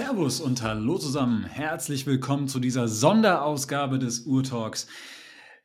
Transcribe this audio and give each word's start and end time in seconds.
Servus 0.00 0.40
und 0.40 0.62
hallo 0.62 0.98
zusammen. 0.98 1.44
Herzlich 1.44 2.06
willkommen 2.06 2.48
zu 2.48 2.58
dieser 2.58 2.88
Sonderausgabe 2.88 3.98
des 3.98 4.20
Urtalks. 4.20 4.86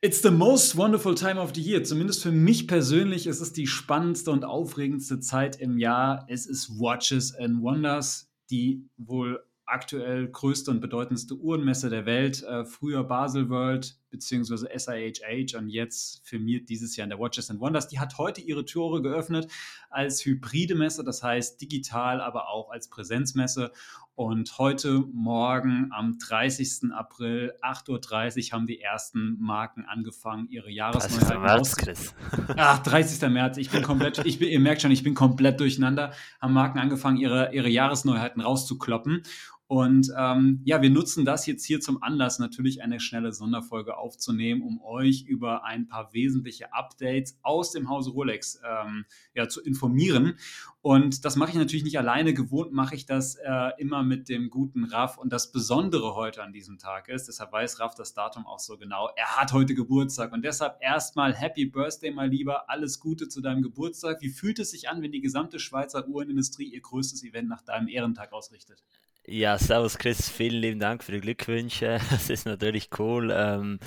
It's 0.02 0.20
the 0.20 0.30
most 0.30 0.76
wonderful 0.76 1.14
time 1.14 1.40
of 1.40 1.52
the 1.54 1.62
year. 1.62 1.82
Zumindest 1.82 2.22
für 2.22 2.32
mich 2.32 2.68
persönlich 2.68 3.26
ist 3.26 3.40
es 3.40 3.52
die 3.52 3.66
spannendste 3.66 4.30
und 4.30 4.44
aufregendste 4.44 5.20
Zeit 5.20 5.56
im 5.56 5.78
Jahr. 5.78 6.26
Es 6.28 6.46
ist 6.46 6.78
Watches 6.78 7.34
and 7.34 7.62
Wonders, 7.62 8.25
die 8.50 8.88
wohl 8.96 9.44
aktuell 9.66 10.28
größte 10.28 10.70
und 10.70 10.80
bedeutendste 10.80 11.34
Uhrenmesse 11.34 11.90
der 11.90 12.06
Welt. 12.06 12.42
Äh, 12.42 12.64
früher 12.64 13.04
Basel 13.04 13.50
World 13.50 13.98
bzw. 14.10 14.66
SIHH 14.76 15.56
und 15.56 15.68
jetzt 15.68 16.26
firmiert 16.26 16.68
dieses 16.68 16.96
Jahr 16.96 17.04
in 17.04 17.10
der 17.10 17.18
Watches 17.18 17.50
and 17.50 17.60
Wonders. 17.60 17.88
Die 17.88 17.98
hat 17.98 18.18
heute 18.18 18.40
ihre 18.40 18.64
Tore 18.64 19.02
geöffnet 19.02 19.50
als 19.90 20.24
hybride 20.24 20.74
Messe, 20.74 21.04
das 21.04 21.22
heißt 21.22 21.60
digital, 21.60 22.20
aber 22.20 22.48
auch 22.48 22.70
als 22.70 22.88
Präsenzmesse. 22.88 23.72
Und 24.14 24.56
heute 24.56 25.04
Morgen 25.12 25.90
am 25.92 26.18
30. 26.18 26.90
April, 26.94 27.52
8.30 27.60 28.46
Uhr, 28.46 28.52
haben 28.52 28.66
die 28.66 28.80
ersten 28.80 29.36
Marken 29.38 29.84
angefangen, 29.84 30.48
ihre 30.48 30.70
Jahresneuheiten 30.70 31.42
März, 31.42 31.76
Chris. 31.76 32.14
Ach, 32.56 32.78
30. 32.78 33.28
März. 33.28 33.58
Ich 33.58 33.70
bin 33.70 33.82
komplett, 33.82 34.24
ich 34.24 34.38
bin, 34.38 34.48
ihr 34.48 34.60
merkt 34.60 34.80
schon, 34.80 34.90
ich 34.90 35.02
bin 35.02 35.14
komplett 35.14 35.60
durcheinander. 35.60 36.14
Haben 36.40 36.54
Marken 36.54 36.78
angefangen, 36.78 37.18
ihre, 37.18 37.54
ihre 37.54 37.68
Jahresneuheiten 37.68 38.40
rauszukloppen. 38.40 39.22
Und 39.68 40.12
ähm, 40.16 40.60
ja, 40.64 40.80
wir 40.80 40.90
nutzen 40.90 41.24
das 41.24 41.44
jetzt 41.46 41.64
hier 41.64 41.80
zum 41.80 42.00
Anlass, 42.00 42.38
natürlich 42.38 42.82
eine 42.82 43.00
schnelle 43.00 43.32
Sonderfolge 43.32 43.96
aufzunehmen, 43.96 44.62
um 44.62 44.80
euch 44.80 45.22
über 45.22 45.64
ein 45.64 45.88
paar 45.88 46.12
wesentliche 46.12 46.72
Updates 46.72 47.36
aus 47.42 47.72
dem 47.72 47.88
Hause 47.88 48.10
Rolex 48.10 48.60
ähm, 48.64 49.06
ja, 49.34 49.48
zu 49.48 49.60
informieren. 49.60 50.38
Und 50.82 51.24
das 51.24 51.34
mache 51.34 51.50
ich 51.50 51.56
natürlich 51.56 51.82
nicht 51.82 51.98
alleine. 51.98 52.32
Gewohnt 52.32 52.72
mache 52.72 52.94
ich 52.94 53.06
das 53.06 53.34
äh, 53.34 53.70
immer 53.78 54.04
mit 54.04 54.28
dem 54.28 54.50
guten 54.50 54.84
Raff. 54.84 55.18
Und 55.18 55.32
das 55.32 55.50
Besondere 55.50 56.14
heute 56.14 56.44
an 56.44 56.52
diesem 56.52 56.78
Tag 56.78 57.08
ist, 57.08 57.26
deshalb 57.26 57.50
weiß 57.50 57.80
Raff 57.80 57.96
das 57.96 58.14
Datum 58.14 58.46
auch 58.46 58.60
so 58.60 58.78
genau, 58.78 59.10
er 59.16 59.36
hat 59.36 59.52
heute 59.52 59.74
Geburtstag. 59.74 60.32
Und 60.32 60.44
deshalb 60.44 60.76
erstmal 60.80 61.34
Happy 61.34 61.66
Birthday, 61.66 62.12
mein 62.12 62.30
Lieber. 62.30 62.70
Alles 62.70 63.00
Gute 63.00 63.26
zu 63.26 63.40
deinem 63.40 63.62
Geburtstag. 63.62 64.20
Wie 64.20 64.28
fühlt 64.30 64.60
es 64.60 64.70
sich 64.70 64.88
an, 64.88 65.02
wenn 65.02 65.10
die 65.10 65.20
gesamte 65.20 65.58
Schweizer 65.58 66.06
Uhrenindustrie 66.06 66.72
ihr 66.72 66.80
größtes 66.80 67.24
Event 67.24 67.48
nach 67.48 67.62
deinem 67.62 67.88
Ehrentag 67.88 68.32
ausrichtet? 68.32 68.84
Ja, 69.28 69.58
servus 69.58 69.98
Chris, 69.98 70.30
vielen 70.30 70.60
lieben 70.60 70.78
Dank 70.78 71.02
für 71.02 71.10
die 71.12 71.20
Glückwünsche. 71.20 71.98
Das 72.10 72.30
ist 72.30 72.46
natürlich 72.46 72.90
cool. 72.98 73.32
Ähm, 73.34 73.80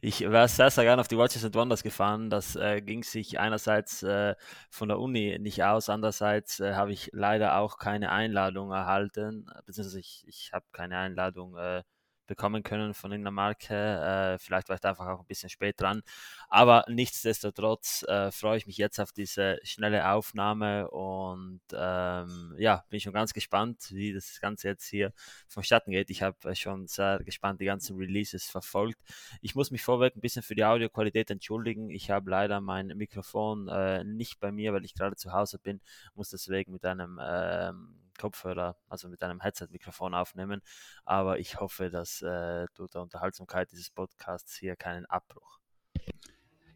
ich 0.00 0.26
war 0.30 0.48
sehr, 0.48 0.70
sehr 0.70 0.84
gerne 0.84 1.00
auf 1.00 1.08
die 1.08 1.18
Watches 1.18 1.44
and 1.44 1.54
Wonders 1.54 1.82
gefahren. 1.82 2.30
Das 2.30 2.56
äh, 2.56 2.80
ging 2.80 3.02
sich 3.02 3.38
einerseits 3.38 4.02
äh, 4.02 4.34
von 4.70 4.88
der 4.88 4.98
Uni 4.98 5.38
nicht 5.38 5.62
aus, 5.62 5.90
andererseits 5.90 6.60
äh, 6.60 6.74
habe 6.74 6.92
ich 6.92 7.10
leider 7.12 7.58
auch 7.58 7.76
keine 7.78 8.10
Einladung 8.10 8.70
erhalten, 8.70 9.46
beziehungsweise 9.66 10.00
ich, 10.00 10.24
ich 10.28 10.52
habe 10.54 10.64
keine 10.72 10.96
Einladung 10.96 11.56
äh, 11.58 11.82
bekommen 12.26 12.62
können 12.62 12.94
von 12.94 13.10
irgendeiner 13.12 13.32
Marke. 13.32 13.74
Äh, 13.74 14.38
vielleicht 14.38 14.68
war 14.68 14.74
ich 14.74 14.80
da 14.80 14.90
einfach 14.90 15.06
auch 15.06 15.20
ein 15.20 15.26
bisschen 15.26 15.48
spät 15.48 15.80
dran. 15.80 16.02
Aber 16.48 16.84
nichtsdestotrotz 16.88 18.04
äh, 18.08 18.30
freue 18.30 18.58
ich 18.58 18.66
mich 18.66 18.76
jetzt 18.76 19.00
auf 19.00 19.12
diese 19.12 19.58
schnelle 19.62 20.10
Aufnahme 20.10 20.90
und 20.90 21.60
ähm, 21.72 22.54
ja, 22.58 22.84
bin 22.88 23.00
schon 23.00 23.12
ganz 23.12 23.32
gespannt, 23.32 23.88
wie 23.90 24.12
das 24.12 24.40
Ganze 24.40 24.68
jetzt 24.68 24.86
hier 24.86 25.12
vonstatten 25.48 25.90
geht. 25.90 26.10
Ich 26.10 26.22
habe 26.22 26.54
schon 26.54 26.86
sehr 26.86 27.18
gespannt 27.24 27.60
die 27.60 27.66
ganzen 27.66 27.96
Releases 27.96 28.46
verfolgt. 28.46 29.00
Ich 29.40 29.54
muss 29.54 29.70
mich 29.70 29.82
vorweg 29.82 30.16
ein 30.16 30.20
bisschen 30.20 30.42
für 30.42 30.54
die 30.54 30.64
Audioqualität 30.64 31.30
entschuldigen. 31.30 31.90
Ich 31.90 32.10
habe 32.10 32.30
leider 32.30 32.60
mein 32.60 32.88
Mikrofon 32.88 33.68
äh, 33.68 34.04
nicht 34.04 34.40
bei 34.40 34.52
mir, 34.52 34.72
weil 34.72 34.84
ich 34.84 34.94
gerade 34.94 35.16
zu 35.16 35.32
Hause 35.32 35.58
bin, 35.58 35.80
muss 36.14 36.30
deswegen 36.30 36.72
mit 36.72 36.84
einem 36.84 37.20
ähm, 37.22 38.05
Kopfhörer, 38.18 38.76
also 38.88 39.08
mit 39.08 39.22
einem 39.22 39.40
Headset-Mikrofon 39.40 40.14
aufnehmen. 40.14 40.62
Aber 41.04 41.38
ich 41.38 41.60
hoffe, 41.60 41.90
dass 41.90 42.22
äh, 42.22 42.66
du 42.74 42.86
der 42.86 43.02
Unterhaltsamkeit 43.02 43.70
dieses 43.72 43.90
Podcasts 43.90 44.56
hier 44.56 44.76
keinen 44.76 45.06
Abbruch. 45.06 45.58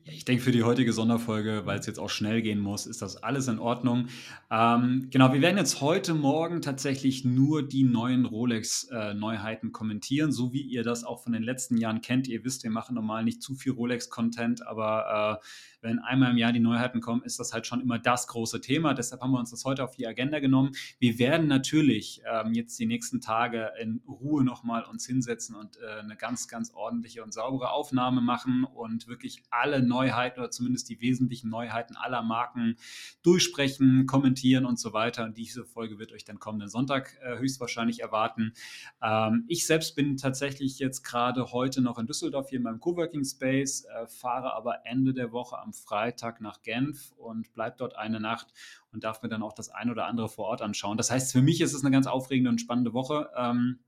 Ich 0.04 0.24
denke, 0.24 0.42
für 0.42 0.52
die 0.52 0.62
heutige 0.62 0.94
Sonderfolge, 0.94 1.62
weil 1.66 1.78
es 1.78 1.86
jetzt 1.86 1.98
auch 1.98 2.08
schnell 2.08 2.40
gehen 2.40 2.58
muss, 2.58 2.86
ist 2.86 3.02
das 3.02 3.22
alles 3.22 3.48
in 3.48 3.58
Ordnung. 3.58 4.08
Ähm, 4.50 5.08
genau, 5.10 5.32
wir 5.32 5.42
werden 5.42 5.58
jetzt 5.58 5.82
heute 5.82 6.14
Morgen 6.14 6.62
tatsächlich 6.62 7.24
nur 7.26 7.62
die 7.66 7.82
neuen 7.82 8.24
Rolex-Neuheiten 8.24 9.68
äh, 9.68 9.72
kommentieren, 9.72 10.32
so 10.32 10.54
wie 10.54 10.62
ihr 10.62 10.84
das 10.84 11.04
auch 11.04 11.22
von 11.22 11.34
den 11.34 11.42
letzten 11.42 11.76
Jahren 11.76 12.00
kennt. 12.00 12.28
Ihr 12.28 12.44
wisst, 12.44 12.64
wir 12.64 12.70
machen 12.70 12.94
normal 12.94 13.24
nicht 13.24 13.42
zu 13.42 13.54
viel 13.54 13.72
Rolex-Content, 13.72 14.66
aber 14.66 15.40
äh, 15.42 15.46
wenn 15.82 15.98
einmal 15.98 16.30
im 16.30 16.36
Jahr 16.38 16.52
die 16.52 16.60
Neuheiten 16.60 17.00
kommen, 17.00 17.22
ist 17.22 17.38
das 17.38 17.52
halt 17.52 17.66
schon 17.66 17.80
immer 17.80 17.98
das 17.98 18.26
große 18.26 18.60
Thema. 18.60 18.94
Deshalb 18.94 19.20
haben 19.22 19.32
wir 19.32 19.38
uns 19.38 19.50
das 19.50 19.64
heute 19.64 19.84
auf 19.84 19.96
die 19.96 20.06
Agenda 20.06 20.40
genommen. 20.40 20.72
Wir 20.98 21.18
werden 21.18 21.46
natürlich 21.46 22.22
ähm, 22.30 22.54
jetzt 22.54 22.78
die 22.78 22.86
nächsten 22.86 23.20
Tage 23.20 23.70
in 23.80 24.02
Ruhe 24.06 24.44
nochmal 24.44 24.84
uns 24.84 25.06
hinsetzen 25.06 25.56
und 25.56 25.78
äh, 25.78 26.00
eine 26.00 26.16
ganz, 26.16 26.48
ganz 26.48 26.72
ordentliche 26.74 27.22
und 27.22 27.32
saubere 27.32 27.70
Aufnahme 27.70 28.20
machen 28.20 28.64
und 28.64 29.08
wirklich 29.08 29.42
alle 29.50 29.82
Neuheiten 30.00 30.40
oder 30.40 30.50
zumindest 30.50 30.88
die 30.88 31.00
wesentlichen 31.00 31.50
Neuheiten 31.50 31.96
aller 31.96 32.22
Marken 32.22 32.76
durchsprechen, 33.22 34.06
kommentieren 34.06 34.64
und 34.64 34.78
so 34.78 34.92
weiter. 34.92 35.24
Und 35.24 35.36
diese 35.36 35.64
Folge 35.64 35.98
wird 35.98 36.12
euch 36.12 36.24
dann 36.24 36.38
kommenden 36.38 36.68
Sonntag 36.68 37.18
äh, 37.22 37.38
höchstwahrscheinlich 37.38 38.00
erwarten. 38.00 38.54
Ähm, 39.02 39.44
ich 39.48 39.66
selbst 39.66 39.94
bin 39.96 40.16
tatsächlich 40.16 40.78
jetzt 40.78 41.02
gerade 41.02 41.52
heute 41.52 41.82
noch 41.82 41.98
in 41.98 42.06
Düsseldorf 42.06 42.48
hier 42.48 42.58
in 42.58 42.62
meinem 42.62 42.80
Coworking 42.80 43.24
Space, 43.24 43.84
äh, 43.84 44.06
fahre 44.06 44.54
aber 44.54 44.86
Ende 44.86 45.12
der 45.12 45.32
Woche 45.32 45.58
am 45.58 45.72
Freitag 45.72 46.40
nach 46.40 46.62
Genf 46.62 47.12
und 47.18 47.52
bleibe 47.52 47.76
dort 47.78 47.96
eine 47.96 48.20
Nacht 48.20 48.48
und 48.92 49.04
darf 49.04 49.22
mir 49.22 49.28
dann 49.28 49.42
auch 49.42 49.52
das 49.52 49.68
ein 49.68 49.90
oder 49.90 50.06
andere 50.06 50.28
vor 50.28 50.46
Ort 50.46 50.62
anschauen. 50.62 50.96
Das 50.96 51.10
heißt, 51.10 51.32
für 51.32 51.42
mich 51.42 51.60
ist 51.60 51.74
es 51.74 51.82
eine 51.82 51.90
ganz 51.90 52.06
aufregende 52.06 52.50
und 52.50 52.60
spannende 52.60 52.94
Woche. 52.94 53.30
Ähm, 53.36 53.80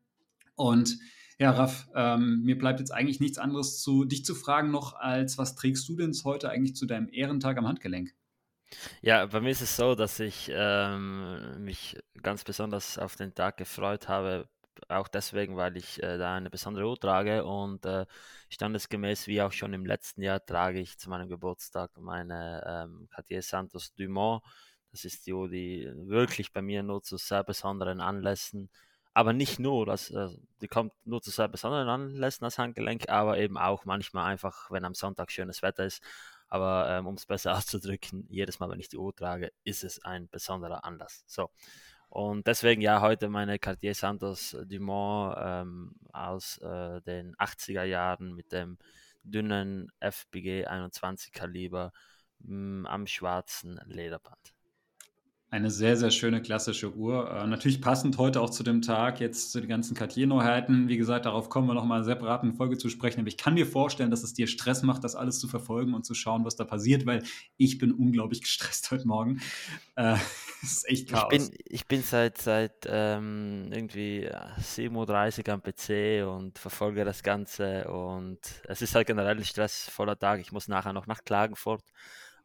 und 0.57 0.99
ja, 1.39 1.51
Raff, 1.51 1.89
ähm, 1.95 2.43
mir 2.43 2.59
bleibt 2.59 2.81
jetzt 2.81 2.93
eigentlich 2.93 3.21
nichts 3.21 3.39
anderes 3.39 3.81
zu 3.81 4.05
dich 4.05 4.25
zu 4.25 4.35
fragen 4.35 4.71
noch, 4.71 4.95
als 4.95 5.39
was 5.39 5.55
trägst 5.55 5.89
du 5.89 5.97
denn 5.97 6.13
heute 6.25 6.51
eigentlich 6.51 6.77
zu 6.77 6.87
deinem 6.87 7.09
Ehrentag 7.09 7.59
am 7.59 7.67
Handgelenk? 7.67 8.15
Ja, 9.03 9.27
bei 9.27 9.41
mir 9.41 9.51
ist 9.51 9.61
es 9.61 9.77
so, 9.77 9.95
dass 9.95 10.21
ich 10.21 10.51
ähm, 10.53 11.63
mich 11.63 11.99
ganz 12.23 12.45
besonders 12.45 12.99
auf 12.99 13.17
den 13.17 13.35
Tag 13.35 13.57
gefreut 13.59 14.09
habe, 14.09 14.49
auch 14.89 15.09
deswegen, 15.09 15.57
weil 15.57 15.77
ich 15.77 16.03
äh, 16.03 16.19
da 16.19 16.37
eine 16.37 16.51
besondere 16.51 16.89
Uhr 16.89 16.99
trage 16.99 17.45
und 17.45 17.85
äh, 17.85 18.07
standesgemäß 18.49 19.27
wie 19.27 19.43
auch 19.43 19.53
schon 19.53 19.75
im 19.75 19.85
letzten 19.87 20.23
Jahr 20.23 20.45
trage 20.45 20.81
ich 20.81 20.99
zu 20.99 21.11
meinem 21.11 21.29
Geburtstag 21.29 21.91
meine 21.99 22.63
ähm, 22.67 23.09
Cartier 23.11 23.43
Santos 23.43 23.95
Dumont. 23.95 24.43
Das 24.91 25.05
ist 25.05 25.27
die 25.27 25.33
Uhr, 25.33 25.49
die 25.49 25.91
wirklich 25.95 26.53
bei 26.53 26.63
mir 26.63 26.83
nur 26.83 27.03
zu 27.03 27.17
sehr 27.17 27.45
besonderen 27.45 28.01
Anlässen, 28.01 28.71
aber 29.15 29.33
nicht 29.33 29.59
nur, 29.59 29.87
das, 29.87 30.11
äh, 30.11 30.29
die 30.61 30.69
kommt 30.69 30.93
nur 31.05 31.21
zu 31.23 31.31
sehr 31.31 31.49
besonderen 31.49 31.89
Anlässen 31.89 32.45
als 32.45 32.59
Handgelenk, 32.59 33.09
aber 33.09 33.39
eben 33.39 33.59
auch 33.59 33.85
manchmal 33.85 34.31
einfach, 34.31 34.71
wenn 34.71 34.85
am 34.85 34.95
Sonntag 34.95 35.31
schönes 35.31 35.63
Wetter 35.63 35.85
ist. 35.85 36.03
Aber 36.49 36.89
ähm, 36.91 37.07
um 37.07 37.15
es 37.15 37.27
besser 37.27 37.53
auszudrücken, 37.57 38.27
jedes 38.29 38.59
Mal, 38.61 38.71
wenn 38.71 38.81
ich 38.81 38.89
die 38.89 38.99
Uhr 38.99 39.15
trage, 39.15 39.53
ist 39.65 39.85
es 39.85 40.03
ein 40.05 40.29
besonderer 40.29 40.85
Anlass. 40.85 41.25
So. 41.27 41.51
Und 42.09 42.47
deswegen 42.47 42.83
ja 42.83 43.01
heute 43.01 43.29
meine 43.29 43.59
Cartier 43.59 43.95
Santos 43.95 44.57
Dumont 44.67 45.35
ähm, 45.39 45.95
aus 46.13 46.59
äh, 46.59 47.01
den 47.03 47.35
80er 47.37 47.85
Jahren 47.85 48.35
mit 48.35 48.53
dem 48.53 48.79
dünnen 49.23 49.91
FBG 50.01 50.67
21 50.67 51.33
Kaliber 51.33 51.93
mh, 52.41 52.89
am 52.89 53.07
schwarzen 53.07 53.81
Lederband. 53.87 54.55
Eine 55.53 55.71
sehr, 55.71 55.99
sehr 55.99 56.11
schöne 56.11 56.41
klassische 56.41 56.95
Uhr. 56.95 57.31
Äh, 57.31 57.47
natürlich 57.47 57.83
passend 57.83 58.17
heute 58.17 58.41
auch 58.41 58.49
zu 58.49 58.63
dem 58.63 58.81
Tag, 58.81 59.21
jetzt 59.21 59.53
zu 59.53 59.61
den 59.61 59.69
ganzen 59.69 59.95
Cartier-Neuheiten. 59.95 60.89
Wie 60.89 60.97
gesagt, 60.97 61.27
darauf 61.27 61.51
kommen 61.51 61.69
wir 61.69 61.75
nochmal 61.75 62.05
separat 62.05 62.43
in 62.43 62.55
Folge 62.55 62.79
zu 62.79 62.89
sprechen. 62.89 63.21
Aber 63.21 63.29
ich 63.29 63.37
kann 63.37 63.53
mir 63.53 63.67
vorstellen, 63.67 64.11
dass 64.11 64.23
es 64.23 64.33
dir 64.33 64.47
Stress 64.47 64.83
macht, 64.83 65.05
das 65.05 65.15
alles 65.15 65.39
zu 65.41 65.49
verfolgen 65.49 65.93
und 65.93 66.07
zu 66.07 66.15
schauen, 66.15 66.47
was 66.47 66.57
da 66.57 66.65
passiert, 66.65 67.05
weil 67.05 67.23
ich 67.59 67.77
bin 67.77 67.93
unglaublich 67.93 68.41
gestresst 68.41 68.91
heute 68.91 69.07
Morgen. 69.07 69.43
Äh, 69.95 70.15
es 70.63 70.73
ist 70.73 70.89
echt 70.89 71.11
Chaos. 71.11 71.31
Ich 71.31 71.51
bin, 71.51 71.59
ich 71.67 71.87
bin 71.87 72.03
seit, 72.03 72.39
seit 72.39 72.87
ähm, 72.87 73.69
irgendwie 73.73 74.31
7.30 74.59 75.49
Uhr 75.49 75.53
am 75.53 75.63
PC 75.63 76.35
und 76.35 76.59
verfolge 76.59 77.05
das 77.05 77.23
Ganze. 77.23 77.91
Und 77.91 78.41
es 78.65 78.81
ist 78.81 78.95
halt 78.95 79.07
generell 79.07 79.37
ein 79.37 79.45
stressvoller 79.45 80.19
Tag. 80.19 80.41
Ich 80.41 80.51
muss 80.51 80.67
nachher 80.67 80.95
noch 80.95 81.07
nach 81.07 81.25
Klagenfurt 81.25 81.85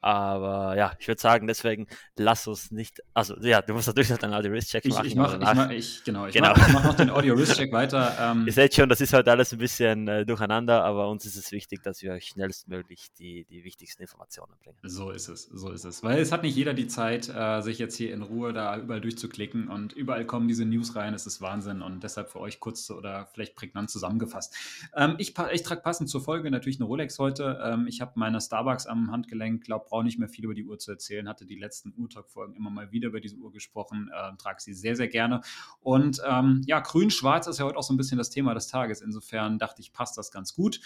Aber 0.02 0.78
ja, 0.78 0.94
ich 1.00 1.08
würde 1.08 1.20
sagen, 1.20 1.48
deswegen 1.48 1.88
lass 2.16 2.48
uns 2.48 2.72
nicht, 2.72 3.02
also 3.14 3.36
ja, 3.42 3.62
du 3.62 3.74
musst 3.74 3.88
natürlich 3.88 4.10
noch 4.10 4.20
den 4.20 4.34
Audio-Risk-Check 4.34 4.86
machen. 4.86 5.06
Ich, 5.06 5.12
ich 5.12 5.18
mache 5.18 5.38
mach, 5.40 5.70
ich, 5.72 6.04
genau, 6.04 6.28
ich 6.28 6.34
genau. 6.34 6.54
Mach, 6.56 6.74
mach 6.74 6.84
noch 6.84 6.96
den 6.96 7.10
Audio-Risk-Check 7.10 7.72
weiter. 7.72 7.98
Ähm. 8.20 8.46
Ihr 8.48 8.54
seht 8.54 8.74
schon, 8.74 8.90
das 8.90 9.02
ist 9.02 9.14
halt 9.14 9.28
alles 9.28 9.52
ein 9.52 9.60
bisschen 9.60 10.08
äh, 10.08 10.26
durcheinander, 10.26 10.84
aber 10.84 11.10
uns 11.10 11.26
ist 11.26 11.36
es 11.36 11.52
wichtig, 11.52 11.84
dass 11.84 12.02
wir 12.02 12.14
euch 12.14 12.28
schnellstmöglich 12.28 13.08
die, 13.20 13.46
die 13.46 13.64
wichtigsten 13.64 14.02
Informationen 14.02 14.54
bringen. 14.64 14.78
So 14.84 15.12
ist 15.12 15.28
es, 15.28 15.44
so 15.44 15.70
ist 15.72 15.84
es. 15.84 16.04
Weil 16.04 16.20
es 16.20 16.32
hat 16.32 16.44
nicht 16.44 16.56
jeder 16.56 16.74
die 16.74 16.88
Zeit, 16.88 17.30
äh, 17.30 17.62
sich 17.62 17.78
jetzt 17.80 17.96
hier 17.96 18.14
in 18.14 18.22
Ruhe 18.22 18.54
da 18.54 18.78
überall 18.78 19.02
durchzuklicken 19.02 19.68
und 19.68 19.94
überall 19.94 20.26
kommen 20.26 20.48
diese 20.48 20.66
News 20.66 20.96
rein, 20.96 21.14
es 21.14 21.28
ist 21.28 21.42
Wahnsinn 21.42 21.82
und 21.82 22.04
deshalb 22.04 22.30
für 22.30 22.40
euch 22.40 22.60
kurz 22.60 22.90
oder 22.90 23.28
vielleicht 23.34 23.56
prägnant 23.56 23.90
zusammengefasst. 23.90 24.56
Ähm, 24.96 25.16
ich, 25.18 25.36
ich 25.52 25.64
trage 25.64 25.82
passend 25.82 26.10
zur 26.10 26.22
Folge 26.22 26.50
natürlich 26.50 26.80
eine 26.80 26.86
Rolex 26.86 27.20
heute. 27.20 27.60
Ähm, 27.64 27.88
ich 27.88 28.02
habe 28.02 28.14
meine 28.16 28.42
Starbucks 28.42 28.88
am 28.88 29.12
Handgelenk, 29.12 29.64
glaube, 29.64 29.87
brauche 29.88 30.04
nicht 30.04 30.20
mehr 30.20 30.30
viel 30.30 30.46
über 30.46 30.54
die 30.54 30.66
Uhr 30.66 30.78
zu 30.78 30.92
erzählen, 30.92 31.28
hatte 31.28 31.46
die 31.46 31.56
letzten 31.56 31.94
Urtalk-Folgen 31.94 32.56
immer 32.56 32.70
mal 32.70 32.92
wieder 32.92 33.08
über 33.08 33.20
diese 33.20 33.38
Uhr 33.38 33.52
gesprochen, 33.52 34.10
äh, 34.14 34.36
trage 34.38 34.62
sie 34.62 34.74
sehr, 34.74 34.96
sehr 34.96 35.08
gerne. 35.08 35.42
Und 35.80 36.22
ähm, 36.26 36.62
ja, 36.66 36.80
grün-schwarz 36.80 37.48
ist 37.48 37.60
ja 37.60 37.66
heute 37.66 37.78
auch 37.78 37.84
so 37.84 37.94
ein 37.94 37.98
bisschen 37.98 38.18
das 38.18 38.30
Thema 38.30 38.54
des 38.54 38.68
Tages. 38.68 39.02
Insofern 39.02 39.60
dachte 39.60 39.82
ich, 39.82 39.94
passt 39.94 40.18
das 40.18 40.32
ganz 40.32 40.54
gut. 40.54 40.80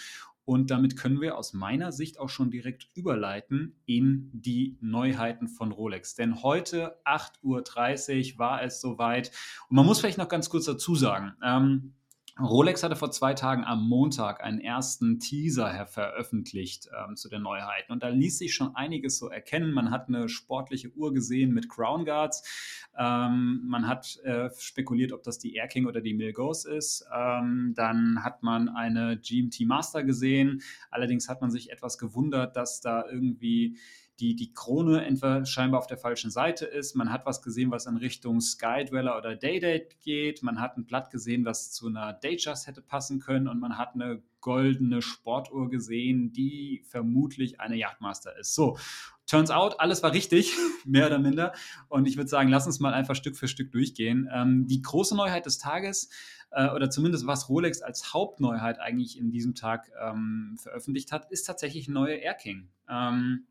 Und 0.44 0.70
damit 0.70 0.96
können 0.96 1.20
wir 1.20 1.38
aus 1.38 1.52
meiner 1.52 1.92
Sicht 1.92 2.18
auch 2.18 2.28
schon 2.28 2.50
direkt 2.50 2.88
überleiten 2.94 3.76
in 3.86 4.28
die 4.32 4.76
Neuheiten 4.80 5.46
von 5.46 5.70
Rolex. 5.70 6.14
Denn 6.14 6.42
heute 6.42 6.96
8.30 7.04 8.32
Uhr 8.32 8.38
war 8.38 8.62
es 8.62 8.80
soweit. 8.80 9.30
Und 9.68 9.76
man 9.76 9.86
muss 9.86 10.00
vielleicht 10.00 10.18
noch 10.18 10.28
ganz 10.28 10.50
kurz 10.50 10.64
dazu 10.64 10.96
sagen, 10.96 11.34
ähm, 11.44 11.94
Rolex 12.44 12.82
hatte 12.82 12.96
vor 12.96 13.10
zwei 13.10 13.34
Tagen 13.34 13.64
am 13.64 13.88
Montag 13.88 14.42
einen 14.42 14.60
ersten 14.60 15.18
Teaser 15.18 15.86
veröffentlicht 15.86 16.88
ähm, 16.96 17.16
zu 17.16 17.28
den 17.28 17.42
Neuheiten 17.42 17.92
und 17.92 18.02
da 18.02 18.08
ließ 18.08 18.38
sich 18.38 18.54
schon 18.54 18.74
einiges 18.74 19.18
so 19.18 19.28
erkennen. 19.28 19.72
Man 19.72 19.90
hat 19.90 20.08
eine 20.08 20.28
sportliche 20.28 20.90
Uhr 20.92 21.12
gesehen 21.12 21.52
mit 21.52 21.68
Crown 21.68 22.04
Guards. 22.04 22.42
Ähm, 22.98 23.62
man 23.64 23.86
hat 23.86 24.18
äh, 24.24 24.50
spekuliert, 24.58 25.12
ob 25.12 25.22
das 25.22 25.38
die 25.38 25.54
Air 25.54 25.68
King 25.68 25.86
oder 25.86 26.00
die 26.00 26.14
Milgos 26.14 26.64
ist. 26.64 27.06
Ähm, 27.14 27.72
dann 27.76 28.24
hat 28.24 28.42
man 28.42 28.68
eine 28.68 29.18
GMT 29.18 29.60
Master 29.66 30.02
gesehen. 30.02 30.62
Allerdings 30.90 31.28
hat 31.28 31.40
man 31.40 31.50
sich 31.50 31.70
etwas 31.70 31.98
gewundert, 31.98 32.56
dass 32.56 32.80
da 32.80 33.04
irgendwie 33.10 33.76
die, 34.20 34.36
die 34.36 34.52
Krone 34.52 35.04
entweder 35.04 35.44
scheinbar 35.46 35.80
auf 35.80 35.86
der 35.86 35.98
falschen 35.98 36.30
Seite 36.30 36.64
ist. 36.64 36.94
Man 36.94 37.12
hat 37.12 37.26
was 37.26 37.42
gesehen, 37.42 37.70
was 37.70 37.86
in 37.86 37.96
Richtung 37.96 38.40
Skydweller 38.40 39.16
oder 39.18 39.34
Daydate 39.34 39.96
geht. 40.00 40.42
Man 40.42 40.60
hat 40.60 40.76
ein 40.76 40.86
Blatt 40.86 41.10
gesehen, 41.10 41.44
was 41.44 41.72
zu 41.72 41.88
einer 41.88 42.12
Datejust 42.12 42.66
hätte 42.66 42.82
passen 42.82 43.20
können. 43.20 43.48
Und 43.48 43.60
man 43.60 43.78
hat 43.78 43.94
eine 43.94 44.22
goldene 44.40 45.02
Sportuhr 45.02 45.70
gesehen, 45.70 46.32
die 46.32 46.82
vermutlich 46.86 47.60
eine 47.60 47.76
Yachtmaster 47.76 48.36
ist. 48.38 48.54
So, 48.54 48.76
turns 49.26 49.50
out, 49.50 49.80
alles 49.80 50.02
war 50.02 50.12
richtig, 50.12 50.52
mehr 50.84 51.06
oder 51.06 51.18
minder. 51.18 51.52
Und 51.88 52.06
ich 52.06 52.16
würde 52.16 52.28
sagen, 52.28 52.48
lass 52.48 52.66
uns 52.66 52.80
mal 52.80 52.92
einfach 52.92 53.14
Stück 53.14 53.36
für 53.36 53.48
Stück 53.48 53.72
durchgehen. 53.72 54.28
Ähm, 54.32 54.66
die 54.66 54.82
große 54.82 55.16
Neuheit 55.16 55.46
des 55.46 55.58
Tages, 55.58 56.10
äh, 56.52 56.68
oder 56.70 56.90
zumindest 56.90 57.26
was 57.26 57.48
Rolex 57.48 57.82
als 57.82 58.12
Hauptneuheit 58.12 58.78
eigentlich 58.78 59.18
in 59.18 59.30
diesem 59.30 59.54
Tag 59.54 59.90
ähm, 60.00 60.56
veröffentlicht 60.60 61.12
hat, 61.12 61.30
ist 61.30 61.44
tatsächlich 61.44 61.88
neue 61.88 62.16
Air 62.16 62.34
King. 62.34 62.68
Ähm, 62.88 63.46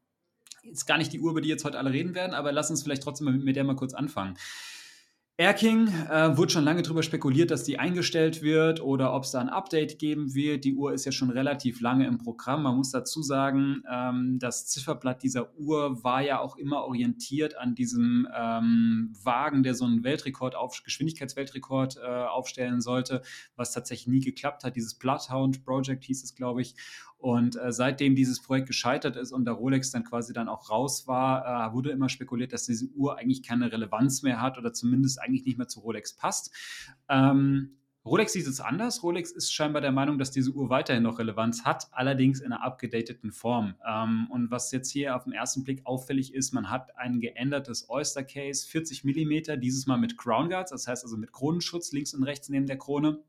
ist 0.63 0.85
gar 0.85 0.97
nicht 0.97 1.13
die 1.13 1.19
Uhr, 1.19 1.31
über 1.31 1.41
die 1.41 1.49
jetzt 1.49 1.65
heute 1.65 1.77
alle 1.77 1.91
reden 1.91 2.15
werden, 2.15 2.33
aber 2.33 2.51
lass 2.51 2.69
uns 2.69 2.83
vielleicht 2.83 3.03
trotzdem 3.03 3.43
mit 3.43 3.55
der 3.55 3.63
mal 3.63 3.75
kurz 3.75 3.93
anfangen. 3.93 4.37
Airking 5.41 5.87
äh, 5.87 6.37
wurde 6.37 6.51
schon 6.51 6.63
lange 6.63 6.83
darüber 6.83 7.01
spekuliert, 7.01 7.49
dass 7.49 7.63
die 7.63 7.79
eingestellt 7.79 8.43
wird 8.43 8.79
oder 8.79 9.11
ob 9.15 9.23
es 9.23 9.31
da 9.31 9.39
ein 9.39 9.49
Update 9.49 9.97
geben 9.97 10.35
wird. 10.35 10.65
Die 10.65 10.75
Uhr 10.75 10.93
ist 10.93 11.03
ja 11.05 11.11
schon 11.11 11.31
relativ 11.31 11.81
lange 11.81 12.05
im 12.05 12.19
Programm. 12.19 12.61
Man 12.61 12.75
muss 12.75 12.91
dazu 12.91 13.23
sagen, 13.23 13.81
ähm, 13.91 14.37
das 14.37 14.67
Zifferblatt 14.67 15.23
dieser 15.23 15.57
Uhr 15.57 16.03
war 16.03 16.21
ja 16.21 16.39
auch 16.39 16.57
immer 16.57 16.83
orientiert 16.83 17.57
an 17.57 17.73
diesem 17.73 18.27
ähm, 18.37 19.13
Wagen, 19.23 19.63
der 19.63 19.73
so 19.73 19.85
einen 19.85 20.03
Weltrekord 20.03 20.53
auf 20.53 20.83
Geschwindigkeitsweltrekord 20.83 21.97
äh, 21.97 22.05
aufstellen 22.05 22.79
sollte, 22.79 23.23
was 23.55 23.73
tatsächlich 23.73 24.07
nie 24.07 24.19
geklappt 24.19 24.63
hat. 24.63 24.75
Dieses 24.75 24.93
Bloodhound 24.93 25.65
Project 25.65 26.03
hieß 26.03 26.23
es, 26.23 26.35
glaube 26.35 26.61
ich. 26.61 26.75
Und 27.21 27.55
äh, 27.55 27.71
seitdem 27.71 28.15
dieses 28.15 28.41
Projekt 28.41 28.65
gescheitert 28.65 29.15
ist 29.15 29.31
und 29.31 29.45
der 29.45 29.53
Rolex 29.53 29.91
dann 29.91 30.03
quasi 30.03 30.33
dann 30.33 30.49
auch 30.49 30.71
raus 30.71 31.07
war, 31.07 31.69
äh, 31.69 31.73
wurde 31.73 31.91
immer 31.91 32.09
spekuliert, 32.09 32.51
dass 32.51 32.65
diese 32.65 32.87
Uhr 32.87 33.19
eigentlich 33.19 33.43
keine 33.43 33.71
Relevanz 33.71 34.23
mehr 34.23 34.41
hat 34.41 34.57
oder 34.57 34.73
zumindest 34.73 35.21
eigentlich 35.21 35.45
nicht 35.45 35.59
mehr 35.59 35.67
zu 35.67 35.81
Rolex 35.81 36.15
passt. 36.15 36.51
Ähm, 37.09 37.77
Rolex 38.03 38.33
sieht 38.33 38.47
es 38.47 38.59
anders. 38.59 39.03
Rolex 39.03 39.31
ist 39.31 39.53
scheinbar 39.53 39.83
der 39.83 39.91
Meinung, 39.91 40.17
dass 40.17 40.31
diese 40.31 40.49
Uhr 40.49 40.71
weiterhin 40.71 41.03
noch 41.03 41.19
Relevanz 41.19 41.63
hat, 41.63 41.87
allerdings 41.91 42.39
in 42.39 42.51
einer 42.51 42.63
abgedateten 42.63 43.31
Form. 43.31 43.75
Ähm, 43.87 44.27
und 44.31 44.49
was 44.49 44.71
jetzt 44.71 44.89
hier 44.89 45.15
auf 45.15 45.25
den 45.25 45.33
ersten 45.33 45.63
Blick 45.63 45.85
auffällig 45.85 46.33
ist, 46.33 46.53
man 46.53 46.71
hat 46.71 46.97
ein 46.97 47.19
geändertes 47.19 47.87
Oyster 47.87 48.23
Case, 48.23 48.67
40 48.67 49.03
mm, 49.03 49.59
dieses 49.59 49.85
Mal 49.85 49.97
mit 49.97 50.17
Crown 50.17 50.49
Guards, 50.49 50.71
das 50.71 50.87
heißt 50.87 51.03
also 51.03 51.17
mit 51.17 51.31
Kronenschutz 51.31 51.91
links 51.91 52.15
und 52.15 52.23
rechts 52.23 52.49
neben 52.49 52.65
der 52.65 52.79
Krone. 52.79 53.19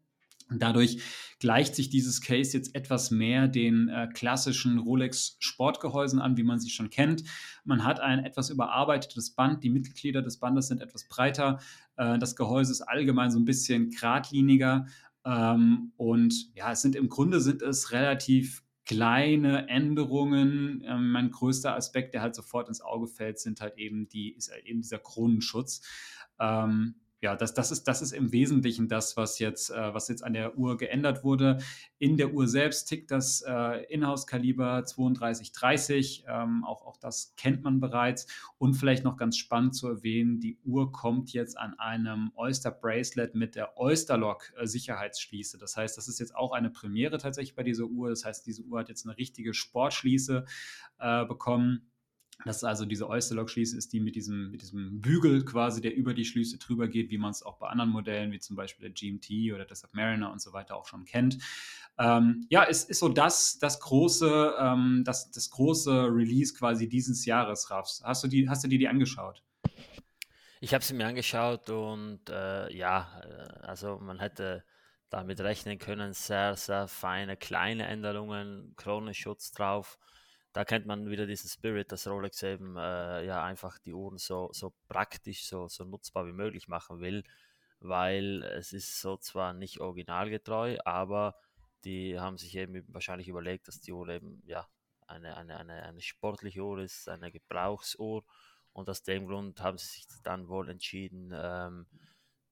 Dadurch 0.50 1.02
gleicht 1.38 1.74
sich 1.74 1.90
dieses 1.90 2.20
Case 2.20 2.56
jetzt 2.56 2.74
etwas 2.74 3.10
mehr 3.10 3.48
den 3.48 3.88
äh, 3.88 4.08
klassischen 4.12 4.78
Rolex 4.78 5.36
Sportgehäusen 5.40 6.20
an, 6.20 6.36
wie 6.36 6.42
man 6.42 6.60
sie 6.60 6.70
schon 6.70 6.90
kennt. 6.90 7.24
Man 7.64 7.84
hat 7.84 8.00
ein 8.00 8.24
etwas 8.24 8.50
überarbeitetes 8.50 9.30
Band, 9.30 9.62
die 9.64 9.70
Mittelglieder 9.70 10.22
des 10.22 10.38
Bandes 10.38 10.68
sind 10.68 10.80
etwas 10.80 11.08
breiter. 11.08 11.58
Äh, 11.96 12.18
das 12.18 12.36
Gehäuse 12.36 12.72
ist 12.72 12.82
allgemein 12.82 13.30
so 13.30 13.38
ein 13.38 13.44
bisschen 13.44 13.90
geradliniger. 13.90 14.86
Ähm, 15.24 15.92
und 15.96 16.54
ja, 16.54 16.72
es 16.72 16.82
sind 16.82 16.96
im 16.96 17.08
Grunde 17.08 17.40
sind 17.40 17.62
es 17.62 17.92
relativ 17.92 18.62
kleine 18.84 19.68
Änderungen. 19.68 20.82
Ähm, 20.84 21.12
mein 21.12 21.30
größter 21.30 21.74
Aspekt, 21.74 22.14
der 22.14 22.22
halt 22.22 22.34
sofort 22.34 22.68
ins 22.68 22.80
Auge 22.80 23.06
fällt, 23.06 23.38
sind 23.38 23.60
halt 23.60 23.78
eben 23.78 24.08
die, 24.08 24.32
ist 24.32 24.50
halt 24.50 24.64
eben 24.64 24.82
dieser 24.82 24.98
Kronenschutz. 24.98 25.82
Ähm, 26.40 26.96
ja, 27.22 27.36
das, 27.36 27.54
das, 27.54 27.70
ist, 27.70 27.84
das 27.84 28.02
ist 28.02 28.10
im 28.10 28.32
Wesentlichen 28.32 28.88
das, 28.88 29.16
was 29.16 29.38
jetzt, 29.38 29.70
äh, 29.70 29.94
was 29.94 30.08
jetzt 30.08 30.24
an 30.24 30.32
der 30.32 30.58
Uhr 30.58 30.76
geändert 30.76 31.22
wurde. 31.22 31.58
In 31.98 32.16
der 32.16 32.34
Uhr 32.34 32.48
selbst 32.48 32.86
tickt 32.86 33.12
das 33.12 33.42
äh, 33.46 33.84
Inhouse-Kaliber 33.84 34.82
3230. 34.82 36.24
Ähm, 36.26 36.64
auch, 36.64 36.84
auch 36.84 36.96
das 36.96 37.34
kennt 37.36 37.62
man 37.62 37.78
bereits. 37.78 38.26
Und 38.58 38.74
vielleicht 38.74 39.04
noch 39.04 39.16
ganz 39.16 39.36
spannend 39.36 39.76
zu 39.76 39.86
erwähnen, 39.86 40.40
die 40.40 40.58
Uhr 40.64 40.90
kommt 40.90 41.32
jetzt 41.32 41.56
an 41.56 41.78
einem 41.78 42.32
Oyster 42.34 42.72
Bracelet 42.72 43.36
mit 43.36 43.54
der 43.54 43.78
Oyster 43.78 44.18
Lock 44.18 44.52
äh. 44.60 45.58
Das 45.58 45.76
heißt, 45.76 45.96
das 45.96 46.08
ist 46.08 46.18
jetzt 46.18 46.34
auch 46.34 46.50
eine 46.50 46.70
Premiere 46.70 47.18
tatsächlich 47.18 47.54
bei 47.54 47.62
dieser 47.62 47.84
Uhr. 47.84 48.10
Das 48.10 48.24
heißt, 48.24 48.44
diese 48.44 48.62
Uhr 48.62 48.80
hat 48.80 48.88
jetzt 48.88 49.06
eine 49.06 49.16
richtige 49.16 49.54
Sportschließe 49.54 50.44
äh, 50.98 51.24
bekommen 51.26 51.91
das 52.44 52.58
ist 52.58 52.64
also 52.64 52.84
diese 52.84 53.08
Oysterlock-Schließe 53.08 53.76
ist 53.76 53.92
die 53.92 54.00
mit 54.00 54.16
diesem, 54.16 54.50
mit 54.50 54.62
diesem 54.62 55.00
Bügel 55.00 55.44
quasi, 55.44 55.80
der 55.80 55.94
über 55.94 56.14
die 56.14 56.24
Schlüsse 56.24 56.58
drüber 56.58 56.88
geht, 56.88 57.10
wie 57.10 57.18
man 57.18 57.30
es 57.30 57.42
auch 57.42 57.58
bei 57.58 57.68
anderen 57.68 57.90
Modellen, 57.90 58.32
wie 58.32 58.40
zum 58.40 58.56
Beispiel 58.56 58.88
der 58.88 58.94
GMT 58.94 59.54
oder 59.54 59.64
der 59.64 59.76
Submariner 59.76 60.32
und 60.32 60.40
so 60.40 60.52
weiter 60.52 60.76
auch 60.76 60.86
schon 60.86 61.04
kennt. 61.04 61.38
Ähm, 61.98 62.46
ja, 62.48 62.64
es 62.64 62.84
ist 62.84 63.00
so 63.00 63.08
das, 63.08 63.58
das 63.58 63.80
große, 63.80 64.54
ähm, 64.58 65.02
das, 65.04 65.30
das 65.30 65.50
große 65.50 66.08
Release 66.10 66.54
quasi 66.54 66.88
dieses 66.88 67.26
Jahres, 67.26 67.70
Rafs. 67.70 68.02
Hast 68.04 68.24
du, 68.24 68.28
die, 68.28 68.48
hast 68.48 68.64
du 68.64 68.68
dir 68.68 68.78
die 68.78 68.88
angeschaut? 68.88 69.42
Ich 70.60 70.72
habe 70.74 70.84
sie 70.84 70.94
mir 70.94 71.06
angeschaut 71.06 71.70
und 71.70 72.28
äh, 72.30 72.72
ja, 72.74 73.20
äh, 73.24 73.66
also 73.66 73.98
man 73.98 74.20
hätte 74.20 74.64
damit 75.10 75.40
rechnen 75.40 75.78
können, 75.78 76.14
sehr, 76.14 76.56
sehr 76.56 76.88
feine 76.88 77.36
kleine 77.36 77.86
Änderungen, 77.86 78.74
Kronenschutz 78.76 79.52
drauf 79.52 79.98
da 80.52 80.64
kennt 80.64 80.86
man 80.86 81.08
wieder 81.08 81.26
diesen 81.26 81.48
Spirit, 81.48 81.92
dass 81.92 82.06
Rolex 82.06 82.42
eben 82.42 82.76
äh, 82.76 83.24
ja 83.24 83.42
einfach 83.42 83.78
die 83.78 83.94
Uhren 83.94 84.18
so, 84.18 84.50
so 84.52 84.74
praktisch, 84.88 85.46
so, 85.46 85.68
so 85.68 85.84
nutzbar 85.84 86.26
wie 86.26 86.32
möglich 86.32 86.68
machen 86.68 87.00
will, 87.00 87.24
weil 87.80 88.42
es 88.42 88.72
ist 88.72 89.00
so 89.00 89.16
zwar 89.16 89.54
nicht 89.54 89.80
originalgetreu, 89.80 90.78
aber 90.84 91.36
die 91.84 92.20
haben 92.20 92.38
sich 92.38 92.54
eben 92.56 92.84
wahrscheinlich 92.88 93.28
überlegt, 93.28 93.68
dass 93.68 93.80
die 93.80 93.92
Uhr 93.92 94.08
eben 94.08 94.42
ja 94.46 94.68
eine, 95.06 95.36
eine, 95.36 95.58
eine, 95.58 95.82
eine 95.82 96.00
sportliche 96.00 96.62
Uhr 96.62 96.80
ist, 96.80 97.08
eine 97.08 97.32
Gebrauchsuhr. 97.32 98.24
Und 98.72 98.88
aus 98.88 99.02
dem 99.02 99.26
Grund 99.26 99.60
haben 99.60 99.78
sie 99.78 99.86
sich 99.86 100.06
dann 100.22 100.48
wohl 100.48 100.70
entschieden, 100.70 101.32
ähm, 101.34 101.86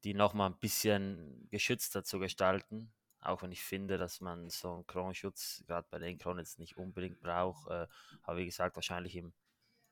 die 0.04 0.14
nochmal 0.14 0.50
ein 0.50 0.58
bisschen 0.58 1.48
geschützter 1.50 2.04
zu 2.04 2.18
gestalten, 2.18 2.92
auch 3.20 3.42
wenn 3.42 3.52
ich 3.52 3.62
finde, 3.62 3.98
dass 3.98 4.20
man 4.20 4.48
so 4.48 4.74
einen 4.74 4.86
Kronenschutz 4.86 5.64
gerade 5.66 5.86
bei 5.90 5.98
den 5.98 6.18
Kronen 6.18 6.38
jetzt 6.38 6.58
nicht 6.58 6.76
unbedingt 6.76 7.20
braucht. 7.20 7.68
Äh, 7.68 7.86
aber 8.22 8.38
wie 8.38 8.46
gesagt, 8.46 8.76
wahrscheinlich 8.76 9.16
im 9.16 9.32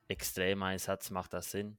Extremeinsatz 0.09 1.11
macht 1.11 1.33
das 1.33 1.51
Sinn. 1.51 1.79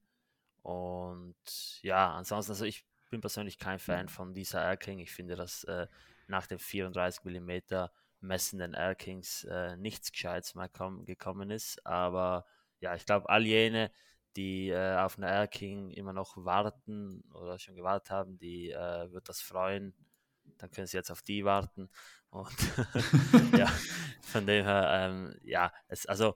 Und 0.62 1.82
ja, 1.82 2.14
ansonsten, 2.14 2.52
also 2.52 2.66
ich 2.66 2.86
bin 3.10 3.22
persönlich 3.22 3.58
kein 3.58 3.80
Fan 3.80 4.08
von 4.10 4.34
dieser 4.34 4.64
Airking. 4.64 5.00
Ich 5.00 5.12
finde, 5.12 5.36
dass 5.36 5.64
äh, 5.64 5.88
nach 6.28 6.46
den 6.46 6.60
34 6.60 7.24
mm 7.24 7.88
messenden 8.22 8.74
Airkings 8.74 9.46
äh, 9.46 9.78
nichts 9.78 10.12
Gescheites 10.12 10.54
mehr 10.54 10.70
gekommen 11.06 11.50
ist. 11.50 11.84
Aber 11.86 12.46
ja, 12.80 12.94
ich 12.96 13.06
glaube, 13.06 13.30
all 13.30 13.46
jene, 13.46 13.92
die 14.36 14.70
äh, 14.70 14.98
auf 14.98 15.18
eine 15.18 15.28
Airking 15.28 15.90
immer 15.92 16.14
noch 16.14 16.38
warten 16.38 17.24
oder 17.34 17.58
schon 17.58 17.76
gewartet 17.76 18.12
haben, 18.12 18.38
die 18.38 18.72
äh, 18.72 19.12
wird 19.12 19.30
das 19.30 19.42
freuen 19.42 19.96
dann 20.60 20.72
können 20.72 20.88
sie 20.88 20.98
jetzt 20.98 21.12
auf 21.12 21.22
die 21.22 21.44
warten. 21.46 21.90
Und 22.30 22.56
ja, 23.58 23.68
von 24.22 24.46
dem 24.46 24.64
her, 24.64 24.90
ähm, 24.92 25.36
ja, 25.44 25.74
es, 25.88 26.06
also 26.06 26.36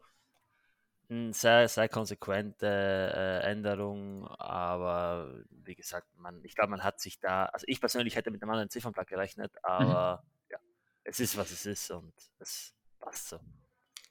eine 1.09 1.33
sehr, 1.33 1.67
sehr 1.67 1.89
konsequente 1.89 2.65
äh, 2.65 3.51
Änderung, 3.51 4.27
aber 4.27 5.43
wie 5.51 5.75
gesagt, 5.75 6.07
man, 6.17 6.43
ich 6.43 6.55
glaube, 6.55 6.71
man 6.71 6.83
hat 6.83 6.99
sich 6.99 7.19
da, 7.19 7.45
also 7.45 7.65
ich 7.67 7.79
persönlich 7.79 8.15
hätte 8.15 8.31
mit 8.31 8.41
einem 8.41 8.51
anderen 8.51 8.69
Ziffernblatt 8.69 9.07
gerechnet, 9.07 9.53
mhm. 9.53 9.59
aber 9.63 10.23
mhm. 10.23 10.51
ja, 10.51 10.57
es 11.03 11.19
ist, 11.19 11.37
was 11.37 11.51
es 11.51 11.65
ist 11.65 11.91
und 11.91 12.13
es 12.39 12.73
passt 12.99 13.29
so. 13.29 13.39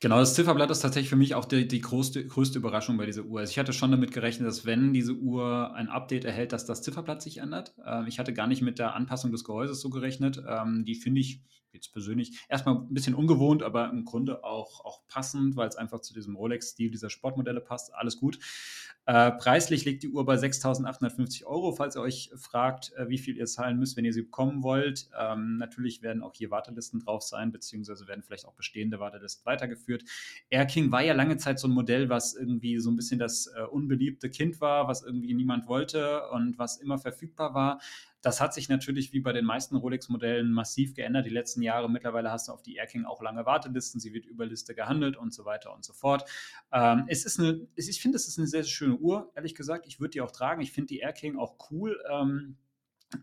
Genau, 0.02 0.18
das 0.18 0.34
Zifferblatt 0.34 0.68
ist 0.68 0.80
tatsächlich 0.80 1.10
für 1.10 1.14
mich 1.14 1.36
auch 1.36 1.44
die, 1.44 1.68
die 1.68 1.80
größte, 1.80 2.26
größte 2.26 2.58
Überraschung 2.58 2.96
bei 2.96 3.06
dieser 3.06 3.22
Uhr. 3.22 3.38
Also 3.38 3.52
ich 3.52 3.58
hatte 3.60 3.72
schon 3.72 3.92
damit 3.92 4.10
gerechnet, 4.10 4.48
dass 4.48 4.66
wenn 4.66 4.92
diese 4.92 5.12
Uhr 5.12 5.72
ein 5.76 5.88
Update 5.88 6.24
erhält, 6.24 6.52
dass 6.52 6.66
das 6.66 6.82
Zifferblatt 6.82 7.22
sich 7.22 7.38
ändert. 7.38 7.72
Ähm, 7.86 8.08
ich 8.08 8.18
hatte 8.18 8.32
gar 8.32 8.48
nicht 8.48 8.62
mit 8.62 8.80
der 8.80 8.96
Anpassung 8.96 9.30
des 9.30 9.44
Gehäuses 9.44 9.80
so 9.80 9.90
gerechnet. 9.90 10.42
Ähm, 10.44 10.84
die 10.84 10.96
finde 10.96 11.20
ich 11.20 11.40
jetzt 11.74 11.92
persönlich 11.92 12.44
erstmal 12.48 12.76
ein 12.76 12.94
bisschen 12.94 13.14
ungewohnt, 13.14 13.62
aber 13.62 13.90
im 13.90 14.04
Grunde 14.04 14.44
auch, 14.44 14.84
auch 14.84 15.06
passend, 15.08 15.56
weil 15.56 15.68
es 15.68 15.76
einfach 15.76 16.00
zu 16.00 16.14
diesem 16.14 16.36
Rolex-Stil 16.36 16.90
dieser 16.90 17.10
Sportmodelle 17.10 17.60
passt. 17.60 17.94
Alles 17.94 18.18
gut. 18.18 18.38
Äh, 19.04 19.32
preislich 19.32 19.84
liegt 19.84 20.04
die 20.04 20.10
Uhr 20.10 20.24
bei 20.24 20.36
6.850 20.36 21.44
Euro, 21.44 21.72
falls 21.72 21.96
ihr 21.96 22.02
euch 22.02 22.30
fragt, 22.36 22.92
äh, 22.94 23.08
wie 23.08 23.18
viel 23.18 23.36
ihr 23.36 23.46
zahlen 23.46 23.76
müsst, 23.78 23.96
wenn 23.96 24.04
ihr 24.04 24.12
sie 24.12 24.22
bekommen 24.22 24.62
wollt. 24.62 25.08
Ähm, 25.18 25.56
natürlich 25.56 26.02
werden 26.02 26.22
auch 26.22 26.34
hier 26.34 26.52
Wartelisten 26.52 27.00
drauf 27.00 27.22
sein, 27.22 27.50
beziehungsweise 27.50 28.06
werden 28.06 28.22
vielleicht 28.22 28.46
auch 28.46 28.54
bestehende 28.54 29.00
Wartelisten 29.00 29.44
weitergeführt. 29.44 30.04
Air 30.50 30.66
King 30.66 30.92
war 30.92 31.02
ja 31.02 31.14
lange 31.14 31.36
Zeit 31.36 31.58
so 31.58 31.66
ein 31.66 31.72
Modell, 31.72 32.10
was 32.10 32.34
irgendwie 32.34 32.78
so 32.78 32.90
ein 32.90 32.96
bisschen 32.96 33.18
das 33.18 33.48
äh, 33.48 33.62
unbeliebte 33.62 34.30
Kind 34.30 34.60
war, 34.60 34.86
was 34.86 35.02
irgendwie 35.02 35.34
niemand 35.34 35.66
wollte 35.66 36.28
und 36.30 36.58
was 36.58 36.76
immer 36.76 36.98
verfügbar 36.98 37.54
war. 37.54 37.80
Das 38.22 38.40
hat 38.40 38.54
sich 38.54 38.68
natürlich 38.68 39.12
wie 39.12 39.20
bei 39.20 39.32
den 39.32 39.44
meisten 39.44 39.76
Rolex-Modellen 39.76 40.50
massiv 40.50 40.94
geändert 40.94 41.26
die 41.26 41.30
letzten 41.30 41.60
Jahre. 41.60 41.90
Mittlerweile 41.90 42.30
hast 42.30 42.48
du 42.48 42.52
auf 42.52 42.62
die 42.62 42.76
Air 42.76 42.86
King 42.86 43.04
auch 43.04 43.20
lange 43.20 43.44
Wartelisten, 43.44 44.00
sie 44.00 44.14
wird 44.14 44.24
über 44.26 44.46
Liste 44.46 44.74
gehandelt 44.74 45.16
und 45.16 45.34
so 45.34 45.44
weiter 45.44 45.74
und 45.74 45.84
so 45.84 45.92
fort. 45.92 46.28
Ähm, 46.72 47.04
es 47.08 47.24
ist 47.24 47.38
eine, 47.38 47.66
ich 47.74 48.00
finde, 48.00 48.16
es 48.16 48.28
ist 48.28 48.38
eine 48.38 48.46
sehr, 48.46 48.62
sehr 48.62 48.70
schöne 48.70 48.96
Uhr, 48.96 49.30
ehrlich 49.34 49.54
gesagt. 49.54 49.86
Ich 49.86 50.00
würde 50.00 50.10
die 50.10 50.20
auch 50.20 50.30
tragen. 50.30 50.62
Ich 50.62 50.72
finde 50.72 50.88
die 50.88 51.00
Air 51.00 51.12
King 51.12 51.36
auch 51.36 51.56
cool. 51.70 52.00
Ähm, 52.10 52.56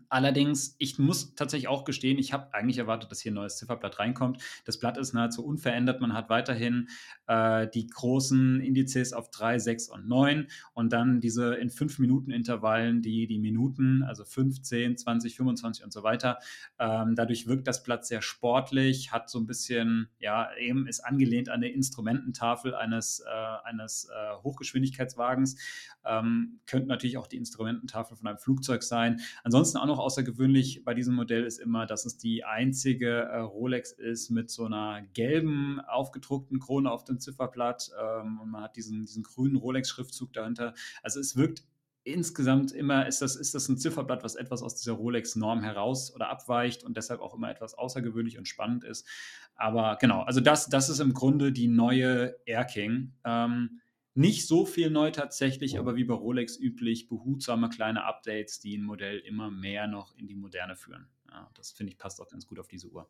Allerdings, 0.08 0.74
ich 0.78 0.98
muss 0.98 1.34
tatsächlich 1.34 1.68
auch 1.68 1.84
gestehen, 1.84 2.18
ich 2.18 2.32
habe 2.32 2.52
eigentlich 2.54 2.78
erwartet, 2.78 3.10
dass 3.10 3.20
hier 3.20 3.32
ein 3.32 3.36
neues 3.36 3.56
Zifferblatt 3.56 3.98
reinkommt. 3.98 4.42
Das 4.64 4.78
Blatt 4.78 4.98
ist 4.98 5.12
nahezu 5.12 5.44
unverändert. 5.44 6.00
Man 6.00 6.12
hat 6.12 6.28
weiterhin 6.28 6.88
äh, 7.26 7.68
die 7.68 7.86
großen 7.86 8.60
Indizes 8.60 9.12
auf 9.12 9.30
3, 9.30 9.58
6 9.58 9.88
und 9.88 10.08
9 10.08 10.48
und 10.74 10.92
dann 10.92 11.20
diese 11.20 11.54
in 11.54 11.70
5 11.70 11.98
Minuten 11.98 12.30
Intervallen, 12.30 13.02
die 13.02 13.26
die 13.26 13.38
Minuten, 13.38 14.02
also 14.02 14.24
15, 14.24 14.96
20, 14.96 15.36
25 15.36 15.84
und 15.84 15.92
so 15.92 16.02
weiter. 16.02 16.38
Ähm, 16.78 17.14
dadurch 17.14 17.46
wirkt 17.46 17.66
das 17.66 17.82
Blatt 17.82 18.06
sehr 18.06 18.22
sportlich, 18.22 19.12
hat 19.12 19.30
so 19.30 19.38
ein 19.38 19.46
bisschen, 19.46 20.08
ja, 20.18 20.48
eben 20.58 20.86
ist 20.86 21.00
angelehnt 21.00 21.48
an 21.48 21.56
eine 21.56 21.68
Instrumententafel 21.68 22.74
eines, 22.74 23.20
äh, 23.20 23.68
eines 23.68 24.08
äh, 24.08 24.42
Hochgeschwindigkeitswagens. 24.42 25.56
Ähm, 26.04 26.60
könnte 26.66 26.88
natürlich 26.88 27.18
auch 27.18 27.26
die 27.26 27.36
Instrumententafel 27.36 28.16
von 28.16 28.26
einem 28.26 28.38
Flugzeug 28.38 28.82
sein. 28.82 29.20
Ansonsten 29.44 29.78
auch 29.80 29.86
noch 29.86 29.98
außergewöhnlich 29.98 30.84
bei 30.84 30.94
diesem 30.94 31.14
Modell 31.14 31.44
ist 31.44 31.58
immer, 31.58 31.86
dass 31.86 32.04
es 32.04 32.16
die 32.16 32.44
einzige 32.44 33.08
äh, 33.08 33.38
Rolex 33.38 33.92
ist 33.92 34.30
mit 34.30 34.50
so 34.50 34.64
einer 34.64 35.02
gelben 35.14 35.80
aufgedruckten 35.80 36.60
Krone 36.60 36.90
auf 36.90 37.04
dem 37.04 37.18
Zifferblatt 37.18 37.90
ähm, 38.00 38.40
und 38.40 38.50
man 38.50 38.62
hat 38.62 38.76
diesen, 38.76 39.02
diesen 39.02 39.22
grünen 39.22 39.56
Rolex-Schriftzug 39.56 40.32
dahinter. 40.32 40.74
Also 41.02 41.20
es 41.20 41.36
wirkt 41.36 41.64
insgesamt 42.04 42.72
immer, 42.72 43.06
ist 43.06 43.20
das, 43.22 43.36
ist 43.36 43.54
das 43.54 43.68
ein 43.68 43.78
Zifferblatt, 43.78 44.24
was 44.24 44.34
etwas 44.34 44.62
aus 44.62 44.76
dieser 44.76 44.92
Rolex-Norm 44.92 45.62
heraus 45.62 46.14
oder 46.14 46.30
abweicht 46.30 46.84
und 46.84 46.96
deshalb 46.96 47.20
auch 47.20 47.34
immer 47.34 47.50
etwas 47.50 47.74
außergewöhnlich 47.74 48.38
und 48.38 48.48
spannend 48.48 48.84
ist. 48.84 49.06
Aber 49.54 49.96
genau, 50.00 50.22
also 50.22 50.40
das, 50.40 50.68
das 50.68 50.88
ist 50.88 51.00
im 51.00 51.12
Grunde 51.12 51.52
die 51.52 51.68
neue 51.68 52.36
Air 52.46 52.64
King. 52.64 53.12
Ähm, 53.24 53.80
nicht 54.14 54.46
so 54.46 54.66
viel 54.66 54.90
neu 54.90 55.10
tatsächlich, 55.10 55.78
aber 55.78 55.96
wie 55.96 56.04
bei 56.04 56.14
Rolex 56.14 56.58
üblich, 56.58 57.08
behutsame 57.08 57.68
kleine 57.68 58.04
Updates, 58.04 58.60
die 58.60 58.76
ein 58.76 58.82
Modell 58.82 59.18
immer 59.20 59.50
mehr 59.50 59.86
noch 59.86 60.16
in 60.16 60.26
die 60.26 60.34
Moderne 60.34 60.76
führen. 60.76 61.08
Ja, 61.30 61.50
das 61.54 61.70
finde 61.70 61.92
ich 61.92 61.98
passt 61.98 62.20
auch 62.20 62.28
ganz 62.28 62.46
gut 62.46 62.58
auf 62.58 62.68
diese 62.68 62.88
Uhr. 62.88 63.08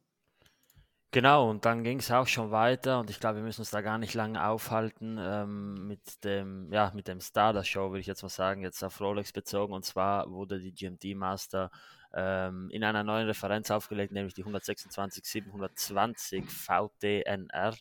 Genau, 1.12 1.50
und 1.50 1.64
dann 1.64 1.82
ging 1.82 1.98
es 1.98 2.12
auch 2.12 2.28
schon 2.28 2.52
weiter 2.52 3.00
und 3.00 3.10
ich 3.10 3.18
glaube, 3.18 3.38
wir 3.38 3.42
müssen 3.42 3.62
uns 3.62 3.70
da 3.70 3.80
gar 3.80 3.98
nicht 3.98 4.14
lange 4.14 4.46
aufhalten 4.46 5.18
ähm, 5.20 5.88
mit 5.88 6.22
dem, 6.22 6.72
ja, 6.72 6.92
mit 6.94 7.08
dem 7.08 7.20
Stardust 7.20 7.68
Show, 7.68 7.90
würde 7.90 7.98
ich 7.98 8.06
jetzt 8.06 8.22
mal 8.22 8.28
sagen, 8.28 8.62
jetzt 8.62 8.84
auf 8.84 9.00
Rolex 9.00 9.32
bezogen. 9.32 9.72
Und 9.72 9.84
zwar 9.84 10.30
wurde 10.30 10.60
die 10.60 10.72
GMT 10.72 11.16
Master 11.16 11.72
ähm, 12.14 12.70
in 12.70 12.84
einer 12.84 13.02
neuen 13.02 13.26
Referenz 13.26 13.72
aufgelegt, 13.72 14.12
nämlich 14.12 14.34
die 14.34 14.42
126 14.42 15.24
720 15.24 16.44
VTNR. 16.48 17.74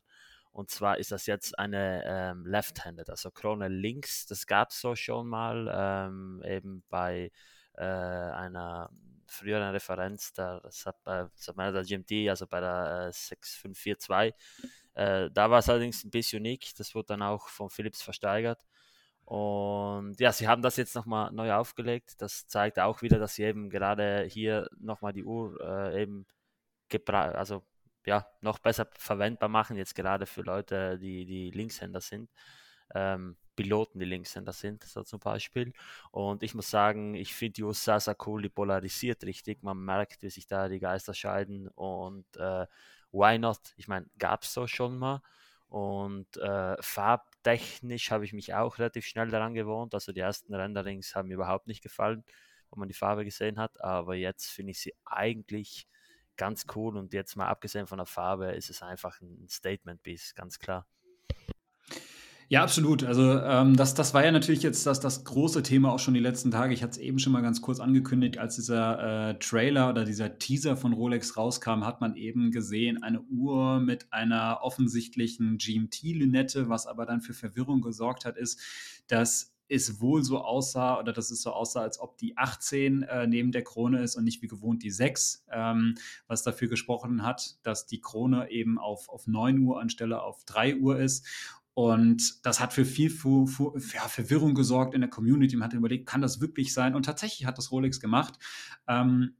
Und 0.51 0.70
zwar 0.70 0.98
ist 0.98 1.12
das 1.12 1.25
jetzt 1.25 1.58
eine 1.58 2.03
ähm, 2.06 2.46
Left-Handed, 2.46 3.10
also 3.10 3.32
Krone 3.32 3.68
links. 3.68 4.25
Das 4.25 4.48
gab 4.48 4.72
es 4.72 4.82
so 4.82 4.96
schon 4.96 5.27
mal, 5.27 5.70
ähm, 5.72 6.44
eben 6.46 6.84
bei 6.89 7.32
äh, 7.77 7.84
einer 7.84 8.89
früheren 9.27 9.72
Referenz, 9.72 10.34
der, 10.34 10.62
der 11.72 11.84
GMT, 11.84 12.29
also 12.29 12.48
bei 12.48 12.60
der 12.60 13.08
äh, 13.10 13.12
6542. 13.12 14.34
Äh, 14.96 15.29
da 15.32 15.50
war 15.50 15.60
es 15.60 15.70
allerdings 15.70 16.03
ein 16.03 16.10
bisschen 16.10 16.39
unique. 16.39 16.74
Das 16.77 16.96
wurde 16.96 17.08
dann 17.08 17.22
auch 17.22 17.48
von 17.48 17.70
Philips 17.70 18.01
versteigert. 18.01 18.65
Und 19.25 20.20
ja, 20.20 20.32
sie 20.32 20.48
haben 20.48 20.63
das 20.63 20.77
jetzt 20.77 20.96
nochmal 20.96 21.32
neu 21.32 21.53
aufgelegt. 21.53 22.15
Das 22.20 22.48
zeigt 22.48 22.79
auch 22.79 23.03
wieder, 23.03 23.20
dass 23.20 23.36
sie 23.36 23.44
eben 23.44 23.70
gerade 23.70 24.24
hier 24.24 24.68
nochmal 24.79 25.13
die 25.13 25.24
Uhr 25.24 25.60
äh, 25.62 26.01
eben 26.01 26.25
also 27.15 27.63
ja, 28.06 28.27
noch 28.41 28.60
besser 28.60 28.88
verwendbar 28.94 29.50
machen, 29.50 29.77
jetzt 29.77 29.96
gerade 29.96 30.25
für 30.25 30.41
Leute, 30.41 30.98
die, 31.00 31.25
die 31.25 31.51
Linkshänder 31.51 32.01
sind. 32.01 32.29
Ähm, 32.96 33.38
Piloten, 33.56 34.00
die 34.00 34.06
Linkshänder 34.06 34.53
sind, 34.53 34.84
so 34.84 35.03
zum 35.03 35.20
Beispiel. 35.20 35.74
Und 36.12 36.44
ich 36.44 36.56
muss 36.56 36.70
sagen, 36.70 37.13
ich 37.13 37.36
finde 37.36 37.53
die 37.56 37.63
USA 37.63 38.00
sehr 38.00 38.15
cool, 38.25 38.41
die 38.41 38.50
polarisiert 38.50 39.24
richtig. 39.25 39.63
Man 39.63 39.84
merkt, 39.84 40.24
wie 40.24 40.29
sich 40.29 40.48
da 40.48 40.70
die 40.70 40.79
Geister 40.79 41.13
scheiden. 41.13 41.68
Und 41.68 42.25
äh, 42.38 42.65
why 43.12 43.38
not? 43.38 43.60
Ich 43.75 43.88
meine, 43.89 44.06
gab 44.18 44.44
es 44.44 44.53
so 44.53 44.65
schon 44.65 44.98
mal. 44.98 45.22
Und 45.68 46.38
äh, 46.38 46.82
farbtechnisch 46.82 48.12
habe 48.12 48.25
ich 48.25 48.34
mich 48.34 48.53
auch 48.53 48.79
relativ 48.79 49.06
schnell 49.06 49.29
daran 49.29 49.53
gewohnt. 49.53 49.94
Also 49.94 50.13
die 50.13 50.22
ersten 50.22 50.53
Renderings 50.56 51.13
haben 51.15 51.27
mir 51.27 51.36
überhaupt 51.36 51.68
nicht 51.68 51.84
gefallen, 51.84 52.24
wo 52.70 52.79
man 52.79 52.88
die 52.88 52.96
Farbe 52.96 53.25
gesehen 53.25 53.60
hat. 53.60 53.82
Aber 53.82 54.15
jetzt 54.15 54.48
finde 54.50 54.72
ich 54.72 54.79
sie 54.79 54.96
eigentlich 55.06 55.86
ganz 56.39 56.65
cool 56.75 56.98
und 56.98 57.13
jetzt 57.13 57.36
mal 57.36 57.48
abgesehen 57.48 57.86
von 57.86 57.98
der 57.98 58.08
Farbe 58.08 58.53
ist 58.53 58.72
es 58.72 58.81
einfach 58.81 59.22
ein 59.22 59.48
Statement-Piece, 59.48 60.34
ganz 60.34 60.58
klar. 60.58 60.88
Ja, 62.48 62.63
absolut. 62.63 63.03
Also 63.03 63.39
ähm, 63.39 63.75
das, 63.75 63.93
das 63.93 64.15
war 64.15 64.25
ja 64.25 64.31
natürlich 64.31 64.63
jetzt 64.63 64.84
das, 64.88 65.00
das 65.00 65.24
große 65.24 65.62
Thema 65.62 65.91
auch 65.91 66.00
schon 66.00 66.15
die 66.15 66.19
letzten 66.19 66.50
Tage. 66.50 66.74
Ich 66.74 66.81
hatte 66.81 66.93
es 66.93 66.98
eben 66.98 67.19
schon 67.19 67.31
mal 67.31 67.43
ganz 67.43 67.62
kurz 67.62 67.79
angekündigt, 67.79 68.39
als 68.39 68.55
dieser 68.55 69.29
äh, 69.29 69.38
Trailer 69.38 69.88
oder 69.91 70.03
dieser 70.03 70.39
Teaser 70.39 70.75
von 70.75 70.93
Rolex 70.93 71.38
rauskam, 71.38 71.86
hat 71.86 72.01
man 72.01 72.15
eben 72.15 72.50
gesehen, 72.50 73.03
eine 73.03 73.22
Uhr 73.22 73.79
mit 73.79 74.12
einer 74.12 74.62
offensichtlichen 74.63 75.60
GMT-Lünette, 75.60 76.69
was 76.69 76.88
aber 76.88 77.05
dann 77.05 77.22
für 77.22 77.36
Verwirrung 77.36 77.81
gesorgt 77.81 78.25
hat, 78.25 78.36
ist, 78.36 78.60
dass 79.08 79.53
es 79.70 80.02
wohl 80.02 80.24
so 80.24 80.40
aussah 80.40 81.00
oder 81.00 81.14
dass 81.14 81.32
es 81.32 81.42
so 81.42 81.52
aussah, 81.52 81.82
als 81.82 82.00
ob 82.00 82.18
die 82.18 82.38
18 82.38 83.04
äh, 83.04 83.28
neben 83.28 83.52
der 83.52 83.64
Krone 83.64 84.02
ist 84.02 84.16
und 84.16 84.24
nicht 84.24 84.42
wie 84.42 84.48
gewohnt 84.48 84.84
die 84.84 84.92
6, 84.92 85.46
ähm, 85.52 85.96
was 86.28 86.44
dafür 86.44 86.68
gesprochen 86.68 87.24
hat, 87.24 87.58
dass 87.64 87.86
die 87.86 88.02
Krone 88.02 88.50
eben 88.50 88.80
auf, 88.80 89.10
auf 89.10 89.28
9 89.28 89.60
Uhr 89.60 89.80
anstelle 89.80 90.22
auf 90.22 90.44
3 90.46 90.78
Uhr 90.78 91.00
ist. 91.00 91.26
Und 91.76 92.46
das 92.46 92.60
hat 92.60 92.74
für 92.74 92.84
viel 92.84 93.10
für, 93.10 93.48
für, 93.48 93.74
ja, 93.94 94.08
Verwirrung 94.08 94.54
gesorgt 94.54 94.94
in 94.94 95.02
der 95.02 95.10
Community. 95.10 95.56
Man 95.56 95.68
hat 95.68 95.74
überlegt, 95.74 96.08
kann 96.08 96.22
das 96.22 96.42
wirklich 96.42 96.74
sein? 96.74 96.94
Und 96.94 97.04
tatsächlich 97.06 97.46
hat 97.46 97.58
das 97.58 97.72
Rolex 97.72 98.02
gemacht. 98.02 98.38
Ähm, 98.88 99.36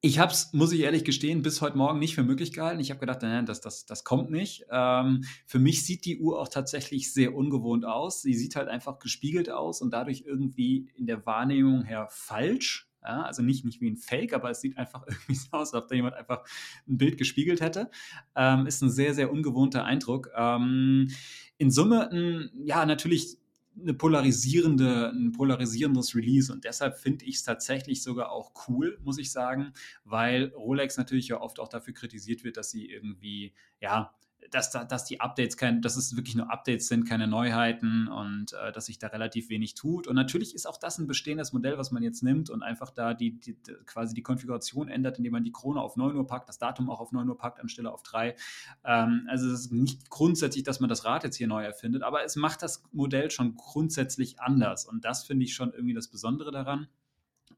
ich 0.00 0.18
habe 0.18 0.32
es, 0.32 0.52
muss 0.52 0.72
ich 0.72 0.80
ehrlich 0.80 1.04
gestehen, 1.04 1.42
bis 1.42 1.60
heute 1.60 1.76
Morgen 1.76 1.98
nicht 1.98 2.14
für 2.14 2.22
möglich 2.22 2.52
gehalten. 2.52 2.80
Ich 2.80 2.90
habe 2.90 3.00
gedacht, 3.00 3.22
nein, 3.22 3.46
das, 3.46 3.60
das, 3.60 3.86
das 3.86 4.04
kommt 4.04 4.30
nicht. 4.30 4.66
Ähm, 4.70 5.24
für 5.46 5.58
mich 5.58 5.84
sieht 5.84 6.04
die 6.04 6.18
Uhr 6.18 6.40
auch 6.40 6.48
tatsächlich 6.48 7.12
sehr 7.12 7.34
ungewohnt 7.34 7.84
aus. 7.84 8.22
Sie 8.22 8.34
sieht 8.34 8.56
halt 8.56 8.68
einfach 8.68 8.98
gespiegelt 8.98 9.50
aus 9.50 9.80
und 9.80 9.92
dadurch 9.92 10.24
irgendwie 10.26 10.90
in 10.94 11.06
der 11.06 11.24
Wahrnehmung 11.26 11.84
her 11.84 12.08
falsch. 12.10 12.90
Ja, 13.02 13.22
also 13.22 13.42
nicht, 13.42 13.66
nicht 13.66 13.82
wie 13.82 13.90
ein 13.90 13.98
Fake, 13.98 14.32
aber 14.32 14.50
es 14.50 14.60
sieht 14.62 14.78
einfach 14.78 15.04
irgendwie 15.06 15.34
so 15.34 15.48
aus, 15.52 15.74
als 15.74 15.82
ob 15.82 15.88
da 15.88 15.94
jemand 15.94 16.14
einfach 16.14 16.44
ein 16.88 16.96
Bild 16.96 17.18
gespiegelt 17.18 17.60
hätte. 17.60 17.90
Ähm, 18.34 18.66
ist 18.66 18.82
ein 18.82 18.90
sehr, 18.90 19.14
sehr 19.14 19.30
ungewohnter 19.30 19.84
Eindruck. 19.84 20.30
Ähm, 20.34 21.10
in 21.58 21.70
Summe, 21.70 22.10
ein, 22.10 22.50
ja, 22.64 22.86
natürlich 22.86 23.38
eine 23.80 23.94
polarisierende, 23.94 25.10
ein 25.10 25.32
polarisierendes 25.32 26.14
Release. 26.14 26.52
Und 26.52 26.64
deshalb 26.64 26.98
finde 26.98 27.24
ich 27.24 27.36
es 27.36 27.42
tatsächlich 27.42 28.02
sogar 28.02 28.30
auch 28.30 28.52
cool, 28.68 28.98
muss 29.02 29.18
ich 29.18 29.32
sagen, 29.32 29.72
weil 30.04 30.52
Rolex 30.54 30.96
natürlich 30.96 31.28
ja 31.28 31.40
oft 31.40 31.60
auch 31.60 31.68
dafür 31.68 31.94
kritisiert 31.94 32.44
wird, 32.44 32.56
dass 32.56 32.70
sie 32.70 32.86
irgendwie, 32.86 33.54
ja, 33.80 34.14
dass, 34.54 34.70
dass 34.70 35.04
die 35.04 35.20
Updates 35.20 35.56
kein, 35.56 35.82
dass 35.82 35.96
es 35.96 36.16
wirklich 36.16 36.36
nur 36.36 36.50
Updates 36.50 36.88
sind, 36.88 37.08
keine 37.08 37.26
Neuheiten 37.26 38.08
und 38.08 38.52
äh, 38.52 38.72
dass 38.72 38.86
sich 38.86 38.98
da 38.98 39.08
relativ 39.08 39.48
wenig 39.48 39.74
tut. 39.74 40.06
Und 40.06 40.14
natürlich 40.14 40.54
ist 40.54 40.66
auch 40.66 40.76
das 40.76 40.98
ein 40.98 41.06
bestehendes 41.06 41.52
Modell, 41.52 41.76
was 41.76 41.90
man 41.90 42.02
jetzt 42.02 42.22
nimmt 42.22 42.50
und 42.50 42.62
einfach 42.62 42.90
da 42.90 43.14
die, 43.14 43.40
die, 43.40 43.56
quasi 43.86 44.14
die 44.14 44.22
Konfiguration 44.22 44.88
ändert, 44.88 45.18
indem 45.18 45.32
man 45.32 45.44
die 45.44 45.52
Krone 45.52 45.80
auf 45.80 45.96
9 45.96 46.14
Uhr 46.14 46.26
packt, 46.26 46.48
das 46.48 46.58
Datum 46.58 46.88
auch 46.88 47.00
auf 47.00 47.12
9 47.12 47.28
Uhr 47.28 47.36
packt, 47.36 47.60
anstelle 47.60 47.92
auf 47.92 48.02
3. 48.02 48.36
Ähm, 48.84 49.26
also 49.28 49.50
es 49.50 49.60
ist 49.60 49.72
nicht 49.72 50.08
grundsätzlich, 50.10 50.62
dass 50.62 50.80
man 50.80 50.88
das 50.88 51.04
Rad 51.04 51.24
jetzt 51.24 51.36
hier 51.36 51.48
neu 51.48 51.64
erfindet, 51.64 52.02
aber 52.02 52.24
es 52.24 52.36
macht 52.36 52.62
das 52.62 52.84
Modell 52.92 53.30
schon 53.30 53.56
grundsätzlich 53.56 54.40
anders. 54.40 54.86
Und 54.86 55.04
das 55.04 55.24
finde 55.24 55.44
ich 55.44 55.54
schon 55.54 55.72
irgendwie 55.72 55.94
das 55.94 56.08
Besondere 56.08 56.52
daran. 56.52 56.88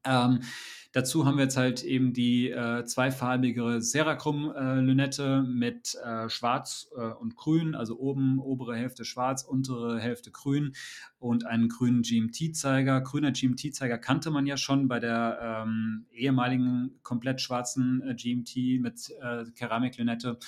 Ähm, 0.07 0.39
dazu 0.93 1.25
haben 1.25 1.37
wir 1.37 1.43
jetzt 1.43 1.57
halt 1.57 1.83
eben 1.83 2.13
die 2.13 2.49
äh, 2.49 2.85
zweifarbige 2.85 3.81
Serachrom-Lünette 3.81 5.45
äh, 5.45 5.49
mit 5.49 5.95
äh, 5.95 6.29
Schwarz 6.29 6.89
äh, 6.97 7.01
und 7.01 7.35
Grün, 7.35 7.75
also 7.75 7.99
oben 7.99 8.39
obere 8.39 8.75
Hälfte 8.75 9.05
schwarz, 9.05 9.43
untere 9.43 9.99
Hälfte 9.99 10.31
grün 10.31 10.73
und 11.19 11.45
einen 11.45 11.69
grünen 11.69 12.01
GMT-Zeiger. 12.01 13.01
Grüner 13.01 13.31
GMT-Zeiger 13.31 13.97
kannte 13.97 14.31
man 14.31 14.45
ja 14.45 14.57
schon 14.57 14.87
bei 14.87 14.99
der 14.99 15.65
ähm, 15.65 16.05
ehemaligen 16.11 16.99
komplett 17.03 17.41
schwarzen 17.41 18.01
äh, 18.01 18.15
GMT 18.15 18.81
mit 18.81 19.13
äh, 19.21 19.45
Keramiklünette 19.55 20.39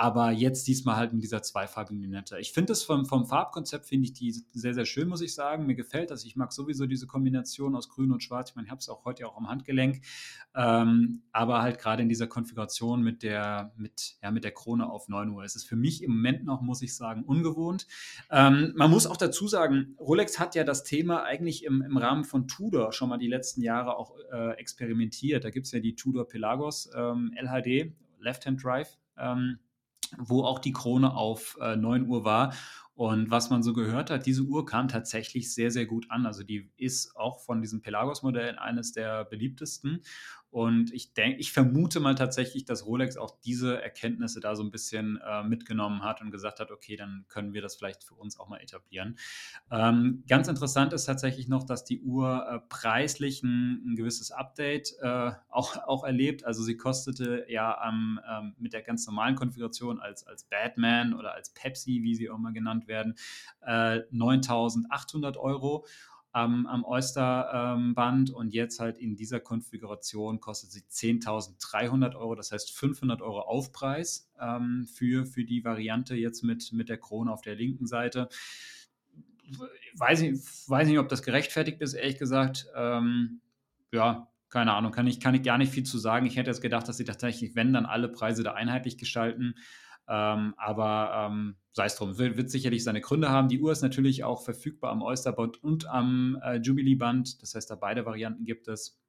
aber 0.00 0.30
jetzt 0.30 0.66
diesmal 0.66 0.96
halt 0.96 1.12
in 1.12 1.20
dieser 1.20 1.42
zweifarbigen 1.42 2.00
Lünette. 2.00 2.38
Ich 2.38 2.52
finde 2.52 2.72
es 2.72 2.82
vom, 2.82 3.04
vom 3.04 3.26
Farbkonzept, 3.26 3.84
finde 3.84 4.06
ich 4.06 4.14
die 4.14 4.32
sehr, 4.50 4.72
sehr 4.72 4.86
schön, 4.86 5.08
muss 5.08 5.20
ich 5.20 5.34
sagen. 5.34 5.66
Mir 5.66 5.74
gefällt 5.74 6.10
das. 6.10 6.24
Ich 6.24 6.36
mag 6.36 6.54
sowieso 6.54 6.86
diese 6.86 7.06
Kombination 7.06 7.76
aus 7.76 7.90
Grün 7.90 8.10
und 8.10 8.22
Schwarz. 8.22 8.48
Ich 8.48 8.56
meine, 8.56 8.64
ich 8.64 8.70
habe 8.70 8.78
es 8.78 8.88
auch 8.88 9.04
heute 9.04 9.28
auch 9.28 9.36
am 9.36 9.50
Handgelenk. 9.50 10.00
Ähm, 10.54 11.20
aber 11.32 11.60
halt 11.60 11.78
gerade 11.78 12.02
in 12.02 12.08
dieser 12.08 12.28
Konfiguration 12.28 13.02
mit 13.02 13.22
der, 13.22 13.74
mit, 13.76 14.16
ja, 14.22 14.30
mit 14.30 14.42
der 14.42 14.52
Krone 14.52 14.88
auf 14.88 15.08
9 15.08 15.28
Uhr. 15.28 15.44
Es 15.44 15.54
ist 15.54 15.64
für 15.64 15.76
mich 15.76 16.02
im 16.02 16.12
Moment 16.12 16.46
noch, 16.46 16.62
muss 16.62 16.80
ich 16.80 16.96
sagen, 16.96 17.22
ungewohnt. 17.24 17.86
Ähm, 18.30 18.72
man 18.76 18.90
muss 18.90 19.06
auch 19.06 19.18
dazu 19.18 19.48
sagen, 19.48 19.96
Rolex 20.00 20.38
hat 20.38 20.54
ja 20.54 20.64
das 20.64 20.82
Thema 20.82 21.24
eigentlich 21.24 21.62
im, 21.62 21.82
im 21.82 21.98
Rahmen 21.98 22.24
von 22.24 22.48
Tudor 22.48 22.94
schon 22.94 23.10
mal 23.10 23.18
die 23.18 23.28
letzten 23.28 23.60
Jahre 23.60 23.98
auch 23.98 24.14
äh, 24.32 24.52
experimentiert. 24.52 25.44
Da 25.44 25.50
gibt 25.50 25.66
es 25.66 25.72
ja 25.72 25.80
die 25.80 25.94
Tudor 25.94 26.26
Pelagos 26.26 26.88
ähm, 26.96 27.34
LHD, 27.36 27.92
Left-Hand 28.18 28.64
Drive. 28.64 28.96
Ähm, 29.18 29.58
wo 30.18 30.44
auch 30.44 30.58
die 30.58 30.72
Krone 30.72 31.14
auf 31.14 31.56
äh, 31.60 31.76
9 31.76 32.06
Uhr 32.06 32.24
war. 32.24 32.54
Und 32.94 33.30
was 33.30 33.48
man 33.48 33.62
so 33.62 33.72
gehört 33.72 34.10
hat, 34.10 34.26
diese 34.26 34.42
Uhr 34.42 34.66
kam 34.66 34.88
tatsächlich 34.88 35.54
sehr, 35.54 35.70
sehr 35.70 35.86
gut 35.86 36.10
an. 36.10 36.26
Also 36.26 36.42
die 36.42 36.70
ist 36.76 37.16
auch 37.16 37.40
von 37.40 37.62
diesen 37.62 37.80
Pelagos-Modellen 37.80 38.58
eines 38.58 38.92
der 38.92 39.24
beliebtesten. 39.24 40.02
Und 40.50 40.92
ich 40.92 41.14
denke, 41.14 41.38
ich 41.38 41.52
vermute 41.52 42.00
mal 42.00 42.16
tatsächlich, 42.16 42.64
dass 42.64 42.84
Rolex 42.84 43.16
auch 43.16 43.38
diese 43.44 43.80
Erkenntnisse 43.80 44.40
da 44.40 44.56
so 44.56 44.64
ein 44.64 44.72
bisschen 44.72 45.20
äh, 45.24 45.44
mitgenommen 45.44 46.02
hat 46.02 46.20
und 46.20 46.32
gesagt 46.32 46.58
hat, 46.58 46.72
okay, 46.72 46.96
dann 46.96 47.24
können 47.28 47.52
wir 47.52 47.62
das 47.62 47.76
vielleicht 47.76 48.02
für 48.02 48.14
uns 48.14 48.38
auch 48.38 48.48
mal 48.48 48.58
etablieren. 48.58 49.16
Ähm, 49.70 50.24
ganz 50.28 50.48
interessant 50.48 50.92
ist 50.92 51.04
tatsächlich 51.04 51.46
noch, 51.46 51.62
dass 51.62 51.84
die 51.84 52.00
Uhr 52.00 52.46
äh, 52.48 52.58
preislich 52.68 53.44
ein, 53.44 53.82
ein, 53.86 53.96
gewisses 53.96 54.32
Update 54.32 54.96
äh, 55.00 55.30
auch, 55.48 55.76
auch 55.86 56.02
erlebt. 56.02 56.44
Also 56.44 56.64
sie 56.64 56.76
kostete 56.76 57.46
ja 57.48 57.88
ähm, 57.88 58.20
mit 58.58 58.72
der 58.72 58.82
ganz 58.82 59.06
normalen 59.06 59.36
Konfiguration 59.36 60.00
als, 60.00 60.26
als 60.26 60.44
Batman 60.44 61.14
oder 61.14 61.32
als 61.34 61.50
Pepsi, 61.50 62.00
wie 62.02 62.16
sie 62.16 62.28
auch 62.28 62.38
mal 62.38 62.52
genannt 62.52 62.88
werden, 62.88 63.14
9.800 63.64 65.34
äh, 65.34 65.38
Euro 65.38 65.86
am, 66.32 66.66
am 66.66 66.84
Oyster-Band 66.84 68.30
ähm, 68.30 68.34
und 68.34 68.54
jetzt 68.54 68.78
halt 68.78 68.98
in 68.98 69.16
dieser 69.16 69.40
Konfiguration 69.40 70.40
kostet 70.40 70.70
sie 70.70 70.82
10.300 70.82 72.14
Euro, 72.14 72.34
das 72.34 72.52
heißt 72.52 72.70
500 72.70 73.20
Euro 73.20 73.40
Aufpreis 73.40 74.30
ähm, 74.40 74.86
für, 74.92 75.26
für 75.26 75.44
die 75.44 75.64
Variante 75.64 76.14
jetzt 76.14 76.42
mit, 76.42 76.72
mit 76.72 76.88
der 76.88 76.98
Krone 76.98 77.32
auf 77.32 77.42
der 77.42 77.56
linken 77.56 77.86
Seite. 77.86 78.28
Weiß 79.96 80.20
ich 80.20 80.38
weiß 80.68 80.86
nicht, 80.86 81.00
ob 81.00 81.08
das 81.08 81.22
gerechtfertigt 81.22 81.80
ist, 81.80 81.94
ehrlich 81.94 82.18
gesagt. 82.18 82.68
Ähm, 82.76 83.40
ja, 83.92 84.28
keine 84.50 84.72
Ahnung, 84.74 84.92
kann 84.92 85.08
ich, 85.08 85.18
kann 85.18 85.34
ich 85.34 85.42
gar 85.42 85.58
nicht 85.58 85.72
viel 85.72 85.82
zu 85.82 85.98
sagen. 85.98 86.26
Ich 86.26 86.36
hätte 86.36 86.50
jetzt 86.50 86.60
gedacht, 86.60 86.86
dass 86.86 86.96
sie 86.96 87.04
tatsächlich, 87.04 87.56
wenn, 87.56 87.72
dann 87.72 87.86
alle 87.86 88.08
Preise 88.08 88.44
da 88.44 88.52
einheitlich 88.52 88.98
gestalten. 88.98 89.54
Ähm, 90.10 90.54
aber 90.56 91.28
ähm, 91.30 91.54
sei 91.72 91.86
es 91.86 91.94
drum, 91.94 92.18
wird, 92.18 92.36
wird, 92.36 92.50
sicherlich 92.50 92.82
seine 92.82 93.00
Gründe 93.00 93.30
haben. 93.30 93.48
Die 93.48 93.60
Uhr 93.60 93.70
ist 93.70 93.80
natürlich 93.80 94.24
auch 94.24 94.42
verfügbar 94.42 94.90
am 94.90 95.02
Oysterband 95.02 95.62
und 95.62 95.86
am 95.86 96.36
äh, 96.42 96.56
Jubilee-Band. 96.56 97.40
Das 97.40 97.54
heißt, 97.54 97.70
da 97.70 97.76
beide 97.76 98.04
Varianten 98.04 98.44
gibt 98.44 98.66
es. 98.66 99.00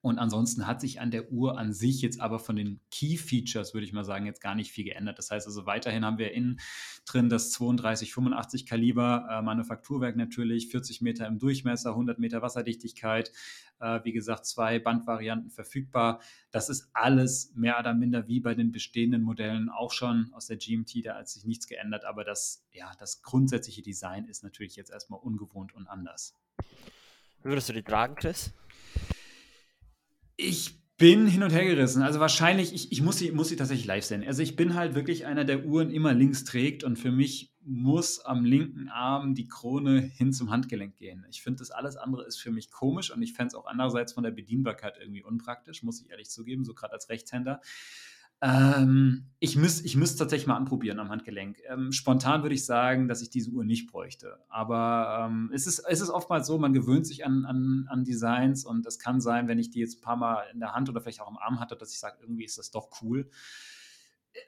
Und 0.00 0.18
ansonsten 0.18 0.66
hat 0.66 0.80
sich 0.80 1.00
an 1.00 1.10
der 1.10 1.32
Uhr 1.32 1.58
an 1.58 1.72
sich 1.72 2.02
jetzt 2.02 2.20
aber 2.20 2.38
von 2.38 2.54
den 2.54 2.80
Key-Features, 2.92 3.74
würde 3.74 3.84
ich 3.84 3.92
mal 3.92 4.04
sagen, 4.04 4.26
jetzt 4.26 4.40
gar 4.40 4.54
nicht 4.54 4.70
viel 4.70 4.84
geändert. 4.84 5.18
Das 5.18 5.30
heißt 5.30 5.46
also, 5.46 5.66
weiterhin 5.66 6.04
haben 6.04 6.18
wir 6.18 6.32
innen 6.32 6.60
drin 7.04 7.28
das 7.28 7.52
32-85 7.58 8.68
Kaliber, 8.68 9.26
äh, 9.28 9.42
Manufakturwerk 9.42 10.14
natürlich, 10.16 10.68
40 10.68 11.00
Meter 11.00 11.26
im 11.26 11.40
Durchmesser, 11.40 11.90
100 11.90 12.20
Meter 12.20 12.42
Wasserdichtigkeit. 12.42 13.32
Äh, 13.80 14.00
wie 14.04 14.12
gesagt, 14.12 14.46
zwei 14.46 14.78
Bandvarianten 14.78 15.50
verfügbar. 15.50 16.20
Das 16.52 16.68
ist 16.68 16.90
alles 16.92 17.52
mehr 17.54 17.78
oder 17.80 17.92
minder 17.92 18.28
wie 18.28 18.38
bei 18.38 18.54
den 18.54 18.70
bestehenden 18.70 19.22
Modellen 19.22 19.68
auch 19.68 19.92
schon 19.92 20.30
aus 20.32 20.46
der 20.46 20.58
GMT. 20.58 21.04
Da 21.06 21.16
hat 21.16 21.28
sich 21.28 21.44
nichts 21.44 21.66
geändert, 21.66 22.04
aber 22.04 22.22
das, 22.22 22.64
ja, 22.72 22.92
das 23.00 23.22
grundsätzliche 23.22 23.82
Design 23.82 24.26
ist 24.26 24.44
natürlich 24.44 24.76
jetzt 24.76 24.90
erstmal 24.90 25.18
ungewohnt 25.20 25.74
und 25.74 25.88
anders. 25.88 26.36
Würdest 27.42 27.68
du 27.68 27.72
die 27.72 27.82
tragen, 27.82 28.14
Chris? 28.14 28.52
Ich 30.40 30.78
bin 30.98 31.26
hin 31.26 31.42
und 31.42 31.50
her 31.50 31.64
gerissen. 31.64 32.02
Also 32.02 32.20
wahrscheinlich, 32.20 32.72
ich, 32.72 32.92
ich 32.92 33.02
muss, 33.02 33.18
sie, 33.18 33.32
muss 33.32 33.48
sie 33.48 33.56
tatsächlich 33.56 33.86
live 33.86 34.04
sehen. 34.04 34.24
Also 34.24 34.40
ich 34.40 34.54
bin 34.54 34.74
halt 34.74 34.94
wirklich 34.94 35.26
einer, 35.26 35.44
der 35.44 35.64
Uhren 35.64 35.90
immer 35.90 36.14
links 36.14 36.44
trägt 36.44 36.84
und 36.84 36.96
für 36.96 37.10
mich 37.10 37.52
muss 37.60 38.20
am 38.20 38.44
linken 38.44 38.88
Arm 38.88 39.34
die 39.34 39.48
Krone 39.48 40.00
hin 40.00 40.32
zum 40.32 40.50
Handgelenk 40.50 40.96
gehen. 40.96 41.26
Ich 41.28 41.42
finde, 41.42 41.58
das 41.58 41.72
alles 41.72 41.96
andere 41.96 42.24
ist 42.24 42.38
für 42.38 42.52
mich 42.52 42.70
komisch 42.70 43.10
und 43.10 43.20
ich 43.20 43.32
fände 43.32 43.48
es 43.48 43.54
auch 43.56 43.66
andererseits 43.66 44.12
von 44.12 44.22
der 44.22 44.30
Bedienbarkeit 44.30 44.96
irgendwie 45.00 45.24
unpraktisch, 45.24 45.82
muss 45.82 46.00
ich 46.00 46.10
ehrlich 46.10 46.30
zugeben, 46.30 46.64
so 46.64 46.72
gerade 46.72 46.94
als 46.94 47.08
Rechtshänder. 47.08 47.60
Ähm, 48.40 49.24
ich 49.40 49.56
müsste 49.56 49.84
ich 49.84 49.96
müsst 49.96 50.18
tatsächlich 50.18 50.46
mal 50.46 50.56
anprobieren 50.56 50.98
am 51.00 51.10
Handgelenk. 51.10 51.58
Ähm, 51.68 51.92
spontan 51.92 52.42
würde 52.42 52.54
ich 52.54 52.64
sagen, 52.64 53.08
dass 53.08 53.22
ich 53.22 53.30
diese 53.30 53.50
Uhr 53.50 53.64
nicht 53.64 53.90
bräuchte. 53.90 54.38
Aber 54.48 55.26
ähm, 55.26 55.50
es, 55.52 55.66
ist, 55.66 55.80
es 55.80 56.00
ist 56.00 56.10
oftmals 56.10 56.46
so, 56.46 56.58
man 56.58 56.72
gewöhnt 56.72 57.06
sich 57.06 57.24
an, 57.24 57.44
an, 57.44 57.86
an 57.88 58.04
Designs 58.04 58.64
und 58.64 58.86
es 58.86 58.98
kann 58.98 59.20
sein, 59.20 59.48
wenn 59.48 59.58
ich 59.58 59.70
die 59.70 59.80
jetzt 59.80 59.98
ein 59.98 60.02
paar 60.02 60.16
Mal 60.16 60.44
in 60.52 60.60
der 60.60 60.74
Hand 60.74 60.88
oder 60.88 61.00
vielleicht 61.00 61.20
auch 61.20 61.30
im 61.30 61.38
Arm 61.38 61.60
hatte, 61.60 61.76
dass 61.76 61.92
ich 61.92 61.98
sage, 61.98 62.18
irgendwie 62.20 62.44
ist 62.44 62.58
das 62.58 62.70
doch 62.70 62.90
cool 63.02 63.28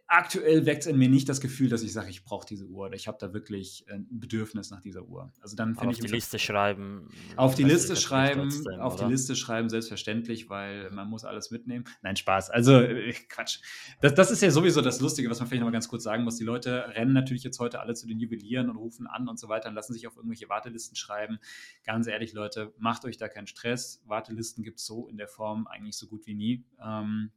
aktuell 0.07 0.67
weckt 0.67 0.83
es 0.83 0.87
in 0.87 0.99
mir 0.99 1.09
nicht 1.09 1.29
das 1.29 1.41
Gefühl, 1.41 1.69
dass 1.69 1.83
ich 1.83 1.93
sage, 1.93 2.11
ich 2.11 2.25
brauche 2.25 2.47
diese 2.47 2.67
Uhr. 2.67 2.93
Ich 2.93 3.09
habe 3.09 3.19
da 3.21 3.33
wirklich 3.33 3.85
ein 3.89 4.07
Bedürfnis 4.11 4.71
nach 4.71 4.81
dieser 4.81 5.03
Uhr. 5.07 5.33
Also 5.41 5.57
dann 5.57 5.77
auf 5.79 5.93
ich 5.93 6.01
die 6.01 6.09
Liste 6.09 6.39
schreiben. 6.39 7.09
Auf 7.37 7.55
die 7.55 7.65
Liste 7.65 7.97
schreiben, 7.97 8.51
trotzdem, 8.51 8.81
auf 8.81 8.95
oder? 8.95 9.05
die 9.05 9.13
Liste 9.13 9.37
schreiben, 9.37 9.69
selbstverständlich, 9.69 10.51
weil 10.51 10.91
man 10.91 11.09
muss 11.09 11.25
alles 11.25 11.51
mitnehmen. 11.51 11.85
Nein, 12.03 12.17
Spaß. 12.17 12.51
Also 12.51 12.81
äh, 12.81 13.13
Quatsch. 13.29 13.61
Das, 14.01 14.15
das 14.15 14.31
ist 14.31 14.43
ja 14.43 14.51
sowieso 14.51 14.81
das 14.81 15.01
Lustige, 15.01 15.31
was 15.31 15.39
man 15.39 15.49
vielleicht 15.49 15.61
noch 15.61 15.69
mal 15.69 15.73
ganz 15.73 15.89
kurz 15.89 16.03
sagen 16.03 16.25
muss. 16.25 16.37
Die 16.37 16.45
Leute 16.45 16.85
rennen 16.95 17.13
natürlich 17.13 17.45
jetzt 17.45 17.59
heute 17.59 17.81
alle 17.81 17.95
zu 17.95 18.07
den 18.07 18.19
Juwelieren 18.19 18.71
und 18.71 18.77
rufen 18.77 19.07
an 19.07 19.29
und 19.29 19.39
so 19.39 19.49
weiter 19.49 19.69
und 19.69 19.75
lassen 19.75 19.93
sich 19.93 20.07
auf 20.07 20.17
irgendwelche 20.17 20.49
Wartelisten 20.49 20.97
schreiben. 20.97 21.39
Ganz 21.85 22.07
ehrlich, 22.07 22.33
Leute, 22.33 22.73
macht 22.79 23.05
euch 23.05 23.17
da 23.17 23.29
keinen 23.29 23.47
Stress. 23.47 24.03
Wartelisten 24.07 24.65
gibt 24.65 24.79
es 24.81 24.87
so 24.87 25.09
in 25.09 25.17
der 25.17 25.29
Form 25.29 25.67
eigentlich 25.67 25.97
so 25.97 26.07
gut 26.07 26.27
wie 26.27 26.35
nie. 26.35 26.65
Ähm, 26.85 27.31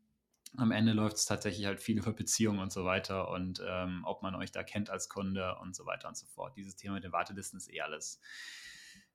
am 0.58 0.72
Ende 0.72 0.94
läuft 0.94 1.18
es 1.18 1.26
tatsächlich 1.26 1.66
halt 1.66 1.82
viel 1.82 1.98
über 2.00 2.14
Beziehungen 2.14 2.60
und 2.60 2.72
so 2.72 2.86
weiter 2.86 3.30
und 3.30 3.62
ähm, 3.68 4.04
ob 4.06 4.22
man 4.22 4.36
euch 4.36 4.52
da 4.52 4.64
kennt 4.64 4.90
als 4.90 5.10
Kunde 5.10 5.58
und 5.62 5.76
so 5.76 5.86
weiter 5.86 6.08
und 6.08 6.18
so 6.18 6.26
fort. 6.28 6.56
Dieses 6.58 6.76
Thema 6.76 6.96
mit 6.96 7.04
den 7.04 7.12
Wartelisten 7.12 7.58
ist 7.58 7.72
eh 7.72 7.82
alles, 7.82 8.20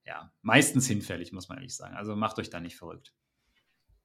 ja, 0.04 0.32
meistens 0.42 0.86
hinfällig, 0.86 1.32
muss 1.32 1.48
man 1.48 1.58
ehrlich 1.58 1.76
sagen. 1.76 1.94
Also 1.94 2.16
macht 2.16 2.38
euch 2.38 2.50
da 2.50 2.60
nicht 2.60 2.76
verrückt. 2.76 3.12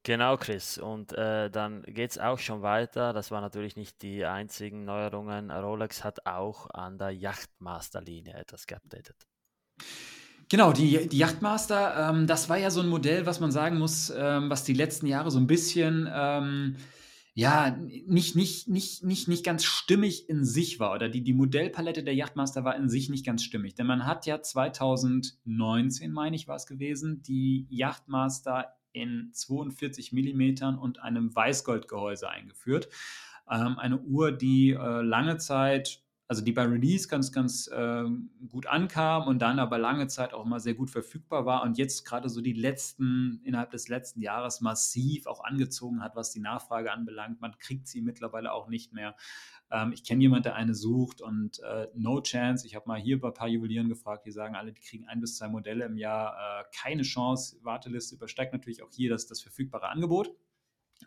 Genau, 0.05 0.35
Chris. 0.35 0.77
Und 0.77 1.13
äh, 1.13 1.49
dann 1.49 1.83
geht 1.83 2.11
es 2.11 2.17
auch 2.17 2.37
schon 2.37 2.61
weiter. 2.61 3.13
Das 3.13 3.31
waren 3.31 3.41
natürlich 3.41 3.77
nicht 3.77 4.01
die 4.01 4.25
einzigen 4.25 4.83
Neuerungen. 4.83 5.49
Rolex 5.49 6.03
hat 6.03 6.25
auch 6.25 6.69
an 6.71 6.97
der 6.97 7.11
Yachtmaster-Linie 7.11 8.33
etwas 8.33 8.67
geupdatet. 8.67 9.15
Genau, 10.49 10.73
die, 10.73 11.07
die 11.07 11.17
Yachtmaster, 11.17 12.09
ähm, 12.09 12.27
das 12.27 12.49
war 12.49 12.57
ja 12.57 12.69
so 12.69 12.81
ein 12.81 12.87
Modell, 12.89 13.25
was 13.25 13.39
man 13.39 13.51
sagen 13.51 13.77
muss, 13.77 14.13
ähm, 14.15 14.49
was 14.49 14.65
die 14.65 14.73
letzten 14.73 15.07
Jahre 15.07 15.31
so 15.31 15.39
ein 15.39 15.47
bisschen 15.47 16.09
ähm, 16.13 16.75
ja, 17.35 17.71
nicht, 17.71 18.35
nicht, 18.35 18.67
nicht, 18.67 19.03
nicht, 19.03 19.27
nicht 19.27 19.43
ganz 19.43 19.63
stimmig 19.63 20.29
in 20.29 20.45
sich 20.45 20.79
war 20.79 20.93
oder 20.93 21.09
die, 21.09 21.23
die 21.23 21.33
Modellpalette 21.33 22.03
der 22.03 22.13
Yachtmaster 22.13 22.63
war 22.63 22.75
in 22.75 22.89
sich 22.89 23.09
nicht 23.09 23.25
ganz 23.25 23.43
stimmig. 23.43 23.73
Denn 23.73 23.87
man 23.87 24.05
hat 24.05 24.27
ja 24.27 24.41
2019, 24.41 26.11
meine 26.11 26.35
ich, 26.35 26.47
war 26.47 26.57
es 26.57 26.67
gewesen, 26.67 27.23
die 27.23 27.65
Yachtmaster 27.71 28.75
in 28.91 29.31
42 29.33 30.13
Millimetern 30.13 30.77
und 30.77 31.01
einem 31.01 31.35
Weißgoldgehäuse 31.35 32.29
eingeführt. 32.29 32.89
Ähm, 33.49 33.79
eine 33.79 33.99
Uhr, 33.99 34.31
die 34.31 34.69
äh, 34.71 35.01
lange 35.01 35.37
Zeit 35.37 36.02
also 36.27 36.41
die 36.41 36.53
bei 36.53 36.63
Release 36.63 37.07
ganz, 37.07 37.31
ganz 37.31 37.67
äh, 37.67 38.05
gut 38.49 38.67
ankam 38.67 39.27
und 39.27 39.39
dann 39.39 39.59
aber 39.59 39.77
lange 39.77 40.07
Zeit 40.07 40.33
auch 40.33 40.45
mal 40.45 40.59
sehr 40.59 40.73
gut 40.73 40.89
verfügbar 40.89 41.45
war 41.45 41.63
und 41.63 41.77
jetzt 41.77 42.05
gerade 42.05 42.29
so 42.29 42.41
die 42.41 42.53
letzten, 42.53 43.41
innerhalb 43.43 43.71
des 43.71 43.89
letzten 43.89 44.21
Jahres 44.21 44.61
massiv 44.61 45.27
auch 45.27 45.43
angezogen 45.43 46.01
hat, 46.01 46.15
was 46.15 46.31
die 46.31 46.39
Nachfrage 46.39 46.91
anbelangt. 46.91 47.41
Man 47.41 47.57
kriegt 47.59 47.87
sie 47.87 48.01
mittlerweile 48.01 48.53
auch 48.53 48.67
nicht 48.69 48.93
mehr. 48.93 49.15
Ähm, 49.69 49.91
ich 49.91 50.05
kenne 50.05 50.21
jemanden, 50.21 50.43
der 50.43 50.55
eine 50.55 50.75
sucht 50.75 51.21
und 51.21 51.59
äh, 51.59 51.87
no 51.93 52.21
chance. 52.21 52.65
Ich 52.65 52.75
habe 52.75 52.87
mal 52.87 52.99
hier 52.99 53.19
bei 53.19 53.27
ein 53.27 53.33
paar 53.33 53.47
Juwelieren 53.47 53.89
gefragt, 53.89 54.25
die 54.25 54.31
sagen 54.31 54.55
alle, 54.55 54.71
die 54.71 54.81
kriegen 54.81 55.07
ein 55.07 55.19
bis 55.19 55.35
zwei 55.37 55.49
Modelle 55.49 55.85
im 55.85 55.97
Jahr, 55.97 56.35
äh, 56.61 56.63
keine 56.81 57.01
Chance. 57.01 57.57
Warteliste 57.63 58.15
übersteigt 58.15 58.53
natürlich 58.53 58.81
auch 58.81 58.91
hier 58.91 59.09
das, 59.09 59.27
das 59.27 59.41
verfügbare 59.41 59.89
Angebot. 59.89 60.31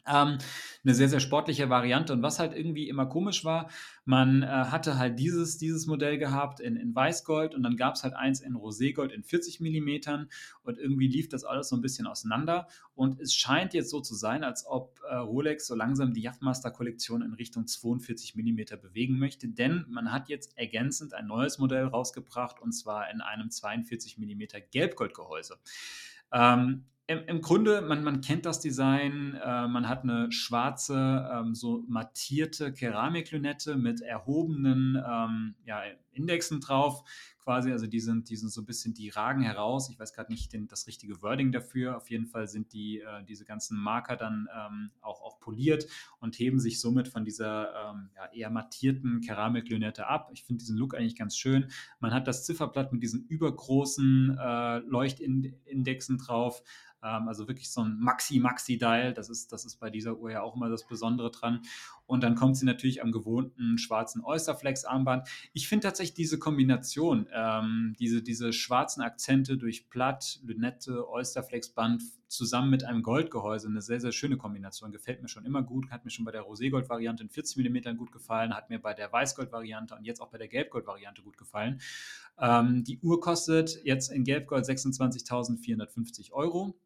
Ähm, 0.07 0.39
eine 0.85 0.95
sehr, 0.95 1.09
sehr 1.09 1.21
sportliche 1.21 1.69
Variante. 1.69 2.13
Und 2.13 2.23
was 2.23 2.39
halt 2.39 2.55
irgendwie 2.55 2.89
immer 2.89 3.07
komisch 3.07 3.45
war, 3.45 3.69
man 4.05 4.43
äh, 4.43 4.47
hatte 4.47 4.99
halt 4.99 5.19
dieses, 5.19 5.59
dieses 5.59 5.87
Modell 5.87 6.17
gehabt 6.17 6.61
in, 6.61 6.77
in 6.77 6.95
Weißgold 6.95 7.57
und 7.57 7.65
dann 7.65 7.77
gab 7.77 7.97
es 7.97 8.05
halt 8.05 8.15
eins 8.15 8.41
in 8.41 8.55
Roségold 8.55 9.11
in 9.11 9.25
40 9.25 9.61
mm 9.61 10.27
und 10.63 10.79
irgendwie 10.79 11.09
lief 11.09 11.29
das 11.29 11.45
alles 11.45 11.69
so 11.69 11.77
ein 11.77 11.83
bisschen 11.83 12.07
auseinander. 12.07 12.69
Und 12.95 13.21
es 13.21 13.35
scheint 13.35 13.75
jetzt 13.75 13.91
so 13.91 14.01
zu 14.01 14.15
sein, 14.15 14.45
als 14.45 14.65
ob 14.67 15.01
äh, 15.09 15.17
Rolex 15.17 15.67
so 15.67 15.75
langsam 15.75 16.15
die 16.15 16.23
Yachtmaster-Kollektion 16.23 17.23
in 17.23 17.35
Richtung 17.35 17.67
42 17.67 18.37
mm 18.37 18.81
bewegen 18.81 19.19
möchte, 19.19 19.49
denn 19.49 19.85
man 19.89 20.13
hat 20.13 20.29
jetzt 20.29 20.57
ergänzend 20.57 21.15
ein 21.15 21.27
neues 21.27 21.59
Modell 21.59 21.87
rausgebracht 21.87 22.61
und 22.61 22.73
zwar 22.73 23.11
in 23.11 23.21
einem 23.21 23.51
42 23.51 24.19
mm 24.19 24.43
Gelbgoldgehäuse. 24.71 25.59
Ähm, 26.33 26.85
im, 27.09 27.21
im 27.27 27.41
Grunde, 27.41 27.83
man, 27.83 28.03
man 28.03 28.21
kennt 28.21 28.47
das 28.47 28.59
Design, 28.59 29.39
äh, 29.43 29.69
man 29.69 29.89
hat 29.89 30.03
eine 30.03 30.33
schwarze, 30.33 31.31
ähm, 31.33 31.55
so 31.55 31.85
mattierte 31.89 32.73
Keramiklünette 32.73 33.77
mit 33.77 34.01
erhobenen 34.01 34.97
ähm, 34.97 35.55
ja, 35.65 35.83
Indexen 36.11 36.61
drauf, 36.61 37.05
quasi, 37.47 37.71
also 37.71 37.87
die 37.87 38.01
sind, 38.01 38.29
die 38.29 38.35
sind 38.35 38.49
so 38.49 38.61
ein 38.61 38.67
bisschen, 38.67 38.93
die 38.93 39.09
ragen 39.09 39.41
heraus. 39.41 39.89
Ich 39.89 40.01
weiß 40.01 40.13
gerade 40.13 40.33
nicht 40.33 40.53
den, 40.53 40.67
das 40.67 40.89
richtige 40.89 41.23
Wording 41.23 41.53
dafür. 41.53 41.97
Auf 41.97 42.11
jeden 42.11 42.27
Fall 42.27 42.49
sind 42.49 42.73
die, 42.73 42.99
äh, 42.99 43.23
diese 43.23 43.45
ganzen 43.45 43.79
Marker 43.79 44.17
dann 44.17 44.49
ähm, 44.53 44.91
auch, 45.01 45.23
auch 45.23 45.39
poliert 45.39 45.87
und 46.19 46.37
heben 46.41 46.59
sich 46.59 46.81
somit 46.81 47.07
von 47.07 47.25
dieser 47.25 47.93
ähm, 47.93 48.11
ja, 48.17 48.27
eher 48.33 48.51
mattierten 48.51 49.21
Keramiklünette 49.21 50.09
ab. 50.09 50.29
Ich 50.33 50.43
finde 50.43 50.59
diesen 50.59 50.77
Look 50.77 50.97
eigentlich 50.97 51.15
ganz 51.15 51.37
schön. 51.37 51.71
Man 52.01 52.13
hat 52.13 52.27
das 52.27 52.45
Zifferblatt 52.45 52.93
mit 52.93 53.05
diesen 53.05 53.25
übergroßen 53.29 54.37
äh, 54.37 54.79
Leuchtindexen 54.79 56.19
drauf. 56.19 56.65
Ähm, 57.03 57.29
also 57.29 57.49
wirklich 57.49 57.71
so 57.71 57.83
ein 57.83 57.99
Maxi-Maxi-Dial. 57.99 59.15
Das 59.15 59.29
ist, 59.29 59.53
das 59.53 59.65
ist 59.65 59.77
bei 59.77 59.91
dieser 59.91 60.19
Uhr 60.19 60.31
ja 60.31 60.43
auch 60.43 60.57
immer 60.57 60.69
das 60.69 60.87
Besondere 60.87 61.31
dran. 61.31 61.63
Und 62.07 62.23
dann 62.23 62.35
kommt 62.35 62.57
sie 62.57 62.67
natürlich 62.67 63.03
am 63.03 63.13
gewohnten 63.13 63.79
schwarzen 63.79 64.25
Oysterflex-Armband. 64.25 65.29
Ich 65.53 65.69
finde 65.69 65.89
tatsächlich 65.89 66.15
diese 66.15 66.39
Kombination, 66.39 67.29
ähm, 67.33 67.97
diese, 67.99 68.23
diese 68.23 68.53
schwarzen 68.53 69.03
Akzente 69.03 69.57
durch 69.57 69.89
Platt, 69.89 70.41
Lünette, 70.45 71.09
Oysterflex-Band 71.09 72.03
zusammen 72.29 72.71
mit 72.71 72.85
einem 72.85 73.03
Goldgehäuse 73.03 73.69
eine 73.69 73.83
sehr, 73.83 74.01
sehr 74.01 74.13
schöne 74.13 74.37
Kombination. 74.37 74.93
Gefällt 74.93 75.23
mir 75.23 75.29
schon 75.29 75.45
immer 75.45 75.63
gut, 75.63 75.91
hat 75.91 76.05
mir 76.05 76.11
schon 76.11 76.25
bei 76.25 76.33
der 76.33 76.43
Roségold-Variante 76.43 77.23
in 77.23 77.29
40 77.29 77.57
mm 77.59 77.97
gut 77.97 78.13
gefallen, 78.13 78.55
hat 78.55 78.71
mir 78.71 78.81
bei 78.81 78.95
der 78.95 79.13
Weißgold-Variante 79.13 79.95
und 79.95 80.05
jetzt 80.05 80.21
auch 80.21 80.29
bei 80.29 80.39
der 80.39 80.49
Gelbgold-Variante 80.49 81.23
gut 81.23 81.37
gefallen. 81.37 81.81
Ähm, 82.39 82.85
die 82.85 82.99
Uhr 83.01 83.21
kostet 83.21 83.83
jetzt 83.85 84.11
in 84.11 84.25
Gelbgold 84.25 84.65
26.450 84.65 86.33
Euro. 86.33 86.79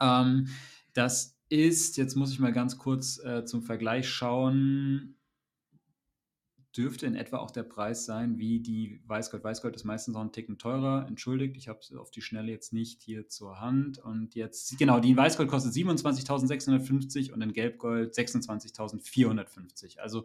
Ähm, 0.00 0.48
das 0.92 1.36
ist, 1.48 1.96
jetzt 1.96 2.16
muss 2.16 2.32
ich 2.32 2.38
mal 2.38 2.52
ganz 2.52 2.78
kurz 2.78 3.18
äh, 3.18 3.44
zum 3.44 3.62
Vergleich 3.62 4.08
schauen, 4.08 5.16
dürfte 6.76 7.06
in 7.06 7.14
etwa 7.14 7.38
auch 7.38 7.50
der 7.50 7.62
Preis 7.62 8.04
sein, 8.04 8.38
wie 8.38 8.60
die 8.60 9.00
Weißgold. 9.06 9.42
Weißgold 9.42 9.74
ist 9.76 9.84
meistens 9.84 10.14
noch 10.14 10.20
einen 10.20 10.32
Ticken 10.32 10.58
teurer. 10.58 11.06
Entschuldigt, 11.08 11.56
ich 11.56 11.68
habe 11.68 11.78
es 11.80 11.94
auf 11.94 12.10
die 12.10 12.20
Schnelle 12.20 12.52
jetzt 12.52 12.72
nicht 12.72 13.02
hier 13.02 13.28
zur 13.28 13.60
Hand. 13.60 13.98
Und 13.98 14.34
jetzt, 14.34 14.78
genau, 14.78 15.00
die 15.00 15.10
in 15.10 15.16
Weißgold 15.16 15.48
kostet 15.48 15.72
27.650 15.72 17.32
und 17.32 17.40
in 17.40 17.52
Gelbgold 17.52 18.14
26.450. 18.14 19.98
Also 20.00 20.24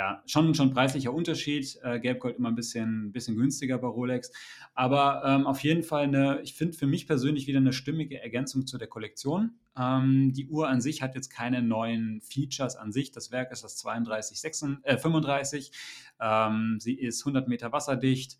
ja, 0.00 0.22
schon, 0.24 0.54
schon 0.54 0.72
preislicher 0.72 1.12
Unterschied. 1.12 1.78
Äh, 1.82 2.00
Gelbgold 2.00 2.38
immer 2.38 2.48
ein 2.48 2.54
bisschen, 2.54 3.12
bisschen 3.12 3.36
günstiger 3.36 3.76
bei 3.76 3.86
Rolex. 3.86 4.32
Aber 4.72 5.22
ähm, 5.26 5.46
auf 5.46 5.62
jeden 5.62 5.82
Fall 5.82 6.04
eine, 6.04 6.40
ich 6.40 6.54
finde 6.54 6.74
für 6.74 6.86
mich 6.86 7.06
persönlich 7.06 7.46
wieder 7.46 7.58
eine 7.58 7.74
stimmige 7.74 8.18
Ergänzung 8.18 8.66
zu 8.66 8.78
der 8.78 8.88
Kollektion. 8.88 9.58
Ähm, 9.76 10.32
die 10.32 10.48
Uhr 10.48 10.70
an 10.70 10.80
sich 10.80 11.02
hat 11.02 11.14
jetzt 11.14 11.28
keine 11.28 11.60
neuen 11.60 12.22
Features 12.22 12.76
an 12.76 12.92
sich. 12.92 13.10
Das 13.10 13.30
Werk 13.30 13.52
ist 13.52 13.62
das 13.62 13.76
32, 13.76 14.40
36, 14.40 14.90
äh, 14.90 14.96
35. 14.96 15.72
Ähm, 16.18 16.78
sie 16.80 16.94
ist 16.94 17.20
100 17.20 17.46
Meter 17.46 17.70
wasserdicht 17.70 18.38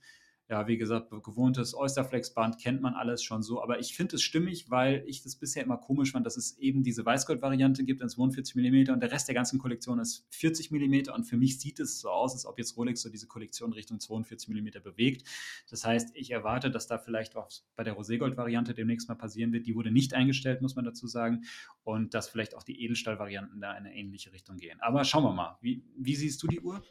ja, 0.50 0.66
wie 0.66 0.76
gesagt, 0.76 1.10
gewohntes 1.10 1.76
Oysterflex-Band 1.76 2.60
kennt 2.60 2.82
man 2.82 2.94
alles 2.94 3.22
schon 3.22 3.40
so. 3.40 3.62
Aber 3.62 3.78
ich 3.78 3.94
finde 3.94 4.16
es 4.16 4.22
stimmig, 4.22 4.68
weil 4.68 5.04
ich 5.06 5.22
das 5.22 5.36
bisher 5.36 5.62
immer 5.62 5.76
komisch 5.76 6.10
fand, 6.10 6.26
dass 6.26 6.36
es 6.36 6.58
eben 6.58 6.82
diese 6.82 7.06
Weißgold-Variante 7.06 7.84
gibt 7.84 8.00
in 8.00 8.08
42 8.08 8.56
mm 8.56 8.92
und 8.92 9.00
der 9.00 9.12
Rest 9.12 9.28
der 9.28 9.36
ganzen 9.36 9.60
Kollektion 9.60 10.00
ist 10.00 10.26
40 10.30 10.72
mm. 10.72 11.12
Und 11.14 11.22
für 11.22 11.36
mich 11.36 11.60
sieht 11.60 11.78
es 11.78 12.00
so 12.00 12.10
aus, 12.10 12.32
als 12.32 12.46
ob 12.46 12.58
jetzt 12.58 12.76
Rolex 12.76 13.00
so 13.00 13.08
diese 13.08 13.28
Kollektion 13.28 13.72
Richtung 13.72 14.00
42 14.00 14.48
mm 14.48 14.82
bewegt. 14.82 15.28
Das 15.70 15.84
heißt, 15.84 16.10
ich 16.14 16.32
erwarte, 16.32 16.72
dass 16.72 16.88
da 16.88 16.98
vielleicht 16.98 17.36
auch 17.36 17.48
bei 17.76 17.84
der 17.84 17.94
Roségold-Variante 17.94 18.74
demnächst 18.74 19.08
mal 19.08 19.14
passieren 19.14 19.52
wird. 19.52 19.68
Die 19.68 19.76
wurde 19.76 19.92
nicht 19.92 20.14
eingestellt, 20.14 20.62
muss 20.62 20.74
man 20.74 20.84
dazu 20.84 21.06
sagen. 21.06 21.44
Und 21.84 22.12
dass 22.12 22.28
vielleicht 22.28 22.56
auch 22.56 22.64
die 22.64 22.82
Edelstahl-Varianten 22.84 23.60
da 23.60 23.70
in 23.78 23.86
eine 23.86 23.94
ähnliche 23.94 24.32
Richtung 24.32 24.56
gehen. 24.56 24.80
Aber 24.80 25.04
schauen 25.04 25.22
wir 25.22 25.32
mal. 25.32 25.58
Wie, 25.60 25.84
wie 25.96 26.16
siehst 26.16 26.42
du 26.42 26.48
die 26.48 26.60
Uhr? 26.60 26.82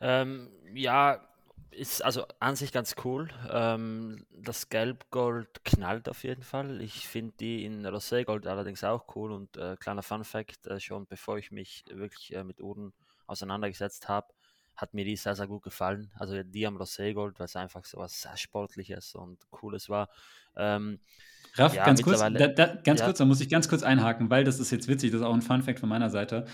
Ähm, 0.00 0.50
ja, 0.74 1.26
ist 1.70 2.04
also 2.04 2.24
an 2.40 2.56
sich 2.56 2.72
ganz 2.72 2.94
cool. 3.04 3.28
Ähm, 3.50 4.26
das 4.30 4.68
Gelbgold 4.68 5.64
knallt 5.64 6.08
auf 6.08 6.24
jeden 6.24 6.42
Fall. 6.42 6.80
Ich 6.80 7.08
finde 7.08 7.34
die 7.40 7.64
in 7.64 7.84
Roségold 7.86 8.46
allerdings 8.46 8.84
auch 8.84 9.14
cool 9.16 9.32
und 9.32 9.56
äh, 9.56 9.76
kleiner 9.76 10.02
Fun 10.02 10.24
Fact, 10.24 10.66
äh, 10.66 10.80
schon 10.80 11.06
bevor 11.06 11.38
ich 11.38 11.50
mich 11.50 11.84
wirklich 11.90 12.34
äh, 12.34 12.44
mit 12.44 12.60
Uhren 12.60 12.92
auseinandergesetzt 13.26 14.08
habe, 14.08 14.28
hat 14.76 14.94
mir 14.94 15.04
die 15.04 15.16
sehr, 15.16 15.36
sehr 15.36 15.46
gut 15.46 15.62
gefallen. 15.62 16.10
Also 16.18 16.42
die 16.42 16.66
am 16.66 16.76
Roségold, 16.76 17.38
weil 17.38 17.46
es 17.46 17.56
einfach 17.56 17.84
so 17.84 17.98
was 17.98 18.22
sehr 18.22 18.36
Sportliches 18.36 19.14
und 19.14 19.38
Cooles 19.50 19.88
war. 19.88 20.08
Ähm, 20.56 21.00
Raff, 21.56 21.74
ja, 21.74 21.84
ganz 21.84 22.02
kurz, 22.02 22.18
da, 22.18 22.30
da, 22.30 22.74
ganz 22.82 23.00
ja. 23.00 23.06
kurz, 23.06 23.18
da 23.18 23.24
muss 23.24 23.40
ich 23.40 23.48
ganz 23.48 23.68
kurz 23.68 23.84
einhaken, 23.84 24.28
weil 24.28 24.42
das 24.42 24.58
ist 24.58 24.72
jetzt 24.72 24.88
witzig, 24.88 25.12
das 25.12 25.20
ist 25.20 25.26
auch 25.26 25.34
ein 25.34 25.42
Fun 25.42 25.62
Fact 25.62 25.78
von 25.78 25.88
meiner 25.88 26.10
Seite. 26.10 26.46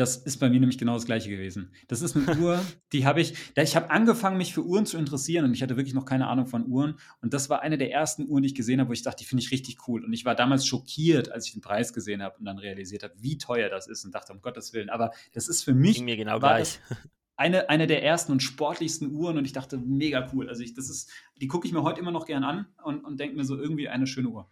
Das 0.00 0.16
ist 0.16 0.38
bei 0.38 0.48
mir 0.48 0.58
nämlich 0.58 0.78
genau 0.78 0.94
das 0.94 1.04
gleiche 1.04 1.28
gewesen. 1.28 1.72
Das 1.88 2.00
ist 2.00 2.16
eine 2.16 2.24
Uhr, 2.40 2.64
die 2.94 3.04
habe 3.04 3.20
ich, 3.20 3.34
ich 3.54 3.76
habe 3.76 3.90
angefangen, 3.90 4.38
mich 4.38 4.54
für 4.54 4.64
Uhren 4.64 4.86
zu 4.86 4.96
interessieren 4.96 5.44
und 5.44 5.52
ich 5.52 5.62
hatte 5.62 5.76
wirklich 5.76 5.92
noch 5.92 6.06
keine 6.06 6.26
Ahnung 6.26 6.46
von 6.46 6.66
Uhren. 6.66 6.98
Und 7.20 7.34
das 7.34 7.50
war 7.50 7.60
eine 7.60 7.76
der 7.76 7.92
ersten 7.92 8.26
Uhren, 8.26 8.42
die 8.42 8.46
ich 8.48 8.54
gesehen 8.54 8.80
habe, 8.80 8.88
wo 8.88 8.94
ich 8.94 9.02
dachte, 9.02 9.18
die 9.18 9.26
finde 9.26 9.44
ich 9.44 9.50
richtig 9.50 9.86
cool. 9.86 10.02
Und 10.02 10.14
ich 10.14 10.24
war 10.24 10.34
damals 10.34 10.66
schockiert, 10.66 11.30
als 11.30 11.48
ich 11.48 11.52
den 11.52 11.60
Preis 11.60 11.92
gesehen 11.92 12.22
habe 12.22 12.38
und 12.38 12.46
dann 12.46 12.56
realisiert 12.56 13.02
habe, 13.02 13.12
wie 13.18 13.36
teuer 13.36 13.68
das 13.68 13.88
ist 13.88 14.06
und 14.06 14.14
dachte, 14.14 14.32
um 14.32 14.40
Gottes 14.40 14.72
Willen. 14.72 14.88
Aber 14.88 15.10
das 15.34 15.48
ist 15.48 15.64
für 15.64 15.74
mich. 15.74 15.96
Ging 15.96 16.06
mir 16.06 16.16
genau 16.16 16.38
gleich. 16.38 16.80
Eine, 17.36 17.70
eine 17.70 17.86
der 17.86 18.02
ersten 18.02 18.32
und 18.32 18.42
sportlichsten 18.42 19.14
Uhren 19.14 19.38
und 19.38 19.46
ich 19.46 19.54
dachte, 19.54 19.78
mega 19.78 20.28
cool. 20.34 20.50
Also 20.50 20.62
ich, 20.62 20.74
das 20.74 20.90
ist, 20.90 21.10
die 21.40 21.48
gucke 21.48 21.66
ich 21.66 21.72
mir 21.72 21.82
heute 21.82 21.98
immer 21.98 22.10
noch 22.10 22.26
gern 22.26 22.44
an 22.44 22.66
und, 22.84 23.02
und 23.02 23.18
denke 23.18 23.34
mir 23.34 23.46
so 23.46 23.56
irgendwie 23.56 23.88
eine 23.88 24.06
schöne 24.06 24.28
Uhr. 24.28 24.46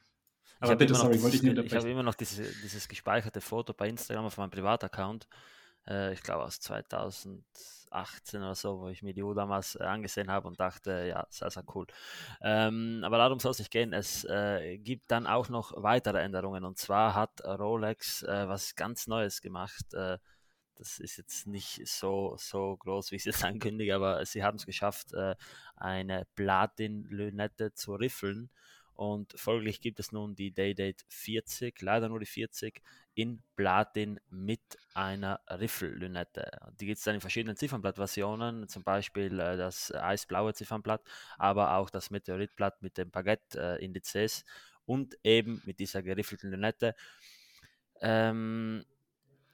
Aber 0.60 0.76
bitte, 0.76 0.94
sorry, 0.94 1.22
wollte 1.22 1.36
ich 1.36 1.42
nicht 1.42 1.58
Ich 1.58 1.74
habe 1.74 1.90
immer 1.90 2.02
noch 2.02 2.14
diese, 2.14 2.42
dieses 2.42 2.88
gespeicherte 2.88 3.40
Foto 3.40 3.72
bei 3.72 3.88
Instagram 3.88 4.26
auf 4.26 4.36
meinem 4.36 4.50
Privataccount. 4.50 5.28
Äh, 5.88 6.12
ich 6.12 6.22
glaube 6.22 6.44
aus 6.44 6.60
2018 6.60 8.40
oder 8.40 8.54
so, 8.54 8.80
wo 8.80 8.88
ich 8.88 9.02
mir 9.02 9.14
die 9.14 9.22
Uhr 9.22 9.34
damals 9.34 9.76
äh, 9.76 9.84
angesehen 9.84 10.30
habe 10.30 10.48
und 10.48 10.60
dachte, 10.60 11.06
ja, 11.08 11.26
sehr, 11.30 11.50
sehr 11.50 11.64
cool. 11.74 11.86
Ähm, 12.42 13.02
aber 13.04 13.18
darum 13.18 13.38
soll 13.38 13.52
es 13.52 13.58
nicht 13.58 13.70
gehen. 13.70 13.92
Es 13.92 14.24
äh, 14.24 14.78
gibt 14.78 15.10
dann 15.10 15.26
auch 15.26 15.48
noch 15.48 15.72
weitere 15.76 16.20
Änderungen. 16.20 16.64
Und 16.64 16.78
zwar 16.78 17.14
hat 17.14 17.40
Rolex 17.44 18.22
äh, 18.22 18.48
was 18.48 18.74
ganz 18.74 19.06
Neues 19.06 19.40
gemacht. 19.40 19.94
Äh, 19.94 20.18
das 20.74 20.98
ist 21.00 21.16
jetzt 21.16 21.46
nicht 21.46 21.86
so, 21.88 22.36
so 22.38 22.76
groß, 22.76 23.10
wie 23.10 23.16
ich 23.16 23.22
es 23.22 23.26
jetzt 23.26 23.44
ankündige, 23.44 23.94
aber 23.94 24.24
sie 24.24 24.44
haben 24.44 24.58
es 24.58 24.66
geschafft, 24.66 25.08
eine 25.74 26.24
Platin-Lünette 26.36 27.74
zu 27.74 27.96
riffeln. 27.96 28.48
Und 28.98 29.38
folglich 29.38 29.80
gibt 29.80 30.00
es 30.00 30.10
nun 30.10 30.34
die 30.34 30.52
Daydate 30.52 31.04
40, 31.06 31.80
leider 31.82 32.08
nur 32.08 32.18
die 32.18 32.26
40, 32.26 32.82
in 33.14 33.44
Platin 33.54 34.18
mit 34.28 34.60
einer 34.92 35.40
Riffellünette. 35.48 36.50
Die 36.80 36.86
gibt 36.86 36.98
es 36.98 37.04
dann 37.04 37.14
in 37.14 37.20
verschiedenen 37.20 37.56
Ziffernblattversionen, 37.56 38.66
zum 38.66 38.82
Beispiel 38.82 39.38
äh, 39.38 39.56
das 39.56 39.94
eisblaue 39.94 40.52
Ziffernblatt, 40.52 41.00
aber 41.36 41.76
auch 41.76 41.90
das 41.90 42.10
Meteoritblatt 42.10 42.82
mit 42.82 42.98
den 42.98 43.12
Baguette-Indizes 43.12 44.44
und 44.84 45.16
eben 45.22 45.62
mit 45.64 45.78
dieser 45.78 46.02
geriffelten 46.02 46.50
Lünette. 46.50 46.96
Ähm, 48.00 48.84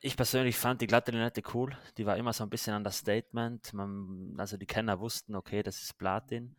ich 0.00 0.16
persönlich 0.16 0.56
fand 0.56 0.80
die 0.80 0.86
glatte 0.86 1.12
Lünette 1.12 1.42
cool. 1.52 1.76
Die 1.98 2.06
war 2.06 2.16
immer 2.16 2.32
so 2.32 2.44
ein 2.44 2.50
bisschen 2.50 2.72
an 2.72 2.84
das 2.84 2.96
Statement. 2.96 3.72
Also 4.38 4.56
die 4.56 4.64
Kenner 4.64 5.00
wussten, 5.00 5.36
okay, 5.36 5.62
das 5.62 5.82
ist 5.82 5.98
Platin. 5.98 6.56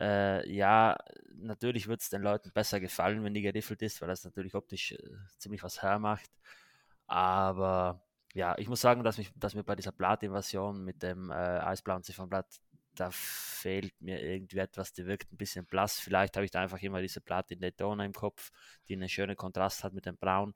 Äh, 0.00 0.50
ja, 0.50 0.96
natürlich 1.34 1.86
wird 1.88 2.00
es 2.00 2.10
den 2.10 2.22
Leuten 2.22 2.50
besser 2.52 2.80
gefallen, 2.80 3.22
wenn 3.24 3.34
die 3.34 3.42
geriffelt 3.42 3.82
ist, 3.82 4.00
weil 4.00 4.08
das 4.08 4.24
natürlich 4.24 4.54
optisch 4.54 4.92
äh, 4.92 4.98
ziemlich 5.38 5.62
was 5.62 5.82
hermacht. 5.82 6.30
Aber 7.06 8.02
ja, 8.34 8.56
ich 8.58 8.68
muss 8.68 8.80
sagen, 8.80 9.04
dass, 9.04 9.18
mich, 9.18 9.30
dass 9.36 9.54
mir 9.54 9.64
bei 9.64 9.76
dieser 9.76 9.92
Platin-Version 9.92 10.84
mit 10.84 11.02
dem 11.02 11.30
äh, 11.30 11.34
eisblauen 11.34 12.02
Ziffernblatt, 12.02 12.60
da 12.94 13.10
fehlt 13.10 14.00
mir 14.00 14.22
irgendwie 14.22 14.58
etwas, 14.58 14.92
die 14.92 15.06
wirkt 15.06 15.32
ein 15.32 15.36
bisschen 15.36 15.66
blass. 15.66 15.98
Vielleicht 15.98 16.36
habe 16.36 16.44
ich 16.44 16.50
da 16.50 16.60
einfach 16.60 16.80
immer 16.82 17.00
diese 17.00 17.20
Platin 17.20 17.60
Daytona 17.60 18.04
im 18.04 18.12
Kopf, 18.12 18.50
die 18.88 18.94
einen 18.94 19.08
schönen 19.08 19.36
Kontrast 19.36 19.84
hat 19.84 19.92
mit 19.94 20.06
dem 20.06 20.16
Braun. 20.16 20.54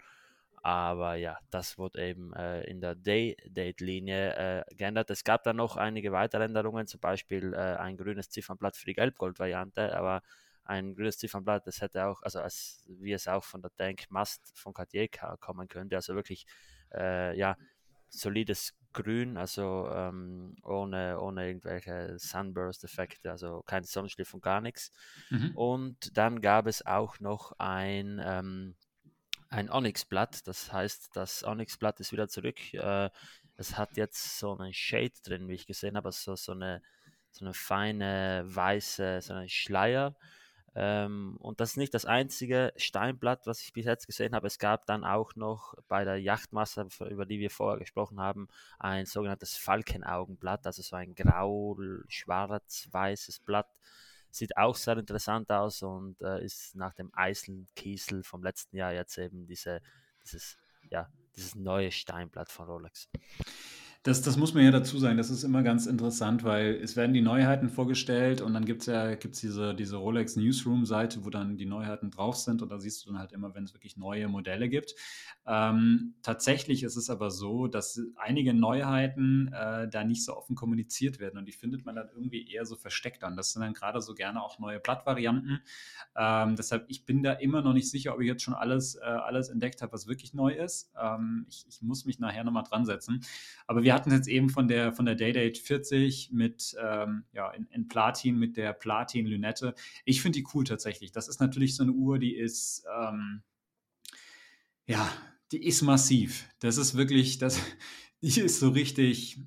Aber 0.67 1.15
ja, 1.15 1.39
das 1.51 1.79
wurde 1.79 2.05
eben 2.05 2.33
äh, 2.33 2.65
in 2.65 2.81
der 2.81 2.97
Day-Date-Linie 2.97 4.35
äh, 4.35 4.75
geändert. 4.75 5.09
Es 5.11 5.23
gab 5.23 5.45
dann 5.45 5.55
noch 5.55 5.77
einige 5.77 6.11
weitere 6.11 6.43
Änderungen, 6.43 6.89
zum 6.89 6.99
Beispiel 6.99 7.55
äh, 7.55 7.77
ein 7.77 7.97
grünes 7.97 8.31
Ziffernblatt 8.31 8.77
für 8.77 8.87
die 8.87 8.95
Gelb-Gold-Variante, 8.95 9.97
aber 9.97 10.23
ein 10.65 10.97
grünes 10.97 11.19
Ziffernblatt, 11.19 11.69
das 11.69 11.83
hätte 11.83 12.07
auch, 12.07 12.21
also 12.23 12.41
als, 12.41 12.85
wie 12.89 13.13
es 13.13 13.29
auch 13.29 13.45
von 13.45 13.63
der 13.63 13.71
Tank 13.77 14.11
Must 14.11 14.59
von 14.59 14.75
Cartier 14.75 15.07
kommen 15.39 15.69
könnte, 15.69 15.95
also 15.95 16.17
wirklich 16.17 16.47
äh, 16.93 17.39
ja, 17.39 17.57
solides 18.09 18.75
Grün, 18.93 19.37
also 19.37 19.89
ähm, 19.93 20.57
ohne, 20.65 21.21
ohne 21.21 21.47
irgendwelche 21.47 22.19
Sunburst-Effekte, 22.19 23.31
also 23.31 23.63
kein 23.67 23.85
Sonnenschliff 23.85 24.35
und 24.35 24.43
gar 24.43 24.61
nichts. 24.61 24.91
Mhm. 25.31 25.53
Und 25.55 26.19
dann 26.19 26.41
gab 26.41 26.67
es 26.67 26.85
auch 26.85 27.21
noch 27.21 27.53
ein, 27.59 28.21
ähm, 28.25 28.75
ein 29.57 29.71
Onyx-Blatt, 29.71 30.47
das 30.47 30.73
heißt, 30.73 31.11
das 31.15 31.43
Onyx-Blatt 31.45 32.01
ist 32.01 32.13
wieder 32.13 32.29
zurück. 32.29 32.75
Äh, 32.75 33.11
es 33.57 33.79
hat 33.79 33.97
jetzt 33.97 34.39
so 34.39 34.57
einen 34.57 34.73
Shade 34.75 35.15
drin, 35.25 35.49
wie 35.49 35.55
ich 35.55 35.67
gesehen 35.67 35.97
habe, 35.97 36.09
also 36.09 36.37
so 36.37 36.53
eine, 36.53 36.83
so 37.31 37.45
eine 37.45 37.55
feine 37.55 38.45
weiße, 38.47 39.21
so 39.23 39.33
einen 39.33 39.49
Schleier 39.49 40.15
ähm, 40.79 41.39
und 41.41 41.61
das 41.61 41.71
ist 41.71 41.77
nicht 41.79 41.95
das 41.95 42.05
einzige 42.05 42.71
Steinblatt, 42.77 43.47
was 43.47 43.63
ich 43.63 43.73
bis 43.73 43.87
jetzt 43.87 44.07
gesehen 44.07 44.35
habe. 44.35 44.47
Es 44.47 44.59
gab 44.59 44.85
dann 44.85 45.05
auch 45.05 45.35
noch 45.35 45.75
bei 45.89 46.05
der 46.05 46.21
Yachtmasse, 46.21 46.87
über 47.09 47.25
die 47.25 47.41
wir 47.41 47.51
vorher 47.51 47.79
gesprochen 47.79 48.21
haben, 48.21 48.47
ein 48.79 49.07
sogenanntes 49.07 49.57
Falkenaugenblatt, 49.57 50.67
also 50.67 50.83
so 50.83 50.97
ein 50.97 51.15
grau, 51.15 51.79
schwarz-weißes 52.09 53.41
Blatt. 53.41 53.69
Sieht 54.37 54.59
auch 54.59 54.77
sehr 54.77 54.99
interessant 54.99 55.51
aus 55.51 55.83
und 55.83 56.21
äh, 56.21 56.45
ist 56.45 56.75
nach 56.75 56.93
dem 56.93 57.11
Eisenkiesel 57.15 58.23
vom 58.23 58.43
letzten 58.43 58.77
Jahr 58.77 58.93
jetzt 58.93 59.17
eben 59.17 59.47
diese, 59.47 59.81
dieses, 60.23 60.59
ja, 60.91 61.09
dieses 61.35 61.55
neue 61.55 61.91
Steinblatt 61.91 62.53
von 62.53 62.67
Rolex. 62.67 63.09
Das, 64.07 64.23
das 64.23 64.37
muss 64.37 64.55
man 64.55 64.63
ja 64.63 64.71
dazu 64.71 65.01
sagen, 65.01 65.17
das 65.17 65.31
ist 65.31 65.43
immer 65.43 65.65
ganz 65.65 65.87
interessant, 65.87 66.45
weil 66.45 66.77
es 66.77 66.95
werden 66.95 67.13
die 67.13 67.23
Neuheiten 67.23 67.69
vorgestellt 67.69 68.41
und 68.41 68.55
dann 68.55 68.65
gibt 68.65 68.83
es 68.83 68.87
ja 68.87 69.17
gibt's 69.17 69.41
diese, 69.41 69.75
diese 69.75 69.97
Rolex 69.97 70.37
Newsroom-Seite, 70.37 71.25
wo 71.25 71.31
dann 71.31 71.57
die 71.57 71.67
Neuheiten 71.67 72.13
drauf 72.13 72.37
sind 72.37 72.63
und 72.63 72.69
da 72.69 72.79
siehst 72.79 73.05
du 73.05 73.11
dann 73.11 73.19
halt 73.19 73.33
immer, 73.33 73.57
wenn 73.57 73.65
es 73.65 73.75
wirklich 73.75 73.97
neue 73.97 74.29
Modelle 74.29 74.69
gibt. 74.69 74.95
Ähm, 75.45 76.15
tatsächlich 76.23 76.85
ist 76.85 76.95
es 76.95 77.11
aber 77.11 77.33
so, 77.33 77.67
dass 77.67 78.01
einige 78.15 78.55
Neuheiten 78.55 79.53
äh, 79.53 79.89
da 79.89 80.05
nicht 80.05 80.25
so 80.25 80.37
offen 80.37 80.55
kommuniziert 80.55 81.19
werden 81.19 81.39
und 81.39 81.47
die 81.47 81.53
findet 81.53 81.85
man 81.85 81.97
dann 81.97 82.09
irgendwie 82.15 82.49
eher 82.49 82.65
so 82.65 82.77
versteckt 82.77 83.25
an. 83.25 83.37
Das 83.37 83.55
sind 83.55 83.63
dann 83.63 83.75
gerade 83.75 84.01
so 84.01 84.15
gerne 84.15 84.41
auch 84.41 84.61
neue 84.61 84.79
Blattvarianten. 84.79 85.63
Ähm, 86.17 86.55
deshalb, 86.55 86.85
ich 86.87 87.07
bin 87.07 87.25
da 87.25 87.33
immer 87.33 87.61
noch 87.61 87.73
nicht 87.73 87.91
sicher, 87.91 88.15
ob 88.15 88.21
ich 88.21 88.29
jetzt 88.29 88.45
schon 88.45 88.55
alles, 88.55 88.95
äh, 88.95 89.01
alles 89.01 89.49
entdeckt 89.49 89.83
habe, 89.83 89.93
was 89.93 90.07
wirklich 90.07 90.33
neu 90.33 90.53
ist. 90.53 90.93
Ähm, 90.97 91.47
ich, 91.49 91.67
ich 91.69 91.83
muss 91.83 92.05
mich 92.05 92.21
nachher 92.21 92.45
nochmal 92.45 92.63
dran 92.63 92.85
setzen. 92.85 93.25
Aber 93.67 93.83
wir 93.83 93.96
hatten 93.97 94.13
jetzt 94.13 94.29
eben 94.29 94.51
von 94.51 94.69
der, 94.69 94.93
von 94.93 95.07
der 95.07 95.15
Daydate 95.15 95.59
40 95.59 96.31
mit, 96.31 96.77
ähm, 96.81 97.25
ja, 97.33 97.51
in, 97.51 97.67
in, 97.71 97.89
Platin, 97.89 98.39
mit 98.39 98.57
der 98.57 98.75
Platin-Lünette. 98.75 99.75
Ich 100.05 100.21
finde 100.21 100.39
die 100.39 100.47
cool 100.55 100.65
tatsächlich. 100.65 101.13
Das 101.13 101.29
ist 101.29 101.41
natürlich 101.41 101.75
so 101.75 101.83
eine 101.83 101.93
Uhr, 101.93 102.19
die 102.19 102.37
ist, 102.37 102.85
ähm, 103.01 103.43
ja, 104.87 105.11
die 105.53 105.67
ist 105.67 105.81
massiv. 105.81 106.47
Das 106.61 106.77
ist 106.77 106.97
wirklich, 106.97 107.39
das, 107.39 107.61
die 108.23 108.41
ist 108.41 108.61
so 108.61 108.69
richtig, 108.69 109.41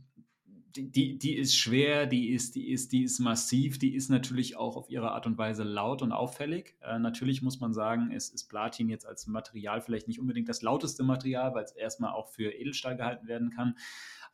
die, 0.75 1.17
die 1.17 1.35
ist 1.35 1.55
schwer, 1.55 2.05
die 2.05 2.29
ist, 2.29 2.55
die, 2.55 2.71
ist, 2.71 2.91
die 2.91 3.03
ist 3.03 3.19
massiv, 3.19 3.77
die 3.77 3.95
ist 3.95 4.09
natürlich 4.09 4.55
auch 4.55 4.75
auf 4.75 4.89
ihre 4.89 5.11
Art 5.11 5.25
und 5.25 5.37
Weise 5.37 5.63
laut 5.63 6.01
und 6.01 6.11
auffällig. 6.11 6.75
Äh, 6.81 6.99
natürlich 6.99 7.41
muss 7.41 7.59
man 7.59 7.73
sagen, 7.73 8.11
es 8.11 8.29
ist 8.29 8.47
Platin 8.47 8.89
jetzt 8.89 9.05
als 9.05 9.27
Material 9.27 9.81
vielleicht 9.81 10.07
nicht 10.07 10.19
unbedingt 10.19 10.49
das 10.49 10.61
lauteste 10.61 11.03
Material, 11.03 11.53
weil 11.53 11.63
es 11.63 11.71
erstmal 11.71 12.13
auch 12.13 12.27
für 12.27 12.51
Edelstahl 12.51 12.97
gehalten 12.97 13.27
werden 13.27 13.49
kann 13.49 13.75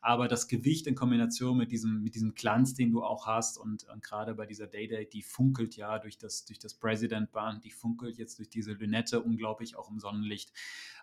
aber 0.06 0.28
das 0.28 0.46
Gewicht 0.46 0.86
in 0.86 0.94
Kombination 0.94 1.56
mit 1.56 1.72
diesem, 1.72 2.00
mit 2.04 2.14
diesem 2.14 2.36
Glanz, 2.36 2.74
den 2.74 2.92
du 2.92 3.02
auch 3.02 3.26
hast 3.26 3.58
und, 3.58 3.82
und 3.88 4.04
gerade 4.04 4.36
bei 4.36 4.46
dieser 4.46 4.68
Day-Day, 4.68 5.08
die 5.08 5.20
funkelt 5.20 5.74
ja 5.74 5.98
durch 5.98 6.16
das, 6.16 6.44
durch 6.44 6.60
das 6.60 6.74
President-Band, 6.74 7.64
die 7.64 7.72
funkelt 7.72 8.16
jetzt 8.16 8.38
durch 8.38 8.48
diese 8.48 8.74
Lünette 8.74 9.20
unglaublich 9.20 9.74
auch 9.74 9.90
im 9.90 9.98
Sonnenlicht. 9.98 10.52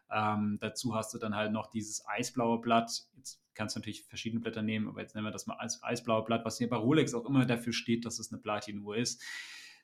Ähm, 0.10 0.58
dazu 0.62 0.96
hast 0.96 1.14
du 1.14 1.18
dann 1.18 1.36
halt 1.36 1.52
noch 1.52 1.68
dieses 1.68 2.08
eisblaue 2.08 2.62
Blatt. 2.62 3.06
Jetzt 3.18 3.42
kannst 3.56 3.76
du 3.76 3.82
natürlich 3.82 4.06
verschiedene 4.06 4.40
Blätter 4.40 4.62
nehmen, 4.62 4.88
aber 4.88 5.02
jetzt 5.02 5.16
nennen 5.16 5.28
wir 5.28 5.32
das 5.32 5.48
mal 5.48 5.58
als 5.58 5.84
eisblaue 5.84 6.24
Blatt, 6.24 6.46
was 6.46 6.58
hier 6.58 6.70
bei 6.70 6.78
Rolex 6.78 7.14
auch 7.14 7.26
immer 7.26 7.46
dafür 7.46 7.74
steht, 7.74 8.06
dass 8.06 8.20
es 8.20 8.32
eine 8.32 8.42
Platin-Uhr 8.42 8.96
ist 8.96 9.22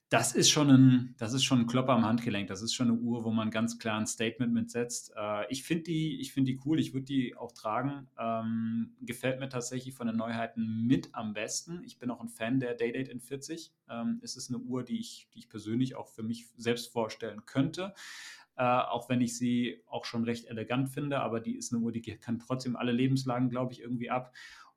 das 0.10 0.34
ist 0.34 0.50
schon 0.50 0.72
ein, 0.72 1.16
das 1.20 1.34
ist 1.34 1.44
schon 1.44 1.60
ein 1.60 1.68
Klopper 1.68 1.94
am 1.94 2.04
Handgelenk. 2.04 2.48
Das 2.48 2.64
ist 2.64 2.74
schon 2.74 2.90
eine 2.90 2.98
Uhr, 2.98 3.24
wo 3.24 3.30
man 3.30 3.52
ganz 3.52 3.78
klar 3.78 4.00
ein 4.00 4.08
Statement 4.08 4.52
mitsetzt. 4.52 5.14
Äh, 5.16 5.46
ich 5.52 5.64
finde 5.64 5.84
die, 5.84 6.20
ich 6.20 6.34
die 6.34 6.60
cool. 6.66 6.80
Ich 6.80 6.94
würde 6.96 7.06
die 7.06 7.36
auch 7.36 7.52
tragen. 7.52 8.08
Ähm, 8.18 8.96
gefällt 9.02 9.40
mir 9.40 9.50
tatsächlich 9.50 9.94
von 9.94 10.08
den 10.08 10.18
Neuheiten 10.18 10.88
mit 10.88 11.14
am 11.14 11.34
besten. 11.34 11.84
Ich 11.84 12.00
bin 12.00 12.10
auch 12.10 12.22
ein 12.22 12.30
Fan 12.30 12.60
der 12.60 12.74
Daydate 12.74 13.12
in 13.12 13.20
40. 13.20 13.72
Ähm, 13.88 14.20
es 14.24 14.36
ist 14.36 14.50
eine 14.50 14.58
Uhr, 14.58 14.84
die 14.84 15.00
ich, 15.00 15.30
die 15.36 15.40
ich 15.40 15.50
persönlich 15.50 15.96
auch 15.96 16.10
für 16.10 16.24
mich 16.24 16.48
selbst 16.58 16.92
vorstellen 16.92 17.46
könnte. 17.46 17.94
Äh, 18.58 18.64
auch 18.64 19.10
wenn 19.10 19.22
ich 19.22 19.38
sie 19.38 19.84
auch 19.86 20.06
schon 20.06 20.24
recht 20.24 20.46
elegant 20.48 20.90
finde, 20.90 21.20
aber 21.20 21.40
die 21.40 21.56
ist 21.56 21.72
eine 21.72 21.84
Uhr, 21.84 21.92
die 21.92 22.02
kann 22.02 22.40
trotzdem 22.40 22.76
alle 22.76 22.92
Lebenslagen, 22.94 23.50
glaube 23.50 23.74
ich, 23.74 23.82
irgendwie 23.82 24.10
ab. 24.10 24.34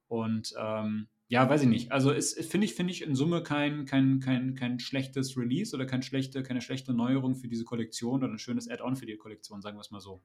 Und 0.09 0.53
ähm, 0.59 1.09
ja, 1.33 1.49
weiß 1.49 1.62
ich 1.62 1.68
nicht. 1.68 1.92
Also 1.92 2.12
finde 2.12 2.66
ich, 2.66 2.75
finde 2.75 2.92
ich 2.92 3.01
in 3.01 3.14
Summe 3.14 3.42
kein, 3.42 3.87
kein, 3.87 4.21
kein, 4.21 4.55
kein 4.55 4.79
schlechtes 4.79 5.35
Release 5.35 5.75
oder 5.75 5.87
kein 5.87 6.03
schlechte, 6.03 6.42
keine 6.42 6.61
schlechte 6.61 6.92
Neuerung 6.92 7.37
für 7.37 7.49
diese 7.49 7.64
Kollektion 7.64 8.23
oder 8.23 8.31
ein 8.31 8.38
schönes 8.38 8.68
Add-on 8.68 8.97
für 8.97 9.07
die 9.07 9.16
Kollektion, 9.16 9.62
sagen 9.62 9.79
wir 9.79 9.81
es 9.81 9.90
mal 9.90 10.03
so. 10.03 10.23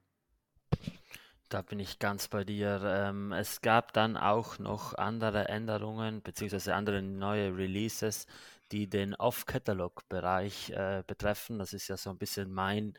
Da 1.48 1.62
bin 1.62 1.80
ich 1.80 2.00
ganz 2.00 2.28
bei 2.28 2.44
dir. 2.44 2.82
Ähm, 2.84 3.32
es 3.32 3.62
gab 3.62 3.94
dann 3.94 4.18
auch 4.18 4.60
noch 4.60 4.96
andere 4.96 5.48
Änderungen 5.48 6.22
beziehungsweise 6.22 6.76
andere 6.76 7.02
neue 7.02 7.56
Releases, 7.56 8.28
die 8.74 8.90
den 8.90 9.16
Off-Catalog-Bereich 9.16 10.72
äh, 10.72 11.04
betreffen. 11.08 11.58
Das 11.58 11.72
ist 11.72 11.88
ja 11.88 11.96
so 11.96 12.10
ein 12.10 12.18
bisschen 12.18 12.52
mein, 12.52 12.96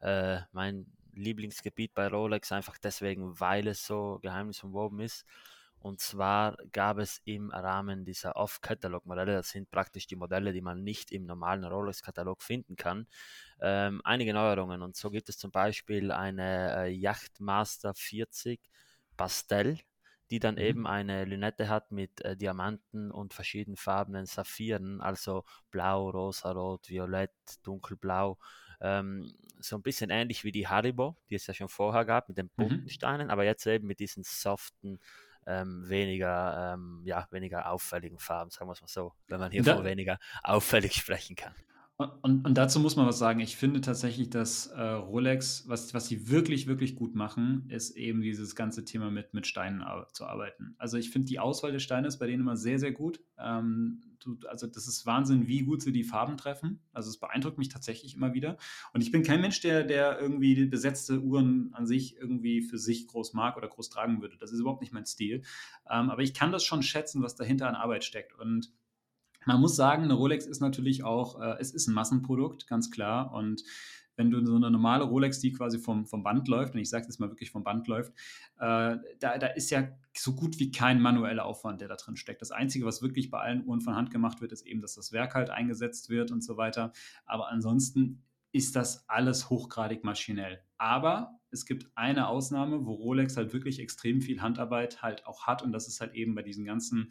äh, 0.00 0.40
mein 0.50 0.86
Lieblingsgebiet 1.14 1.94
bei 1.94 2.08
Rolex, 2.08 2.50
einfach 2.50 2.76
deswegen, 2.78 3.38
weil 3.38 3.68
es 3.68 3.86
so 3.86 4.18
geheimnisumwoben 4.20 4.98
ist. 4.98 5.24
Und 5.82 6.00
zwar 6.00 6.56
gab 6.70 6.98
es 6.98 7.20
im 7.24 7.50
Rahmen 7.50 8.04
dieser 8.04 8.36
Off-Catalog-Modelle, 8.36 9.34
das 9.34 9.50
sind 9.50 9.68
praktisch 9.68 10.06
die 10.06 10.14
Modelle, 10.14 10.52
die 10.52 10.60
man 10.60 10.84
nicht 10.84 11.10
im 11.10 11.26
normalen 11.26 11.64
Rolex-Katalog 11.64 12.40
finden 12.40 12.76
kann, 12.76 13.08
ähm, 13.60 14.00
einige 14.04 14.32
Neuerungen. 14.32 14.80
Und 14.80 14.94
so 14.94 15.10
gibt 15.10 15.28
es 15.28 15.38
zum 15.38 15.50
Beispiel 15.50 16.12
eine 16.12 16.84
äh, 16.84 16.90
Yachtmaster 16.92 17.94
40 17.96 18.60
Pastel, 19.16 19.80
die 20.30 20.38
dann 20.38 20.54
mhm. 20.54 20.60
eben 20.60 20.86
eine 20.86 21.24
Lünette 21.24 21.68
hat 21.68 21.90
mit 21.90 22.20
äh, 22.20 22.36
Diamanten 22.36 23.10
und 23.10 23.34
verschiedenfarbenen 23.34 24.26
Saphiren, 24.26 25.00
also 25.00 25.44
blau, 25.72 26.10
rosa, 26.10 26.52
rot, 26.52 26.88
violett, 26.88 27.32
dunkelblau. 27.64 28.38
Ähm, 28.80 29.34
so 29.58 29.74
ein 29.74 29.82
bisschen 29.82 30.10
ähnlich 30.10 30.44
wie 30.44 30.52
die 30.52 30.68
Haribo, 30.68 31.16
die 31.28 31.34
es 31.34 31.46
ja 31.48 31.54
schon 31.54 31.68
vorher 31.68 32.04
gab 32.04 32.28
mit 32.28 32.38
den 32.38 32.46
mhm. 32.46 32.50
bunten 32.68 32.82
mhm. 32.84 32.88
Steinen, 32.88 33.30
aber 33.30 33.42
jetzt 33.44 33.66
eben 33.66 33.88
mit 33.88 33.98
diesen 33.98 34.22
soften 34.22 35.00
ähm, 35.46 35.88
weniger, 35.88 36.74
ähm, 36.74 37.02
ja, 37.04 37.26
weniger 37.30 37.70
auffälligen 37.70 38.18
Farben, 38.18 38.50
sagen 38.50 38.68
wir 38.68 38.72
es 38.72 38.80
mal 38.80 38.88
so, 38.88 39.12
wenn 39.28 39.40
man 39.40 39.50
hier 39.50 39.64
von 39.64 39.84
weniger 39.84 40.18
auffällig 40.42 40.94
sprechen 40.94 41.36
kann. 41.36 41.54
Und, 42.22 42.44
und, 42.46 42.54
dazu 42.54 42.80
muss 42.80 42.96
man 42.96 43.06
was 43.06 43.18
sagen. 43.18 43.40
Ich 43.40 43.56
finde 43.56 43.80
tatsächlich, 43.80 44.30
dass 44.30 44.66
äh, 44.68 44.80
Rolex, 44.80 45.68
was, 45.68 45.94
was 45.94 46.06
sie 46.06 46.28
wirklich, 46.28 46.66
wirklich 46.66 46.94
gut 46.94 47.14
machen, 47.14 47.66
ist 47.68 47.96
eben 47.96 48.22
dieses 48.22 48.56
ganze 48.56 48.84
Thema 48.84 49.10
mit, 49.10 49.34
mit 49.34 49.46
Steinen 49.46 49.84
zu 50.12 50.26
arbeiten. 50.26 50.74
Also 50.78 50.96
ich 50.96 51.10
finde 51.10 51.28
die 51.28 51.38
Auswahl 51.38 51.72
der 51.72 51.78
Steine 51.78 52.08
ist 52.08 52.18
bei 52.18 52.26
denen 52.26 52.42
immer 52.42 52.56
sehr, 52.56 52.78
sehr 52.78 52.92
gut. 52.92 53.20
Ähm, 53.38 54.00
du, 54.20 54.38
also 54.48 54.66
das 54.66 54.86
ist 54.86 55.06
Wahnsinn, 55.06 55.48
wie 55.48 55.62
gut 55.62 55.82
sie 55.82 55.92
die 55.92 56.04
Farben 56.04 56.36
treffen. 56.36 56.80
Also 56.92 57.10
es 57.10 57.18
beeindruckt 57.18 57.58
mich 57.58 57.68
tatsächlich 57.68 58.14
immer 58.14 58.34
wieder. 58.34 58.56
Und 58.92 59.02
ich 59.02 59.10
bin 59.10 59.22
kein 59.22 59.40
Mensch, 59.40 59.60
der, 59.60 59.84
der 59.84 60.20
irgendwie 60.20 60.66
besetzte 60.66 61.20
Uhren 61.20 61.72
an 61.74 61.86
sich 61.86 62.16
irgendwie 62.16 62.62
für 62.62 62.78
sich 62.78 63.06
groß 63.06 63.32
mag 63.34 63.56
oder 63.56 63.68
groß 63.68 63.90
tragen 63.90 64.20
würde. 64.22 64.36
Das 64.38 64.52
ist 64.52 64.60
überhaupt 64.60 64.80
nicht 64.80 64.92
mein 64.92 65.06
Stil. 65.06 65.42
Ähm, 65.90 66.10
aber 66.10 66.22
ich 66.22 66.34
kann 66.34 66.52
das 66.52 66.64
schon 66.64 66.82
schätzen, 66.82 67.22
was 67.22 67.34
dahinter 67.34 67.68
an 67.68 67.74
Arbeit 67.74 68.04
steckt. 68.04 68.38
Und 68.38 68.72
man 69.46 69.60
muss 69.60 69.76
sagen, 69.76 70.04
eine 70.04 70.14
Rolex 70.14 70.46
ist 70.46 70.60
natürlich 70.60 71.04
auch, 71.04 71.40
äh, 71.40 71.56
es 71.60 71.72
ist 71.72 71.88
ein 71.88 71.94
Massenprodukt, 71.94 72.66
ganz 72.66 72.90
klar. 72.90 73.32
Und 73.32 73.62
wenn 74.16 74.30
du 74.30 74.44
so 74.44 74.56
eine 74.56 74.70
normale 74.70 75.04
Rolex, 75.04 75.40
die 75.40 75.52
quasi 75.52 75.78
vom, 75.78 76.06
vom 76.06 76.22
Band 76.22 76.46
läuft, 76.48 76.74
und 76.74 76.80
ich 76.80 76.90
sage 76.90 77.06
es 77.08 77.18
mal 77.18 77.30
wirklich 77.30 77.50
vom 77.50 77.64
Band 77.64 77.88
läuft, 77.88 78.12
äh, 78.58 78.96
da, 79.18 79.38
da 79.38 79.46
ist 79.48 79.70
ja 79.70 79.88
so 80.16 80.34
gut 80.34 80.58
wie 80.58 80.70
kein 80.70 81.00
manueller 81.00 81.44
Aufwand, 81.44 81.80
der 81.80 81.88
da 81.88 81.96
drin 81.96 82.16
steckt. 82.16 82.42
Das 82.42 82.50
Einzige, 82.50 82.84
was 82.84 83.02
wirklich 83.02 83.30
bei 83.30 83.40
allen 83.40 83.64
Uhren 83.64 83.80
von 83.80 83.96
Hand 83.96 84.10
gemacht 84.10 84.40
wird, 84.40 84.52
ist 84.52 84.66
eben, 84.66 84.80
dass 84.80 84.94
das 84.94 85.12
Werk 85.12 85.34
halt 85.34 85.50
eingesetzt 85.50 86.10
wird 86.10 86.30
und 86.30 86.44
so 86.44 86.56
weiter. 86.56 86.92
Aber 87.24 87.48
ansonsten 87.48 88.22
ist 88.52 88.76
das 88.76 89.08
alles 89.08 89.48
hochgradig 89.48 90.04
maschinell. 90.04 90.60
Aber 90.76 91.40
es 91.50 91.64
gibt 91.64 91.90
eine 91.94 92.28
Ausnahme, 92.28 92.84
wo 92.84 92.92
Rolex 92.92 93.36
halt 93.36 93.52
wirklich 93.52 93.80
extrem 93.80 94.20
viel 94.20 94.42
Handarbeit 94.42 95.02
halt 95.02 95.26
auch 95.26 95.46
hat 95.46 95.62
und 95.62 95.72
das 95.72 95.88
ist 95.88 96.00
halt 96.00 96.14
eben 96.14 96.34
bei 96.34 96.42
diesen 96.42 96.64
ganzen 96.64 97.10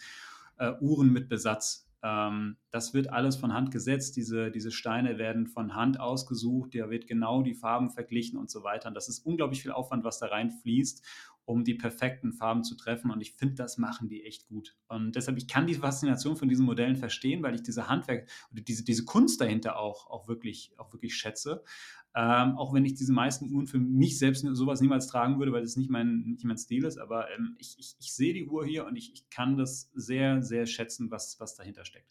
äh, 0.57 0.73
Uhren 0.79 1.11
mit 1.11 1.29
Besatz. 1.29 1.90
Ähm, 2.03 2.57
das 2.71 2.93
wird 2.93 3.09
alles 3.11 3.35
von 3.35 3.53
Hand 3.53 3.71
gesetzt. 3.71 4.15
Diese, 4.15 4.51
diese 4.51 4.71
Steine 4.71 5.17
werden 5.17 5.47
von 5.47 5.75
Hand 5.75 5.99
ausgesucht. 5.99 6.75
Da 6.75 6.89
wird 6.89 7.07
genau 7.07 7.41
die 7.41 7.53
Farben 7.53 7.89
verglichen 7.89 8.37
und 8.39 8.49
so 8.49 8.63
weiter. 8.63 8.89
Und 8.89 8.95
das 8.95 9.09
ist 9.09 9.25
unglaublich 9.25 9.61
viel 9.61 9.71
Aufwand, 9.71 10.03
was 10.03 10.19
da 10.19 10.27
reinfließt, 10.27 11.05
um 11.45 11.63
die 11.63 11.75
perfekten 11.75 12.33
Farben 12.33 12.63
zu 12.63 12.75
treffen. 12.75 13.11
Und 13.11 13.21
ich 13.21 13.33
finde, 13.33 13.55
das 13.55 13.77
machen 13.77 14.07
die 14.07 14.23
echt 14.23 14.47
gut. 14.47 14.77
Und 14.87 15.15
deshalb, 15.15 15.37
ich 15.37 15.47
kann 15.47 15.67
die 15.67 15.75
Faszination 15.75 16.35
von 16.35 16.49
diesen 16.49 16.65
Modellen 16.65 16.95
verstehen, 16.95 17.43
weil 17.43 17.55
ich 17.55 17.63
diese 17.63 17.87
Handwerk 17.87 18.29
diese, 18.51 18.83
diese 18.83 19.05
Kunst 19.05 19.41
dahinter 19.41 19.77
auch, 19.77 20.09
auch, 20.09 20.27
wirklich, 20.27 20.73
auch 20.77 20.91
wirklich 20.93 21.15
schätze. 21.15 21.63
Ähm, 22.13 22.57
auch 22.57 22.73
wenn 22.73 22.83
ich 22.83 22.95
diese 22.95 23.13
meisten 23.13 23.53
Uhren 23.53 23.67
für 23.67 23.79
mich 23.79 24.19
selbst 24.19 24.45
sowas 24.53 24.81
niemals 24.81 25.07
tragen 25.07 25.39
würde, 25.39 25.53
weil 25.53 25.61
das 25.61 25.77
nicht 25.77 25.89
mein, 25.89 26.23
nicht 26.27 26.43
mein 26.43 26.57
Stil 26.57 26.83
ist. 26.83 26.97
Aber 26.97 27.31
ähm, 27.31 27.55
ich, 27.57 27.77
ich, 27.79 27.95
ich 27.99 28.13
sehe 28.13 28.33
die 28.33 28.47
Uhr 28.47 28.65
hier 28.65 28.85
und 28.85 28.95
ich, 28.97 29.13
ich 29.13 29.29
kann 29.29 29.57
das 29.57 29.89
sehr, 29.93 30.43
sehr 30.43 30.65
schätzen, 30.65 31.09
was, 31.09 31.39
was 31.39 31.55
dahinter 31.55 31.85
steckt. 31.85 32.07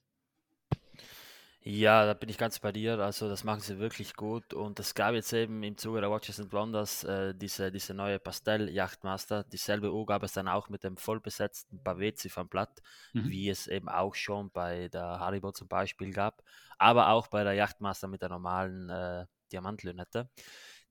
Ja, 1.63 2.07
da 2.07 2.15
bin 2.15 2.31
ich 2.31 2.39
ganz 2.39 2.59
bei 2.59 2.73
dir. 2.73 2.99
Also 2.99 3.29
das 3.29 3.45
machen 3.45 3.61
sie 3.61 3.79
wirklich 3.79 4.15
gut. 4.15 4.55
Und 4.55 4.81
es 4.81 4.95
gab 4.95 5.13
jetzt 5.13 5.31
eben 5.35 5.63
im 5.63 5.77
Zuge 5.77 6.01
der 6.01 6.11
Watches 6.11 6.41
and 6.41 6.51
Wonders 6.55 7.05
äh, 7.05 7.35
diese, 7.35 7.71
diese 7.71 7.93
neue 7.93 8.19
Pastell-Yachtmaster. 8.19 9.45
Dieselbe 9.45 9.93
Uhr 9.93 10.07
gab 10.07 10.23
es 10.23 10.33
dann 10.33 10.49
auch 10.49 10.71
mit 10.71 10.85
dem 10.85 10.97
vollbesetzten 10.97 11.81
Pavé-Ziffernblatt, 11.85 12.81
mhm. 13.13 13.29
wie 13.29 13.51
es 13.51 13.67
eben 13.67 13.91
auch 13.91 14.15
schon 14.15 14.51
bei 14.51 14.89
der 14.89 15.21
Haribo 15.21 15.53
zum 15.53 15.69
Beispiel 15.69 16.15
gab. 16.15 16.43
Aber 16.79 17.11
auch 17.11 17.27
bei 17.27 17.45
der 17.45 17.53
Yachtmaster 17.53 18.09
mit 18.09 18.23
der 18.23 18.31
normalen 18.31 18.89
äh, 18.89 19.27
Diamantlünette. 19.53 20.29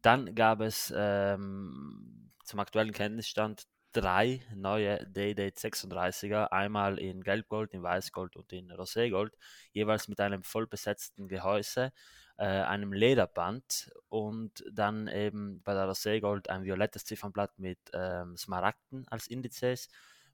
Dann 0.02 0.36
gab 0.36 0.62
es 0.62 0.94
ähm, 0.96 2.32
zum 2.44 2.60
aktuellen 2.60 2.94
Kenntnisstand 2.94 3.68
drei 3.92 4.42
neue 4.56 5.06
Day-Date 5.08 5.58
36er, 5.58 6.52
einmal 6.52 7.00
in 7.00 7.24
Gelbgold, 7.24 7.74
in 7.74 7.84
Weißgold 7.84 8.36
und 8.36 8.52
in 8.54 8.72
Roségold, 8.72 9.34
jeweils 9.72 10.08
mit 10.08 10.20
einem 10.20 10.44
vollbesetzten 10.44 11.28
Gehäuse, 11.28 11.92
äh, 12.38 12.46
einem 12.46 12.94
Lederband 12.94 13.92
und 14.10 14.64
dann 14.72 15.08
eben 15.08 15.62
bei 15.64 15.74
der 15.74 15.88
Roségold 15.90 16.50
ein 16.50 16.64
violettes 16.64 17.06
Ziffernblatt 17.06 17.58
mit 17.58 17.80
ähm, 17.94 18.38
Smaragden 18.38 19.08
als 19.10 19.28
Indizes, 19.28 19.90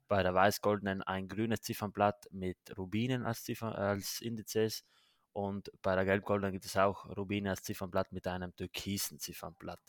bei 0.06 0.22
der 0.22 0.34
Weißgoldenen 0.34 1.02
ein 1.02 1.26
grünes 1.26 1.62
Ziffernblatt 1.62 2.28
mit 2.30 2.58
Rubinen 2.76 3.24
als, 3.24 3.42
Ziffern, 3.42 3.72
als 3.72 4.20
Indizes 4.20 4.84
und 5.36 5.70
bei 5.82 5.94
der 5.94 6.06
Gelbgoldenen 6.06 6.52
gibt 6.52 6.64
es 6.64 6.78
auch 6.78 7.14
Rubine 7.14 7.50
als 7.50 7.62
Ziffernblatt 7.62 8.10
mit 8.10 8.26
einem 8.26 8.56
türkisen 8.56 9.18
Ziffernblatt. 9.18 9.80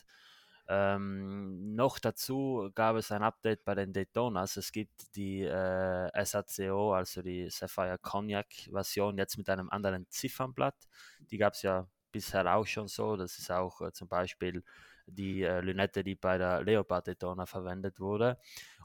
Ähm, 0.68 1.74
noch 1.74 1.98
dazu 1.98 2.70
gab 2.74 2.96
es 2.96 3.10
ein 3.10 3.22
Update 3.22 3.64
bei 3.64 3.74
den 3.74 3.94
Daytonas. 3.94 4.58
Es 4.58 4.70
gibt 4.70 5.16
die 5.16 5.44
äh, 5.44 6.24
SACO, 6.24 6.92
also 6.92 7.22
die 7.22 7.48
Sapphire 7.48 7.96
Cognac 7.96 8.46
Version, 8.70 9.16
jetzt 9.16 9.38
mit 9.38 9.48
einem 9.48 9.70
anderen 9.70 10.06
Ziffernblatt. 10.10 10.76
Die 11.30 11.38
gab 11.38 11.54
es 11.54 11.62
ja 11.62 11.88
bisher 12.12 12.54
auch 12.54 12.66
schon 12.66 12.86
so. 12.88 13.16
Das 13.16 13.38
ist 13.38 13.50
auch 13.50 13.80
äh, 13.80 13.90
zum 13.92 14.06
Beispiel 14.06 14.62
die 15.06 15.44
äh, 15.44 15.62
Lünette, 15.62 16.04
die 16.04 16.14
bei 16.14 16.36
der 16.36 16.62
Leopard 16.62 17.06
Daytona 17.06 17.46
verwendet 17.46 18.00
wurde. 18.00 18.36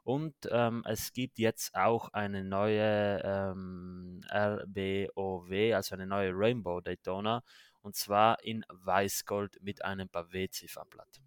Und 0.04 0.36
ähm, 0.52 0.84
es 0.86 1.14
gibt 1.14 1.40
jetzt 1.40 1.76
auch 1.76 2.10
eine 2.10 2.44
neue 2.44 3.22
ähm, 3.24 4.22
RBOW, 4.30 5.74
also 5.74 5.96
eine 5.96 6.08
neue 6.08 6.32
Rainbow 6.34 6.82
Daytona, 6.82 7.42
und 7.82 7.96
zwar 7.96 8.44
in 8.44 8.66
Weißgold 8.70 9.62
mit 9.62 9.84
einem 9.84 10.10
Pavé-Ziffernblatt. 10.10 11.22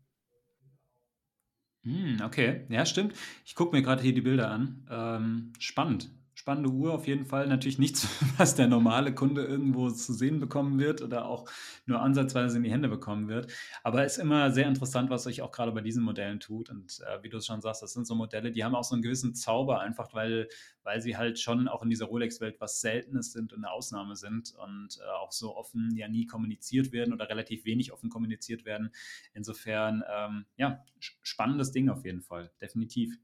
Hm, 1.85 2.21
okay, 2.23 2.67
ja, 2.69 2.85
stimmt. 2.85 3.15
Ich 3.45 3.55
gucke 3.55 3.75
mir 3.75 3.83
gerade 3.83 4.03
hier 4.03 4.13
die 4.13 4.21
Bilder 4.21 4.51
an. 4.51 4.87
Ähm, 4.91 5.53
spannend 5.59 6.11
spannende 6.47 6.71
Uhr 6.71 6.95
auf 6.95 7.09
jeden 7.09 7.27
Fall. 7.27 7.49
Natürlich 7.49 7.81
nichts, 7.81 8.07
was 8.39 8.55
der 8.55 8.69
normale 8.69 9.13
Kunde 9.13 9.43
irgendwo 9.43 9.91
zu 9.91 10.13
sehen 10.13 10.39
bekommen 10.39 10.79
wird 10.79 11.03
oder 11.03 11.27
auch 11.27 11.51
nur 11.87 12.01
ansatzweise 12.01 12.59
in 12.59 12.63
die 12.63 12.71
Hände 12.71 12.89
bekommen 12.89 13.27
wird. 13.27 13.53
Aber 13.83 14.05
es 14.05 14.13
ist 14.13 14.23
immer 14.23 14.53
sehr 14.53 14.69
interessant, 14.69 15.11
was 15.11 15.25
sich 15.25 15.43
auch 15.43 15.51
gerade 15.51 15.73
bei 15.73 15.81
diesen 15.81 16.05
Modellen 16.05 16.39
tut. 16.39 16.71
Und 16.71 17.01
äh, 17.01 17.21
wie 17.25 17.31
du 17.31 17.39
es 17.39 17.47
schon 17.47 17.61
sagst, 17.61 17.83
das 17.83 17.95
sind 17.95 18.07
so 18.07 18.15
Modelle, 18.15 18.53
die 18.53 18.63
haben 18.63 18.77
auch 18.77 18.85
so 18.85 18.95
einen 18.95 19.03
gewissen 19.03 19.35
Zauber, 19.35 19.81
einfach 19.81 20.15
weil, 20.15 20.47
weil 20.85 21.01
sie 21.01 21.17
halt 21.17 21.41
schon 21.41 21.67
auch 21.67 21.83
in 21.83 21.91
dieser 21.91 22.07
Rolex-Welt 22.07 22.61
was 22.61 22.81
Seltenes 22.81 23.33
sind 23.33 23.53
und 23.53 23.65
eine 23.65 23.73
Ausnahme 23.73 24.15
sind 24.15 24.55
und 24.55 25.01
äh, 25.01 25.11
auch 25.21 25.33
so 25.33 25.57
offen 25.57 25.97
ja 25.97 26.07
nie 26.07 26.27
kommuniziert 26.27 26.93
werden 26.93 27.13
oder 27.13 27.29
relativ 27.29 27.65
wenig 27.65 27.93
offen 27.93 28.09
kommuniziert 28.09 28.65
werden. 28.65 28.93
Insofern, 29.35 30.05
ähm, 30.17 30.45
ja, 30.57 30.85
spannendes 31.01 31.73
Ding 31.73 31.89
auf 31.89 32.05
jeden 32.05 32.23
Fall, 32.23 32.53
definitiv. 32.61 33.19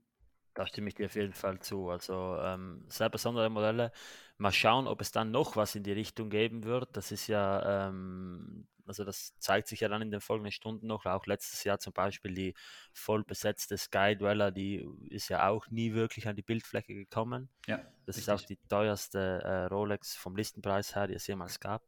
Da 0.54 0.66
stimme 0.66 0.88
ich 0.88 0.94
dir 0.94 1.06
auf 1.06 1.14
jeden 1.14 1.32
Fall 1.32 1.60
zu. 1.60 1.88
Also 1.88 2.36
ähm, 2.40 2.84
sehr 2.88 3.08
besondere 3.08 3.48
Modelle. 3.48 3.92
Mal 4.38 4.52
schauen, 4.52 4.86
ob 4.86 5.00
es 5.00 5.12
dann 5.12 5.30
noch 5.30 5.56
was 5.56 5.74
in 5.74 5.82
die 5.82 5.92
Richtung 5.92 6.30
geben 6.30 6.64
wird. 6.64 6.96
Das 6.96 7.10
ist 7.12 7.26
ja, 7.26 7.88
ähm, 7.88 8.66
also 8.86 9.04
das 9.04 9.38
zeigt 9.38 9.68
sich 9.68 9.80
ja 9.80 9.88
dann 9.88 10.02
in 10.02 10.10
den 10.10 10.20
folgenden 10.20 10.52
Stunden 10.52 10.86
noch. 10.86 11.06
Auch 11.06 11.26
letztes 11.26 11.64
Jahr 11.64 11.78
zum 11.78 11.92
Beispiel 11.92 12.34
die 12.34 12.54
voll 12.92 13.24
besetzte 13.24 13.78
Sky 13.78 14.16
Dweller, 14.16 14.50
die 14.50 14.86
ist 15.08 15.28
ja 15.28 15.48
auch 15.48 15.68
nie 15.70 15.94
wirklich 15.94 16.28
an 16.28 16.36
die 16.36 16.42
Bildfläche 16.42 16.94
gekommen. 16.94 17.48
Ja, 17.66 17.78
das 18.04 18.16
richtig. 18.16 18.18
ist 18.18 18.28
auch 18.28 18.46
die 18.46 18.58
teuerste 18.68 19.42
äh, 19.44 19.64
Rolex 19.66 20.16
vom 20.16 20.36
Listenpreis 20.36 20.94
her, 20.94 21.06
die 21.06 21.14
es 21.14 21.26
jemals 21.26 21.60
gab. 21.60 21.82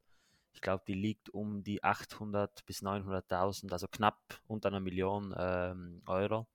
Ich 0.54 0.60
glaube, 0.60 0.84
die 0.86 0.94
liegt 0.94 1.30
um 1.30 1.64
die 1.64 1.82
800 1.82 2.64
bis 2.64 2.82
900.000, 2.82 3.72
also 3.72 3.88
knapp 3.88 4.40
unter 4.46 4.68
einer 4.68 4.80
Million 4.80 5.34
ähm, 5.36 6.02
Euro. 6.06 6.46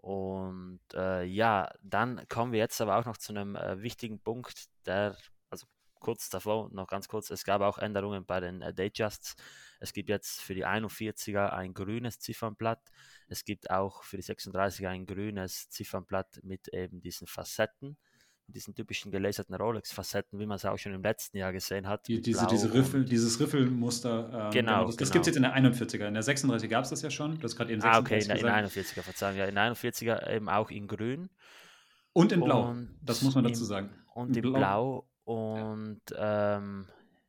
Und 0.00 0.80
äh, 0.94 1.24
ja, 1.24 1.70
dann 1.82 2.26
kommen 2.28 2.52
wir 2.52 2.58
jetzt 2.58 2.80
aber 2.80 2.98
auch 2.98 3.04
noch 3.04 3.18
zu 3.18 3.32
einem 3.32 3.54
äh, 3.54 3.82
wichtigen 3.82 4.18
Punkt, 4.18 4.66
der, 4.86 5.16
also 5.50 5.66
kurz 6.00 6.30
davor, 6.30 6.70
noch 6.72 6.86
ganz 6.86 7.06
kurz, 7.06 7.30
es 7.30 7.44
gab 7.44 7.60
auch 7.60 7.76
Änderungen 7.76 8.24
bei 8.24 8.40
den 8.40 8.62
äh, 8.62 8.72
Datejust. 8.72 9.34
Es 9.78 9.92
gibt 9.92 10.08
jetzt 10.08 10.40
für 10.40 10.54
die 10.54 10.66
41er 10.66 11.50
ein 11.50 11.74
grünes 11.74 12.18
Ziffernblatt. 12.18 12.80
Es 13.28 13.44
gibt 13.44 13.70
auch 13.70 14.02
für 14.02 14.16
die 14.16 14.22
36er 14.22 14.88
ein 14.88 15.06
grünes 15.06 15.68
Ziffernblatt 15.68 16.40
mit 16.42 16.68
eben 16.68 17.02
diesen 17.02 17.26
Facetten 17.26 17.98
diesen 18.50 18.74
typischen 18.74 19.10
gelaserten 19.10 19.54
Rolex-Facetten, 19.54 20.38
wie 20.38 20.46
man 20.46 20.56
es 20.56 20.64
auch 20.64 20.76
schon 20.76 20.92
im 20.92 21.02
letzten 21.02 21.38
Jahr 21.38 21.52
gesehen 21.52 21.86
hat. 21.86 22.06
Die, 22.08 22.20
diese, 22.20 22.46
diese 22.46 22.72
Riffel, 22.72 23.04
dieses 23.04 23.40
Riffelmuster. 23.40 24.46
Ähm, 24.46 24.50
genau. 24.50 24.86
Das, 24.86 24.96
das 24.96 25.10
genau. 25.10 25.12
gibt 25.12 25.22
es 25.22 25.26
jetzt 25.28 25.36
in 25.36 25.42
der 25.42 25.56
41er. 25.56 26.08
In 26.08 26.14
der 26.14 26.22
36 26.22 26.70
gab 26.70 26.84
es 26.84 26.90
das 26.90 27.02
ja 27.02 27.10
schon. 27.10 27.38
Du 27.38 27.44
hast 27.44 27.56
gerade 27.56 27.72
eben 27.72 27.80
36 27.80 27.82
Ah, 27.82 28.00
okay, 28.00 28.20
in, 28.20 28.28
der, 28.28 28.36
in 28.36 28.64
der 28.64 28.68
41er, 28.68 29.02
Verzeihung. 29.02 29.36
Ja, 29.36 29.46
in 29.46 29.54
der 29.54 29.74
41er 29.74 30.30
eben 30.30 30.48
auch 30.48 30.70
in 30.70 30.86
grün. 30.86 31.30
Und 32.12 32.32
in 32.32 32.40
blau, 32.40 32.70
und 32.70 32.98
das 33.02 33.22
muss 33.22 33.34
man 33.34 33.44
dazu 33.44 33.64
sagen. 33.64 33.90
Und 34.14 34.36
in, 34.36 34.44
in 34.44 34.52
blau. 34.52 34.58
blau. 34.58 35.06
Und 35.24 36.00
ja. 36.10 36.56
Ähm, 36.56 36.86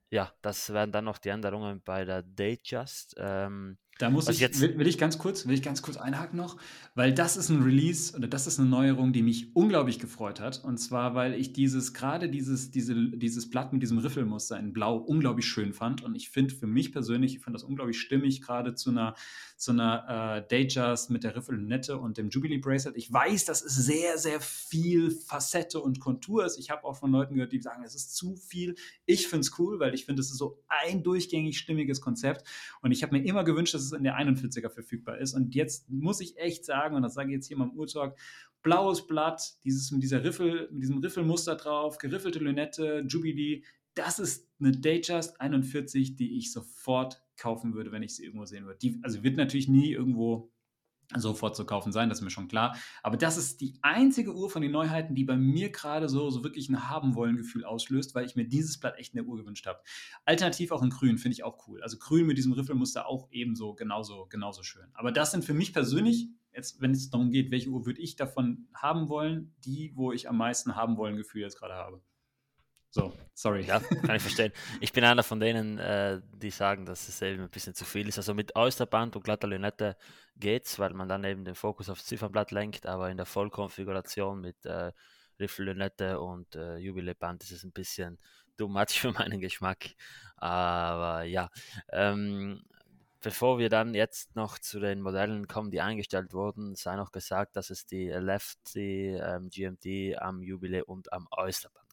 ja, 0.10 0.34
das 0.42 0.74
werden 0.74 0.92
dann 0.92 1.06
noch 1.06 1.18
die 1.18 1.30
Änderungen 1.30 1.82
bei 1.84 2.04
der 2.04 2.22
Datejust. 2.22 3.16
Ähm, 3.18 3.78
da 4.00 4.10
muss 4.10 4.28
ich, 4.30 4.40
jetzt 4.40 4.60
will, 4.60 4.78
will, 4.80 4.88
ich 4.88 4.98
ganz 4.98 5.20
kurz, 5.20 5.46
will 5.46 5.54
ich 5.54 5.62
ganz 5.62 5.84
kurz 5.84 5.96
einhaken 5.96 6.36
noch, 6.36 6.58
weil 6.96 7.14
das 7.14 7.38
ist 7.38 7.50
ein 7.50 7.62
Release 7.62 8.16
oder 8.18 8.28
das 8.28 8.48
ist 8.48 8.60
eine 8.60 8.68
Neuerung, 8.68 9.14
die 9.14 9.22
mich 9.22 9.56
unglaublich 9.56 10.00
gefreut 10.00 10.40
hat. 10.40 10.64
Und 10.64 10.80
zwar, 10.80 11.14
weil 11.14 11.36
ich 11.36 11.54
dieses, 11.54 11.94
gerade 11.94 12.28
dieses, 12.28 12.72
diese, 12.72 12.96
dieses 12.96 13.50
Blatt 13.50 13.74
mit 13.74 13.84
diesem 13.84 14.00
Riffelmuster 14.00 14.58
in 14.58 14.74
Blau 14.74 14.98
unglaublich 14.98 15.46
schön 15.46 15.74
fand. 15.74 16.04
Und 16.04 16.16
ich 16.16 16.30
finde 16.32 16.56
für 16.56 16.66
mich 16.66 16.92
persönlich, 16.92 17.36
ich 17.36 17.42
fand 17.42 17.56
das 17.56 17.64
unglaublich 17.64 18.00
stimmig, 18.00 18.42
gerade 18.42 18.74
zu 18.74 18.90
einer, 18.90 19.14
zu 19.56 19.72
einer 19.72 20.42
äh, 20.48 20.48
Datejust 20.48 21.12
mit 21.12 21.24
der 21.24 21.36
Riffelnette 21.36 22.00
und 22.00 22.18
dem 22.18 22.30
Jubilee 22.30 22.58
Bracelet. 22.58 22.98
Ich 22.98 23.14
weiß, 23.14 23.46
das 23.46 23.62
ist 23.62 23.76
sehr, 23.76 24.18
sehr 24.18 24.42
viel 24.42 25.12
Facette 25.12 25.80
und 25.80 26.00
Kontur. 26.00 26.50
Ich 26.58 26.72
habe 26.72 26.86
auch 26.86 26.98
von 26.98 27.12
Leuten 27.12 27.36
gehört, 27.36 27.52
die 27.52 27.62
sagen, 27.62 27.84
es 27.84 27.94
ist 27.94 28.16
zu 28.16 28.36
viel. 28.36 28.74
Ich 29.06 29.28
finde 29.28 29.42
es 29.42 29.60
cool, 29.60 29.80
weil 29.80 29.94
ich 29.94 30.06
finde, 30.06 30.22
es 30.22 30.32
ist 30.32 30.38
so 30.38 30.64
ein 30.68 31.04
durchgängig 31.04 31.60
stimmiges 31.60 32.02
Konzept. 32.02 32.48
Und 32.82 32.92
ich 32.92 33.04
habe 33.04 33.16
mir 33.16 33.24
immer 33.24 33.44
gewünscht, 33.44 33.76
dass 33.76 33.81
es 33.86 33.92
in 33.92 34.04
der 34.04 34.18
41er 34.18 34.70
verfügbar 34.70 35.18
ist. 35.18 35.34
Und 35.34 35.56
jetzt 35.56 35.90
muss 35.90 36.22
ich 36.22 36.38
echt 36.38 36.66
sagen, 36.66 36.96
und 36.96 37.04
das 37.04 37.14
sage 37.14 37.30
ich 37.30 37.36
jetzt 37.36 37.48
hier 37.48 37.58
mal 37.58 37.70
im 37.70 37.78
Urtalk, 37.78 38.18
blaues 38.64 39.08
Blatt, 39.08 39.56
dieses 39.64 39.92
mit 39.92 40.04
dieser 40.04 40.24
Riffel, 40.24 40.70
mit 40.72 40.84
diesem 40.84 41.00
Riffelmuster 41.00 41.56
drauf, 41.56 41.98
geriffelte 41.98 42.40
Lünette, 42.40 43.04
Jubilee, 43.08 43.64
das 43.94 44.20
ist 44.20 44.48
eine 44.60 44.72
Datejust 44.72 45.40
41, 45.42 46.16
die 46.16 46.38
ich 46.38 46.52
sofort 46.52 47.22
kaufen 47.38 47.74
würde, 47.74 47.92
wenn 47.92 48.04
ich 48.04 48.16
sie 48.16 48.24
irgendwo 48.24 48.46
sehen 48.46 48.66
würde. 48.66 48.80
Die, 48.80 49.00
also 49.02 49.24
wird 49.24 49.38
natürlich 49.38 49.68
nie 49.68 49.92
irgendwo 49.92 50.52
sofort 51.16 51.56
zu 51.56 51.66
kaufen 51.66 51.92
sein, 51.92 52.10
das 52.10 52.20
ist 52.20 52.24
mir 52.24 52.30
schon 52.30 52.48
klar. 52.48 52.76
Aber 53.04 53.18
das 53.18 53.38
ist 53.38 53.62
die 53.62 53.78
einzige 53.82 54.34
Uhr 54.34 54.50
von 54.50 54.62
den 54.62 54.72
Neuheiten, 54.72 55.16
die 55.16 55.24
bei 55.24 55.36
mir 55.36 55.72
gerade 55.72 56.10
so, 56.10 56.30
so 56.30 56.44
wirklich 56.44 56.70
ein 56.70 56.90
Haben-Wollen-Gefühl 56.90 57.66
auslöst, 57.66 58.16
weil 58.16 58.26
ich 58.26 58.36
mir 58.36 58.46
dieses 58.48 58.80
Blatt 58.80 58.98
echt 58.98 59.14
in 59.14 59.18
der 59.18 59.28
Uhr 59.28 59.38
gewünscht 59.38 59.66
habe. 59.68 59.80
Alternativ 60.26 60.72
auch 60.72 60.84
in 60.84 60.90
Grün, 60.90 61.18
finde 61.18 61.34
ich 61.34 61.44
auch 61.44 61.68
cool. 61.68 61.82
Also 61.82 61.98
Grün 61.98 62.28
mit 62.28 62.38
diesem 62.38 62.54
Riffelmuster 62.54 63.08
auch 63.08 63.28
ebenso, 63.32 63.74
genauso, 63.74 64.28
genauso 64.30 64.64
schön. 64.64 64.90
Aber 64.94 65.12
das 65.12 65.32
sind 65.32 65.44
für 65.44 65.54
mich 65.54 65.74
persönlich, 65.74 66.30
jetzt, 66.54 66.82
wenn 66.82 66.92
es 66.92 67.10
darum 67.10 67.32
geht, 67.32 67.52
welche 67.52 67.70
Uhr 67.70 67.86
würde 67.86 68.02
ich 68.02 68.16
davon 68.16 68.68
haben 68.74 69.10
wollen, 69.10 69.54
die, 69.66 69.92
wo 69.96 70.12
ich 70.12 70.30
am 70.30 70.38
meisten 70.38 70.76
Haben-Wollen-Gefühl 70.76 71.42
jetzt 71.42 71.58
gerade 71.58 71.76
habe. 71.76 72.02
So, 72.94 73.14
sorry. 73.34 73.62
Ja, 73.64 73.80
kann 73.80 74.18
ich 74.18 74.22
verstehen. 74.22 74.52
Ich 74.82 74.92
bin 74.92 75.06
einer 75.06 75.24
von 75.24 75.40
denen, 75.40 75.80
äh, 75.80 76.22
die 76.34 76.50
sagen, 76.50 76.86
dass 76.86 77.08
es 77.08 77.22
eben 77.22 77.42
ein 77.42 77.50
bisschen 77.50 77.74
zu 77.74 77.86
viel 77.86 78.10
ist. 78.10 78.18
Also 78.18 78.34
mit 78.34 78.58
Oysterband 78.58 79.16
und 79.16 79.24
glatter 79.24 79.48
Lünette 79.48 79.96
geht's, 80.36 80.78
weil 80.78 80.94
man 80.94 81.08
dann 81.08 81.24
eben 81.24 81.46
den 81.46 81.56
Fokus 81.56 81.90
aufs 81.90 82.06
Ziffernblatt 82.06 82.52
lenkt, 82.52 82.86
aber 82.86 83.10
in 83.10 83.16
der 83.16 83.26
Vollkonfiguration 83.26 84.42
mit 84.42 84.66
äh, 84.66 84.92
Riffel-Lünette 85.40 86.20
und 86.20 86.54
äh, 86.56 86.78
Jubileband 86.78 87.42
ist 87.44 87.52
es 87.52 87.64
ein 87.64 87.72
bisschen 87.72 88.20
too 88.58 88.68
much 88.68 89.00
für 89.00 89.14
meinen 89.14 89.40
Geschmack. 89.40 89.92
Aber 90.36 91.24
ja, 91.24 91.50
ähm, 91.94 92.62
bevor 93.22 93.58
wir 93.58 93.70
dann 93.70 93.94
jetzt 93.94 94.36
noch 94.36 94.60
zu 94.60 94.82
den 94.82 95.00
Modellen 95.00 95.48
kommen, 95.48 95.72
die 95.72 95.80
eingestellt 95.80 96.34
wurden, 96.34 96.76
sei 96.76 96.98
noch 96.98 97.14
gesagt, 97.14 97.56
dass 97.56 97.70
es 97.70 97.86
die 97.86 98.10
Lefty 98.10 99.16
ähm, 99.16 99.50
GMT 99.50 100.20
am 100.22 100.42
Jubilee 100.42 100.82
und 100.82 101.14
am 101.14 101.28
Oysterband. 101.32 101.91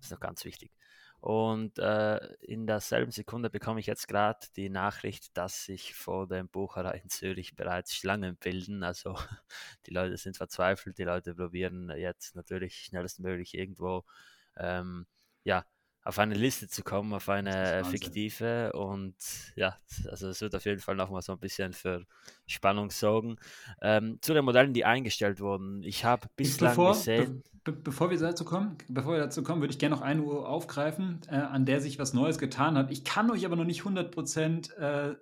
Das 0.00 0.06
ist 0.06 0.12
noch 0.12 0.20
ganz 0.20 0.44
wichtig. 0.44 0.72
Und 1.20 1.78
äh, 1.78 2.16
in 2.40 2.66
derselben 2.66 3.12
Sekunde 3.12 3.50
bekomme 3.50 3.78
ich 3.80 3.86
jetzt 3.86 4.08
gerade 4.08 4.40
die 4.56 4.70
Nachricht, 4.70 5.36
dass 5.36 5.64
sich 5.64 5.94
vor 5.94 6.26
dem 6.26 6.48
Bucherei 6.48 6.98
in 7.02 7.10
Zürich 7.10 7.56
bereits 7.56 7.94
Schlangen 7.94 8.36
bilden. 8.36 8.82
Also 8.82 9.14
die 9.86 9.92
Leute 9.92 10.16
sind 10.16 10.38
verzweifelt, 10.38 10.96
die 10.96 11.04
Leute 11.04 11.34
probieren 11.34 11.90
jetzt 11.90 12.34
natürlich 12.36 12.76
schnellstmöglich 12.76 13.54
irgendwo 13.54 14.04
ähm, 14.56 15.06
ja, 15.44 15.66
auf 16.02 16.18
eine 16.18 16.34
Liste 16.34 16.68
zu 16.68 16.82
kommen, 16.82 17.12
auf 17.12 17.28
eine 17.28 17.84
fiktive. 17.84 18.72
Und 18.72 19.14
ja, 19.54 19.76
also 20.10 20.28
es 20.28 20.40
wird 20.40 20.54
auf 20.54 20.64
jeden 20.64 20.80
Fall 20.80 20.96
nochmal 20.96 21.22
so 21.22 21.32
ein 21.32 21.38
bisschen 21.38 21.72
für 21.72 22.04
Spannung 22.46 22.90
sorgen. 22.90 23.36
Ähm, 23.82 24.18
zu 24.22 24.32
den 24.32 24.44
Modellen, 24.44 24.72
die 24.72 24.84
eingestellt 24.84 25.40
wurden. 25.40 25.82
Ich 25.82 26.04
habe 26.04 26.28
bislang 26.36 26.70
bevor, 26.70 26.92
gesehen. 26.94 27.42
Be 27.64 27.72
bevor 27.72 28.10
wir 28.10 28.18
dazu 28.18 28.44
kommen, 28.44 28.78
bevor 28.88 29.12
wir 29.12 29.20
dazu 29.20 29.42
kommen, 29.42 29.60
würde 29.60 29.72
ich 29.72 29.78
gerne 29.78 29.94
noch 29.94 30.02
eine 30.02 30.22
Uhr 30.22 30.48
aufgreifen, 30.48 31.20
äh, 31.28 31.34
an 31.34 31.66
der 31.66 31.80
sich 31.80 31.98
was 31.98 32.14
Neues 32.14 32.38
getan 32.38 32.78
hat. 32.78 32.90
Ich 32.90 33.04
kann 33.04 33.30
euch 33.30 33.44
aber 33.44 33.56
noch 33.56 33.64
nicht 33.64 33.82
100% 33.82 34.72
äh, 34.76 35.16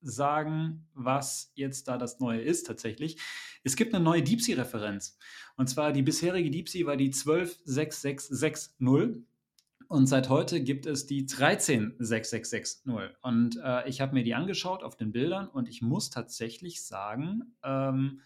sagen, 0.00 0.88
was 0.94 1.52
jetzt 1.54 1.86
da 1.88 1.96
das 1.96 2.18
Neue 2.18 2.40
ist 2.40 2.66
tatsächlich. 2.66 3.18
Es 3.62 3.76
gibt 3.76 3.94
eine 3.94 4.02
neue 4.02 4.22
DeepSea-Referenz. 4.22 5.16
Und 5.56 5.68
zwar 5.68 5.92
die 5.92 6.02
bisherige 6.02 6.50
DeepSea 6.50 6.86
war 6.86 6.96
die 6.96 7.12
126660 7.12 8.74
und 9.88 10.06
seit 10.06 10.28
heute 10.28 10.62
gibt 10.62 10.86
es 10.86 11.06
die 11.06 11.26
136660. 11.26 12.84
Und 13.22 13.60
äh, 13.62 13.88
ich 13.88 14.00
habe 14.00 14.14
mir 14.14 14.24
die 14.24 14.34
angeschaut 14.34 14.82
auf 14.82 14.96
den 14.96 15.12
Bildern 15.12 15.48
und 15.48 15.68
ich 15.68 15.82
muss 15.82 16.10
tatsächlich 16.10 16.84
sagen, 16.84 17.54
ähm, 17.62 18.20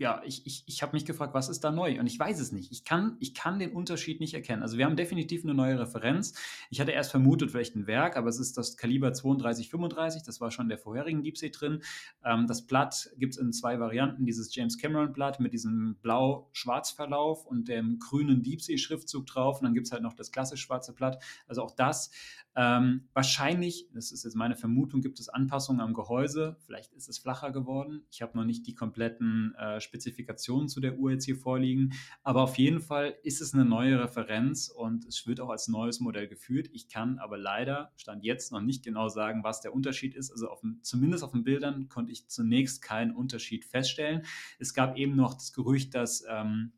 ja, 0.00 0.22
ich, 0.24 0.46
ich, 0.46 0.64
ich 0.66 0.80
habe 0.80 0.94
mich 0.94 1.04
gefragt, 1.04 1.34
was 1.34 1.50
ist 1.50 1.62
da 1.62 1.70
neu? 1.70 2.00
Und 2.00 2.06
ich 2.06 2.18
weiß 2.18 2.40
es 2.40 2.52
nicht. 2.52 2.72
Ich 2.72 2.84
kann, 2.84 3.18
ich 3.20 3.34
kann 3.34 3.58
den 3.58 3.72
Unterschied 3.72 4.18
nicht 4.18 4.32
erkennen. 4.32 4.62
Also 4.62 4.78
wir 4.78 4.86
haben 4.86 4.96
definitiv 4.96 5.44
eine 5.44 5.52
neue 5.52 5.78
Referenz. 5.78 6.32
Ich 6.70 6.80
hatte 6.80 6.92
erst 6.92 7.10
vermutet, 7.10 7.50
vielleicht 7.50 7.76
ein 7.76 7.86
Werk, 7.86 8.16
aber 8.16 8.30
es 8.30 8.40
ist 8.40 8.56
das 8.56 8.78
Kaliber 8.78 9.10
3235. 9.10 10.22
Das 10.22 10.40
war 10.40 10.50
schon 10.50 10.70
der 10.70 10.78
vorherigen 10.78 11.22
Deepsea 11.22 11.50
drin. 11.50 11.82
Ähm, 12.24 12.46
das 12.46 12.66
Blatt 12.66 13.10
gibt 13.18 13.34
es 13.34 13.38
in 13.38 13.52
zwei 13.52 13.78
Varianten. 13.78 14.24
Dieses 14.24 14.54
James 14.54 14.78
Cameron 14.78 15.12
Blatt 15.12 15.38
mit 15.38 15.52
diesem 15.52 15.96
blau-schwarz-Verlauf 16.00 17.44
und 17.44 17.68
dem 17.68 17.98
grünen 17.98 18.42
Deepsea-Schriftzug 18.42 19.26
drauf. 19.26 19.58
Und 19.58 19.64
dann 19.64 19.74
gibt 19.74 19.86
es 19.86 19.92
halt 19.92 20.02
noch 20.02 20.14
das 20.14 20.32
klassisch 20.32 20.62
schwarze 20.62 20.94
Blatt. 20.94 21.22
Also 21.46 21.62
auch 21.62 21.72
das 21.72 22.10
ähm, 22.56 23.08
wahrscheinlich, 23.12 23.88
das 23.94 24.10
ist 24.10 24.24
jetzt 24.24 24.34
meine 24.34 24.56
Vermutung, 24.56 25.00
gibt 25.00 25.20
es 25.20 25.28
Anpassungen 25.28 25.80
am 25.80 25.94
Gehäuse. 25.94 26.56
Vielleicht 26.66 26.92
ist 26.94 27.08
es 27.08 27.18
flacher 27.18 27.52
geworden. 27.52 28.02
Ich 28.10 28.22
habe 28.22 28.36
noch 28.36 28.44
nicht 28.44 28.66
die 28.66 28.74
kompletten 28.74 29.54
äh, 29.56 29.80
Spezifikationen 29.90 30.68
zu 30.68 30.80
der 30.80 30.98
Uhr 30.98 31.10
jetzt 31.10 31.24
hier 31.24 31.36
vorliegen. 31.36 31.92
Aber 32.22 32.42
auf 32.42 32.56
jeden 32.58 32.80
Fall 32.80 33.16
ist 33.24 33.40
es 33.40 33.54
eine 33.54 33.64
neue 33.64 34.00
Referenz 34.00 34.68
und 34.68 35.04
es 35.04 35.26
wird 35.26 35.40
auch 35.40 35.50
als 35.50 35.66
neues 35.66 35.98
Modell 35.98 36.28
geführt. 36.28 36.68
Ich 36.72 36.88
kann 36.88 37.18
aber 37.18 37.36
leider, 37.36 37.92
stand 37.96 38.24
jetzt 38.24 38.52
noch 38.52 38.60
nicht 38.60 38.84
genau 38.84 39.08
sagen, 39.08 39.42
was 39.42 39.60
der 39.60 39.74
Unterschied 39.74 40.14
ist. 40.14 40.30
Also 40.30 40.48
auf 40.48 40.60
dem, 40.60 40.78
zumindest 40.82 41.24
auf 41.24 41.32
den 41.32 41.42
Bildern 41.42 41.88
konnte 41.88 42.12
ich 42.12 42.28
zunächst 42.28 42.82
keinen 42.82 43.14
Unterschied 43.14 43.64
feststellen. 43.64 44.22
Es 44.58 44.74
gab 44.74 44.96
eben 44.96 45.16
noch 45.16 45.34
das 45.34 45.52
Gerücht, 45.52 45.94
dass 45.94 46.24
ähm, 46.28 46.72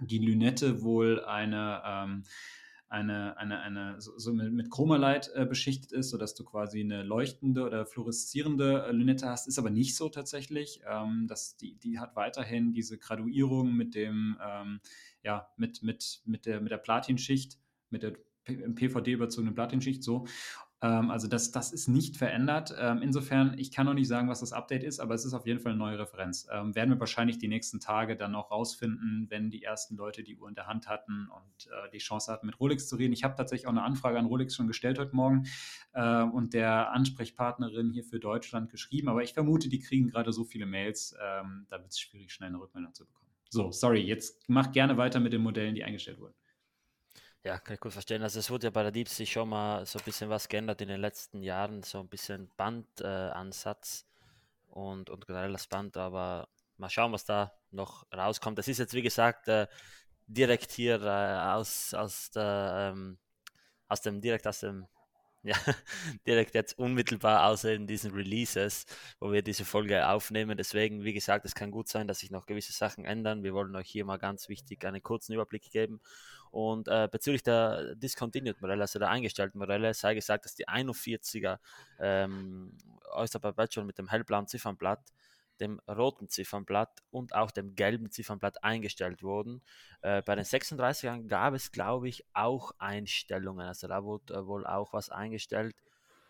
die 0.00 0.18
Lünette 0.18 0.82
wohl 0.82 1.24
eine 1.24 1.82
ähm, 1.84 2.22
eine, 2.92 3.38
eine, 3.38 3.60
eine 3.60 3.94
so, 3.98 4.32
mit, 4.34 4.52
mit 4.52 4.70
Chromalight 4.70 5.30
äh, 5.34 5.46
beschichtet 5.46 5.92
ist, 5.92 6.10
sodass 6.10 6.34
du 6.34 6.44
quasi 6.44 6.80
eine 6.80 7.02
leuchtende 7.02 7.64
oder 7.64 7.86
fluoreszierende 7.86 8.84
äh, 8.86 8.92
Lünette 8.92 9.28
hast. 9.28 9.48
Ist 9.48 9.58
aber 9.58 9.70
nicht 9.70 9.96
so 9.96 10.10
tatsächlich. 10.10 10.82
Ähm, 10.86 11.26
das, 11.26 11.56
die, 11.56 11.78
die 11.78 11.98
hat 11.98 12.16
weiterhin 12.16 12.74
diese 12.74 12.98
Graduierung 12.98 13.74
mit 13.74 13.94
dem, 13.94 14.36
ähm, 14.46 14.80
ja, 15.22 15.48
mit, 15.56 15.82
mit, 15.82 16.20
mit 16.26 16.44
der, 16.44 16.60
mit 16.60 16.70
der 16.70 16.76
Platinschicht, 16.76 17.58
mit 17.88 18.02
der 18.02 18.12
PVD 18.44 19.12
überzogenen 19.12 19.54
Platinschicht 19.54 20.02
so. 20.02 20.26
Ähm, 20.82 21.10
also 21.10 21.28
das, 21.28 21.52
das 21.52 21.72
ist 21.72 21.88
nicht 21.88 22.16
verändert. 22.16 22.74
Ähm, 22.78 23.00
insofern, 23.02 23.54
ich 23.58 23.70
kann 23.70 23.86
noch 23.86 23.94
nicht 23.94 24.08
sagen, 24.08 24.28
was 24.28 24.40
das 24.40 24.52
Update 24.52 24.82
ist, 24.82 24.98
aber 24.98 25.14
es 25.14 25.24
ist 25.24 25.32
auf 25.32 25.46
jeden 25.46 25.60
Fall 25.60 25.72
eine 25.72 25.78
neue 25.78 25.98
Referenz. 25.98 26.48
Ähm, 26.52 26.74
werden 26.74 26.90
wir 26.90 27.00
wahrscheinlich 27.00 27.38
die 27.38 27.48
nächsten 27.48 27.80
Tage 27.80 28.16
dann 28.16 28.34
auch 28.34 28.50
rausfinden, 28.50 29.26
wenn 29.30 29.50
die 29.50 29.62
ersten 29.62 29.96
Leute 29.96 30.24
die 30.24 30.36
Uhr 30.36 30.48
in 30.48 30.54
der 30.54 30.66
Hand 30.66 30.88
hatten 30.88 31.28
und 31.28 31.66
äh, 31.66 31.90
die 31.92 31.98
Chance 31.98 32.32
hatten, 32.32 32.46
mit 32.46 32.58
Rolex 32.58 32.88
zu 32.88 32.96
reden. 32.96 33.12
Ich 33.12 33.22
habe 33.22 33.36
tatsächlich 33.36 33.66
auch 33.66 33.72
eine 33.72 33.82
Anfrage 33.82 34.18
an 34.18 34.26
Rolex 34.26 34.56
schon 34.56 34.66
gestellt 34.66 34.98
heute 34.98 35.14
Morgen 35.14 35.44
äh, 35.92 36.22
und 36.22 36.52
der 36.52 36.92
Ansprechpartnerin 36.92 37.90
hier 37.90 38.04
für 38.04 38.18
Deutschland 38.18 38.70
geschrieben, 38.70 39.08
aber 39.08 39.22
ich 39.22 39.32
vermute, 39.32 39.68
die 39.68 39.78
kriegen 39.78 40.08
gerade 40.08 40.32
so 40.32 40.44
viele 40.44 40.66
Mails, 40.66 41.14
da 41.18 41.44
wird 41.70 41.90
es 41.90 42.00
schwierig, 42.00 42.32
schnell 42.32 42.48
eine 42.48 42.60
Rückmeldung 42.60 42.94
zu 42.94 43.04
bekommen. 43.04 43.28
So, 43.50 43.70
sorry, 43.70 44.00
jetzt 44.00 44.42
mach 44.48 44.72
gerne 44.72 44.96
weiter 44.96 45.20
mit 45.20 45.32
den 45.32 45.42
Modellen, 45.42 45.74
die 45.74 45.84
eingestellt 45.84 46.18
wurden. 46.18 46.34
Ja, 47.44 47.58
kann 47.58 47.74
ich 47.74 47.80
gut 47.80 47.92
verstehen. 47.92 48.22
Also 48.22 48.38
es 48.38 48.50
wurde 48.50 48.68
ja 48.68 48.70
bei 48.70 48.82
der 48.82 48.92
Deepsea 48.92 49.26
schon 49.26 49.48
mal 49.48 49.84
so 49.84 49.98
ein 49.98 50.04
bisschen 50.04 50.30
was 50.30 50.48
geändert 50.48 50.80
in 50.80 50.88
den 50.88 51.00
letzten 51.00 51.42
Jahren, 51.42 51.82
so 51.82 51.98
ein 51.98 52.08
bisschen 52.08 52.48
Bandansatz 52.56 54.06
äh, 54.70 54.74
und, 54.74 55.10
und 55.10 55.26
generell 55.26 55.52
das 55.52 55.66
Band, 55.66 55.96
aber 55.96 56.48
mal 56.76 56.88
schauen, 56.88 57.12
was 57.12 57.24
da 57.24 57.52
noch 57.72 58.06
rauskommt. 58.14 58.58
Das 58.58 58.68
ist 58.68 58.78
jetzt, 58.78 58.94
wie 58.94 59.02
gesagt, 59.02 59.48
äh, 59.48 59.66
direkt 60.28 60.70
hier 60.72 61.02
äh, 61.02 61.50
aus, 61.56 61.94
aus, 61.94 62.30
der, 62.30 62.92
ähm, 62.94 63.18
aus 63.88 64.00
dem, 64.02 64.20
direkt 64.20 64.46
aus 64.46 64.60
dem 64.60 64.86
ja, 65.42 65.56
direkt 66.26 66.54
jetzt 66.54 66.78
unmittelbar 66.78 67.46
außer 67.46 67.72
in 67.72 67.86
diesen 67.86 68.12
Releases, 68.12 68.86
wo 69.20 69.32
wir 69.32 69.42
diese 69.42 69.64
Folge 69.64 70.08
aufnehmen. 70.08 70.56
Deswegen, 70.56 71.04
wie 71.04 71.12
gesagt, 71.12 71.44
es 71.44 71.54
kann 71.54 71.70
gut 71.70 71.88
sein, 71.88 72.06
dass 72.06 72.20
sich 72.20 72.30
noch 72.30 72.46
gewisse 72.46 72.72
Sachen 72.72 73.04
ändern. 73.04 73.42
Wir 73.42 73.54
wollen 73.54 73.74
euch 73.74 73.88
hier 73.88 74.04
mal 74.04 74.18
ganz 74.18 74.48
wichtig 74.48 74.84
einen 74.84 75.02
kurzen 75.02 75.32
Überblick 75.32 75.70
geben. 75.70 76.00
Und 76.50 76.86
äh, 76.88 77.08
bezüglich 77.10 77.42
der 77.42 77.94
Discontinued 77.96 78.60
Modelle, 78.60 78.82
also 78.82 78.98
der 78.98 79.08
eingestellten 79.08 79.58
Modelle, 79.58 79.94
sei 79.94 80.14
gesagt, 80.14 80.44
dass 80.44 80.54
die 80.54 80.68
41er 80.68 81.58
ähm, 81.98 82.76
Oyster 83.14 83.38
Perpetual 83.38 83.86
mit 83.86 83.98
dem 83.98 84.08
hellblauen 84.08 84.46
Ziffernblatt 84.46 85.00
dem 85.62 85.80
roten 85.88 86.28
Ziffernblatt 86.28 87.02
und 87.10 87.34
auch 87.34 87.50
dem 87.50 87.74
gelben 87.74 88.10
Ziffernblatt 88.10 88.62
eingestellt 88.62 89.22
wurden. 89.22 89.62
Äh, 90.02 90.22
bei 90.22 90.34
den 90.34 90.44
36ern 90.44 91.28
gab 91.28 91.54
es, 91.54 91.72
glaube 91.72 92.08
ich, 92.08 92.24
auch 92.34 92.72
Einstellungen. 92.78 93.66
Also 93.66 93.88
da 93.88 94.04
wurde 94.04 94.34
äh, 94.34 94.46
wohl 94.46 94.66
auch 94.66 94.92
was 94.92 95.08
eingestellt. 95.08 95.74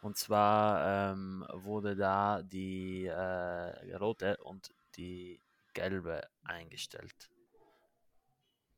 Und 0.03 0.17
zwar 0.17 1.13
ähm, 1.13 1.45
wurde 1.53 1.97
da 1.97 2.43
die 2.43 3.07
äh, 3.07 3.95
rote 3.97 4.37
und 4.39 4.73
die 4.97 5.41
gelbe 5.75 6.23
eingestellt. 6.45 7.31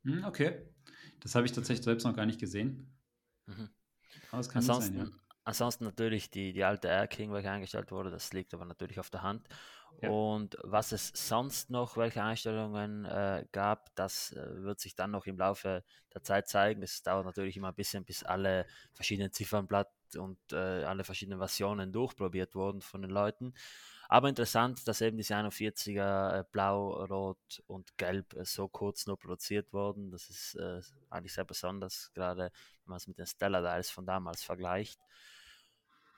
Hm, 0.05 0.25
okay. 0.25 0.63
Das 1.21 1.35
habe 1.35 1.47
ich 1.47 1.53
tatsächlich 1.53 1.85
selbst 1.85 2.05
noch 2.05 2.15
gar 2.15 2.27
nicht 2.27 2.39
gesehen. 2.39 2.95
Mhm. 3.47 3.71
Aber 4.31 4.41
es 4.41 4.49
kann 4.49 4.61
ansonsten, 4.61 4.99
sein, 4.99 5.07
ja. 5.07 5.25
Ansonsten 5.47 5.85
natürlich 5.85 6.31
die, 6.31 6.55
die 6.55 6.65
alte 6.65 6.89
Air 6.89 7.07
King, 7.07 7.33
welche 7.33 7.51
eingestellt 7.51 7.91
wurde, 7.93 8.11
das 8.11 8.33
liegt 8.33 8.55
aber 8.55 8.65
natürlich 8.65 8.99
auf 8.99 9.11
der 9.11 9.23
Hand. 9.23 9.47
Und 10.03 10.59
was 10.63 10.93
es 10.93 11.13
sonst 11.15 11.71
noch, 11.71 11.97
welche 11.97 12.23
Einstellungen 12.23 13.05
äh, 13.05 13.47
gab, 13.53 13.95
das 13.95 14.33
äh, 14.33 14.63
wird 14.63 14.81
sich 14.81 14.95
dann 14.95 15.11
noch 15.11 15.27
im 15.27 15.39
Laufe 15.39 15.83
der 16.13 16.23
Zeit 16.23 16.49
zeigen. 16.49 16.83
Es 16.83 17.03
dauert 17.03 17.25
natürlich 17.25 17.57
immer 17.57 17.69
ein 17.69 17.75
bisschen, 17.75 18.05
bis 18.05 18.23
alle 18.23 18.67
verschiedenen 18.93 19.33
Ziffernblatt 19.33 19.91
und 20.17 20.39
äh, 20.53 20.85
alle 20.85 21.05
verschiedenen 21.05 21.39
Versionen 21.39 21.93
durchprobiert 21.93 22.55
wurden 22.55 22.81
von 22.81 23.03
den 23.03 23.11
Leuten. 23.11 23.55
Aber 24.09 24.29
interessant, 24.29 24.87
dass 24.87 25.01
eben 25.01 25.17
diese 25.17 25.35
41er 25.35 26.41
äh, 26.41 26.45
Blau, 26.53 27.05
Rot 27.05 27.63
und 27.67 27.97
Gelb 27.97 28.35
äh, 28.35 28.45
so 28.45 28.69
kurz 28.69 29.07
nur 29.07 29.19
produziert 29.19 29.73
wurden. 29.73 30.11
Das 30.11 30.29
ist 30.29 30.55
äh, 30.57 30.81
eigentlich 31.11 31.33
sehr 31.33 31.45
besonders, 31.45 32.13
gerade 32.13 32.53
wenn 32.85 32.91
man 32.91 32.97
es 32.99 33.07
mit 33.07 33.19
den 33.19 33.27
Stellar 33.27 33.63
Dials 33.63 33.91
von 33.91 34.07
damals 34.07 34.43
vergleicht. 34.45 35.01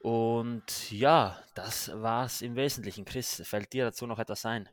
Und 0.01 0.90
ja, 0.90 1.38
das 1.55 1.90
war 1.94 2.26
es 2.26 2.42
im 2.42 2.55
Wesentlichen. 2.55 3.05
Chris, 3.05 3.42
fällt 3.44 3.72
dir 3.72 3.84
dazu 3.84 4.07
noch 4.07 4.18
etwas 4.18 4.44
ein? 4.47 4.68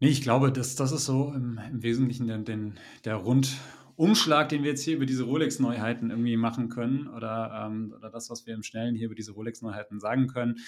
Nee, 0.00 0.08
ich 0.08 0.20
glaube, 0.20 0.52
das, 0.52 0.76
das 0.76 0.92
ist 0.92 1.06
so 1.06 1.32
im, 1.32 1.58
im 1.70 1.82
Wesentlichen 1.82 2.26
den, 2.26 2.44
den, 2.44 2.74
der 3.04 3.16
Rundumschlag, 3.16 4.50
den 4.50 4.62
wir 4.62 4.70
jetzt 4.70 4.82
hier 4.82 4.96
über 4.96 5.06
diese 5.06 5.24
Rolex-Neuheiten 5.24 6.10
irgendwie 6.10 6.36
machen 6.36 6.68
können 6.68 7.08
oder, 7.08 7.66
ähm, 7.66 7.94
oder 7.96 8.10
das, 8.10 8.28
was 8.28 8.46
wir 8.46 8.54
im 8.54 8.62
Schnellen 8.62 8.94
hier 8.94 9.06
über 9.06 9.14
diese 9.14 9.32
Rolex-Neuheiten 9.32 9.98
sagen 9.98 10.26
können. 10.26 10.58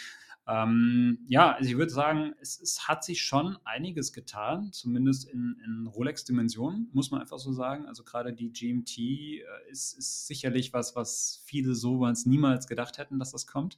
Ähm, 0.49 1.19
ja, 1.29 1.53
also 1.53 1.69
ich 1.69 1.77
würde 1.77 1.93
sagen, 1.93 2.33
es, 2.41 2.59
es, 2.59 2.89
hat 2.89 3.05
sich 3.05 3.21
schon 3.21 3.59
einiges 3.65 4.15
getan, 4.15 4.73
zumindest 4.73 5.29
in, 5.29 5.61
in 5.63 5.87
Rolex-Dimensionen, 5.87 6.89
muss 6.95 7.11
man 7.11 7.21
einfach 7.21 7.39
so 7.39 7.53
sagen. 7.53 7.85
Also 7.85 8.03
gerade 8.03 8.33
die 8.33 8.51
GMT 8.51 8.99
äh, 8.99 9.43
ist, 9.71 9.93
ist, 9.93 10.27
sicherlich 10.27 10.73
was, 10.73 10.97
was 10.97 11.43
viele 11.45 11.75
so 11.75 12.07
niemals 12.25 12.67
gedacht 12.67 12.97
hätten, 12.97 13.19
dass 13.19 13.33
das 13.33 13.47
kommt. 13.47 13.77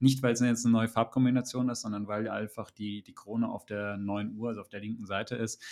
Nicht, 0.00 0.22
weil 0.22 0.32
es 0.32 0.40
jetzt 0.40 0.64
eine 0.64 0.72
neue 0.72 0.88
Farbkombination 0.88 1.68
ist, 1.68 1.80
sondern 1.82 2.06
weil 2.06 2.28
einfach 2.28 2.70
die, 2.70 3.02
die 3.02 3.14
Krone 3.14 3.48
auf 3.48 3.66
der 3.66 3.96
neuen 3.96 4.36
Uhr, 4.36 4.48
also 4.48 4.60
auf 4.60 4.68
der 4.68 4.80
linken 4.80 5.06
Seite 5.06 5.34
ist. 5.34 5.62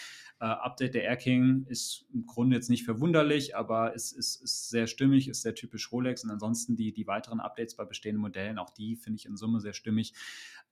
Äh, 0.41 0.47
Update 0.47 0.95
der 0.95 1.05
Air 1.05 1.17
King 1.17 1.65
ist 1.69 2.07
im 2.13 2.27
Grunde 2.27 2.57
jetzt 2.57 2.69
nicht 2.69 2.85
verwunderlich, 2.85 3.57
aber 3.57 3.95
es 3.95 4.13
ist, 4.13 4.43
ist, 4.43 4.69
sehr 4.69 4.87
stimmig, 4.87 5.29
ist 5.29 5.43
sehr 5.43 5.55
typisch 5.55 5.93
Rolex. 5.93 6.25
Und 6.25 6.31
ansonsten 6.31 6.77
die, 6.77 6.93
die 6.93 7.07
weiteren 7.07 7.41
Updates 7.41 7.77
bei 7.77 7.85
bestehenden 7.85 8.21
Modellen, 8.21 8.59
auch 8.59 8.71
die 8.71 8.97
finde 8.97 9.19
ich 9.19 9.27
in 9.27 9.37
Summe 9.37 9.61
sehr 9.61 9.73
stimmig. 9.73 10.13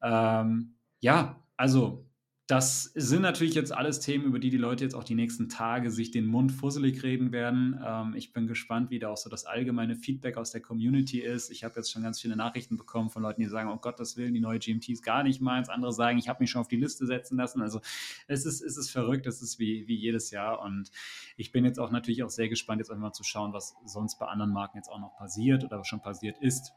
Ähm, 0.02 0.74
ja, 1.00 1.42
also 1.56 2.04
das 2.46 2.92
sind 2.94 3.22
natürlich 3.22 3.54
jetzt 3.54 3.72
alles 3.72 4.00
Themen, 4.00 4.26
über 4.26 4.38
die 4.38 4.50
die 4.50 4.58
Leute 4.58 4.84
jetzt 4.84 4.94
auch 4.94 5.04
die 5.04 5.14
nächsten 5.14 5.48
Tage 5.48 5.90
sich 5.90 6.10
den 6.10 6.26
Mund 6.26 6.52
fusselig 6.52 7.02
reden 7.02 7.32
werden. 7.32 7.80
Ähm, 7.82 8.14
ich 8.14 8.34
bin 8.34 8.46
gespannt, 8.46 8.90
wie 8.90 8.98
da 8.98 9.08
auch 9.08 9.16
so 9.16 9.30
das 9.30 9.46
allgemeine 9.46 9.96
Feedback 9.96 10.36
aus 10.36 10.50
der 10.50 10.60
Community 10.60 11.20
ist. 11.20 11.50
Ich 11.50 11.64
habe 11.64 11.76
jetzt 11.76 11.90
schon 11.90 12.02
ganz 12.02 12.20
viele 12.20 12.36
Nachrichten 12.36 12.76
bekommen 12.76 13.08
von 13.08 13.22
Leuten, 13.22 13.40
die 13.40 13.48
sagen, 13.48 13.70
oh 13.70 13.78
Gott, 13.78 13.98
das 13.98 14.18
Willen, 14.18 14.34
die 14.34 14.40
neue 14.40 14.58
GMT 14.58 14.90
ist 14.90 15.02
gar 15.02 15.22
nicht 15.22 15.40
meins. 15.40 15.70
Andere 15.70 15.94
sagen, 15.94 16.18
ich 16.18 16.28
habe 16.28 16.42
mich 16.42 16.50
schon 16.50 16.60
auf 16.60 16.68
die 16.68 16.76
Liste 16.76 17.06
setzen 17.06 17.38
lassen. 17.38 17.62
Also 17.62 17.80
es 18.26 18.44
ist, 18.44 18.60
es 18.60 18.76
ist 18.76 18.90
verrückt, 18.90 19.26
es 19.26 19.40
ist 19.40 19.58
wie, 19.58 19.88
wie 19.88 19.96
jedes 19.96 20.30
Jahr. 20.30 20.60
Und 20.60 20.90
ich 21.38 21.50
bin 21.50 21.64
jetzt 21.64 21.80
auch 21.80 21.90
natürlich 21.90 22.24
auch 22.24 22.30
sehr 22.30 22.50
gespannt, 22.50 22.78
jetzt 22.80 22.90
einfach 22.90 23.00
mal 23.00 23.12
zu 23.12 23.24
schauen, 23.24 23.54
was 23.54 23.74
sonst 23.86 24.18
bei 24.18 24.26
anderen 24.26 24.52
Marken 24.52 24.76
jetzt 24.76 24.90
auch 24.90 25.00
noch 25.00 25.16
passiert 25.16 25.64
oder 25.64 25.78
was 25.78 25.88
schon 25.88 26.02
passiert 26.02 26.36
ist. 26.42 26.72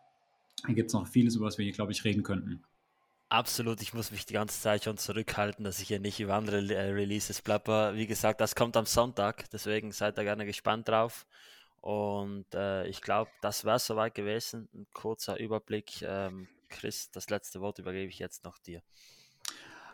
Da 0.66 0.72
gibt 0.72 0.88
es 0.88 0.94
noch 0.94 1.08
vieles, 1.08 1.36
über 1.36 1.46
was 1.46 1.58
wir 1.58 1.66
hier, 1.66 1.74
glaube 1.74 1.92
ich, 1.92 2.06
reden 2.06 2.24
könnten. 2.24 2.64
Absolut, 3.30 3.82
ich 3.82 3.94
muss 3.94 4.12
mich 4.12 4.26
die 4.26 4.34
ganze 4.34 4.62
Zeit 4.62 4.86
schon 4.86 4.98
zurückhalten, 4.98 5.66
dass 5.66 5.82
ich 5.82 5.90
hier 5.90 6.00
nicht 6.00 6.20
über 6.22 6.36
andere 6.36 6.60
äh, 6.60 6.92
Releases 6.92 7.42
plapper. 7.42 7.94
Wie 7.96 8.08
gesagt, 8.08 8.40
das 8.40 8.56
kommt 8.56 8.78
am 8.78 8.86
Sonntag, 8.86 9.50
deswegen 9.52 9.92
seid 9.92 10.18
da 10.18 10.24
gerne 10.24 10.46
gespannt 10.46 10.88
drauf. 10.88 11.26
Und 11.82 12.46
äh, 12.54 12.88
ich 12.88 13.02
glaube, 13.02 13.30
das 13.42 13.66
wäre 13.66 13.80
soweit 13.80 14.16
gewesen. 14.16 14.70
Ein 14.74 14.88
kurzer 14.94 15.40
Überblick. 15.40 16.02
Ähm, 16.02 16.48
Chris, 16.70 17.12
das 17.12 17.30
letzte 17.30 17.60
Wort 17.60 17.80
übergebe 17.80 18.10
ich 18.10 18.20
jetzt 18.20 18.46
noch 18.46 18.58
dir. 18.60 18.82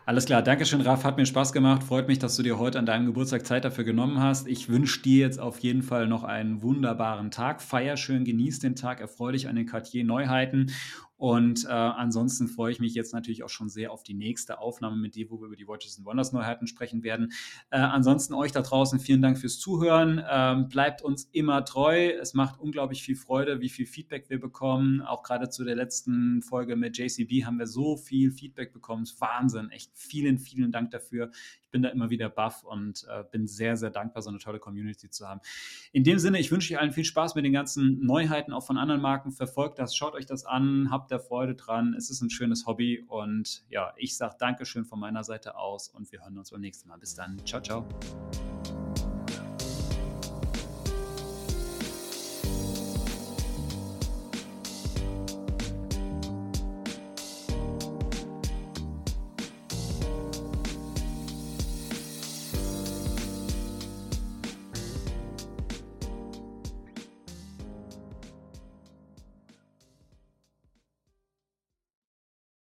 Alles 0.06 0.26
klar, 0.26 0.42
Dankeschön, 0.42 0.82
Raff. 0.82 1.02
Hat 1.04 1.16
mir 1.16 1.24
Spaß 1.24 1.52
gemacht. 1.52 1.82
Freut 1.82 2.08
mich, 2.08 2.18
dass 2.18 2.36
du 2.36 2.42
dir 2.42 2.58
heute 2.58 2.78
an 2.78 2.84
deinem 2.84 3.06
Geburtstag 3.06 3.46
Zeit 3.46 3.64
dafür 3.64 3.84
genommen 3.84 4.20
hast. 4.20 4.46
Ich 4.46 4.68
wünsche 4.68 5.00
dir 5.00 5.20
jetzt 5.20 5.40
auf 5.40 5.60
jeden 5.60 5.82
Fall 5.82 6.06
noch 6.06 6.24
einen 6.24 6.62
wunderbaren 6.62 7.30
Tag. 7.30 7.62
Feier 7.62 7.96
schön, 7.96 8.24
genieß 8.24 8.58
den 8.58 8.76
Tag, 8.76 9.00
erfreu 9.00 9.32
dich 9.32 9.48
an 9.48 9.56
den 9.56 9.66
Cartier-Neuheiten 9.66 10.72
und 11.16 11.64
äh, 11.64 11.68
ansonsten 11.68 12.48
freue 12.48 12.72
ich 12.72 12.80
mich 12.80 12.94
jetzt 12.94 13.14
natürlich 13.14 13.44
auch 13.44 13.48
schon 13.48 13.68
sehr 13.68 13.92
auf 13.92 14.02
die 14.02 14.14
nächste 14.14 14.58
Aufnahme 14.58 14.96
mit 14.96 15.14
dir, 15.14 15.30
wo 15.30 15.40
wir 15.40 15.46
über 15.46 15.56
die 15.56 15.68
Watches 15.68 15.96
and 15.96 16.06
Wonders 16.06 16.32
Neuheiten 16.32 16.66
sprechen 16.66 17.02
werden. 17.04 17.32
Äh, 17.70 17.78
ansonsten 17.78 18.34
euch 18.34 18.52
da 18.52 18.62
draußen 18.62 18.98
vielen 18.98 19.22
Dank 19.22 19.38
fürs 19.38 19.58
Zuhören. 19.58 20.22
Ähm, 20.28 20.68
bleibt 20.68 21.02
uns 21.02 21.24
immer 21.32 21.64
treu. 21.64 22.10
Es 22.20 22.34
macht 22.34 22.58
unglaublich 22.58 23.02
viel 23.02 23.16
Freude, 23.16 23.60
wie 23.60 23.68
viel 23.68 23.86
Feedback 23.86 24.28
wir 24.28 24.40
bekommen. 24.40 25.02
Auch 25.02 25.22
gerade 25.22 25.48
zu 25.48 25.64
der 25.64 25.76
letzten 25.76 26.42
Folge 26.42 26.74
mit 26.74 26.98
JCB 26.98 27.44
haben 27.44 27.58
wir 27.58 27.66
so 27.66 27.96
viel 27.96 28.32
Feedback 28.32 28.72
bekommen. 28.72 29.08
Wahnsinn. 29.18 29.70
Echt 29.70 29.92
vielen, 29.94 30.38
vielen 30.38 30.72
Dank 30.72 30.90
dafür 30.90 31.30
bin 31.74 31.82
da 31.82 31.88
immer 31.88 32.08
wieder 32.08 32.28
baff 32.28 32.62
und 32.62 33.04
äh, 33.10 33.24
bin 33.32 33.48
sehr, 33.48 33.76
sehr 33.76 33.90
dankbar, 33.90 34.22
so 34.22 34.30
eine 34.30 34.38
tolle 34.38 34.60
Community 34.60 35.10
zu 35.10 35.26
haben. 35.28 35.40
In 35.90 36.04
dem 36.04 36.20
Sinne, 36.20 36.38
ich 36.38 36.52
wünsche 36.52 36.72
euch 36.72 36.80
allen 36.80 36.92
viel 36.92 37.04
Spaß 37.04 37.34
mit 37.34 37.44
den 37.44 37.52
ganzen 37.52 37.98
Neuheiten 38.06 38.52
auch 38.52 38.64
von 38.64 38.78
anderen 38.78 39.00
Marken. 39.00 39.32
Verfolgt 39.32 39.80
das, 39.80 39.96
schaut 39.96 40.14
euch 40.14 40.24
das 40.24 40.44
an, 40.44 40.92
habt 41.04 41.12
da 41.12 41.18
Freude 41.18 41.54
dran. 41.54 41.94
Es 41.94 42.08
ist 42.08 42.22
ein 42.22 42.30
schönes 42.30 42.66
Hobby 42.66 43.04
und 43.06 43.62
ja, 43.68 43.92
ich 43.96 44.16
sage 44.16 44.36
Dankeschön 44.38 44.86
von 44.86 44.98
meiner 44.98 45.22
Seite 45.22 45.56
aus 45.56 45.88
und 45.88 46.10
wir 46.10 46.22
hören 46.22 46.38
uns 46.38 46.50
beim 46.50 46.62
nächsten 46.62 46.88
Mal. 46.88 46.96
Bis 46.96 47.14
dann. 47.14 47.38
Ciao, 47.44 47.60
ciao. 47.60 47.86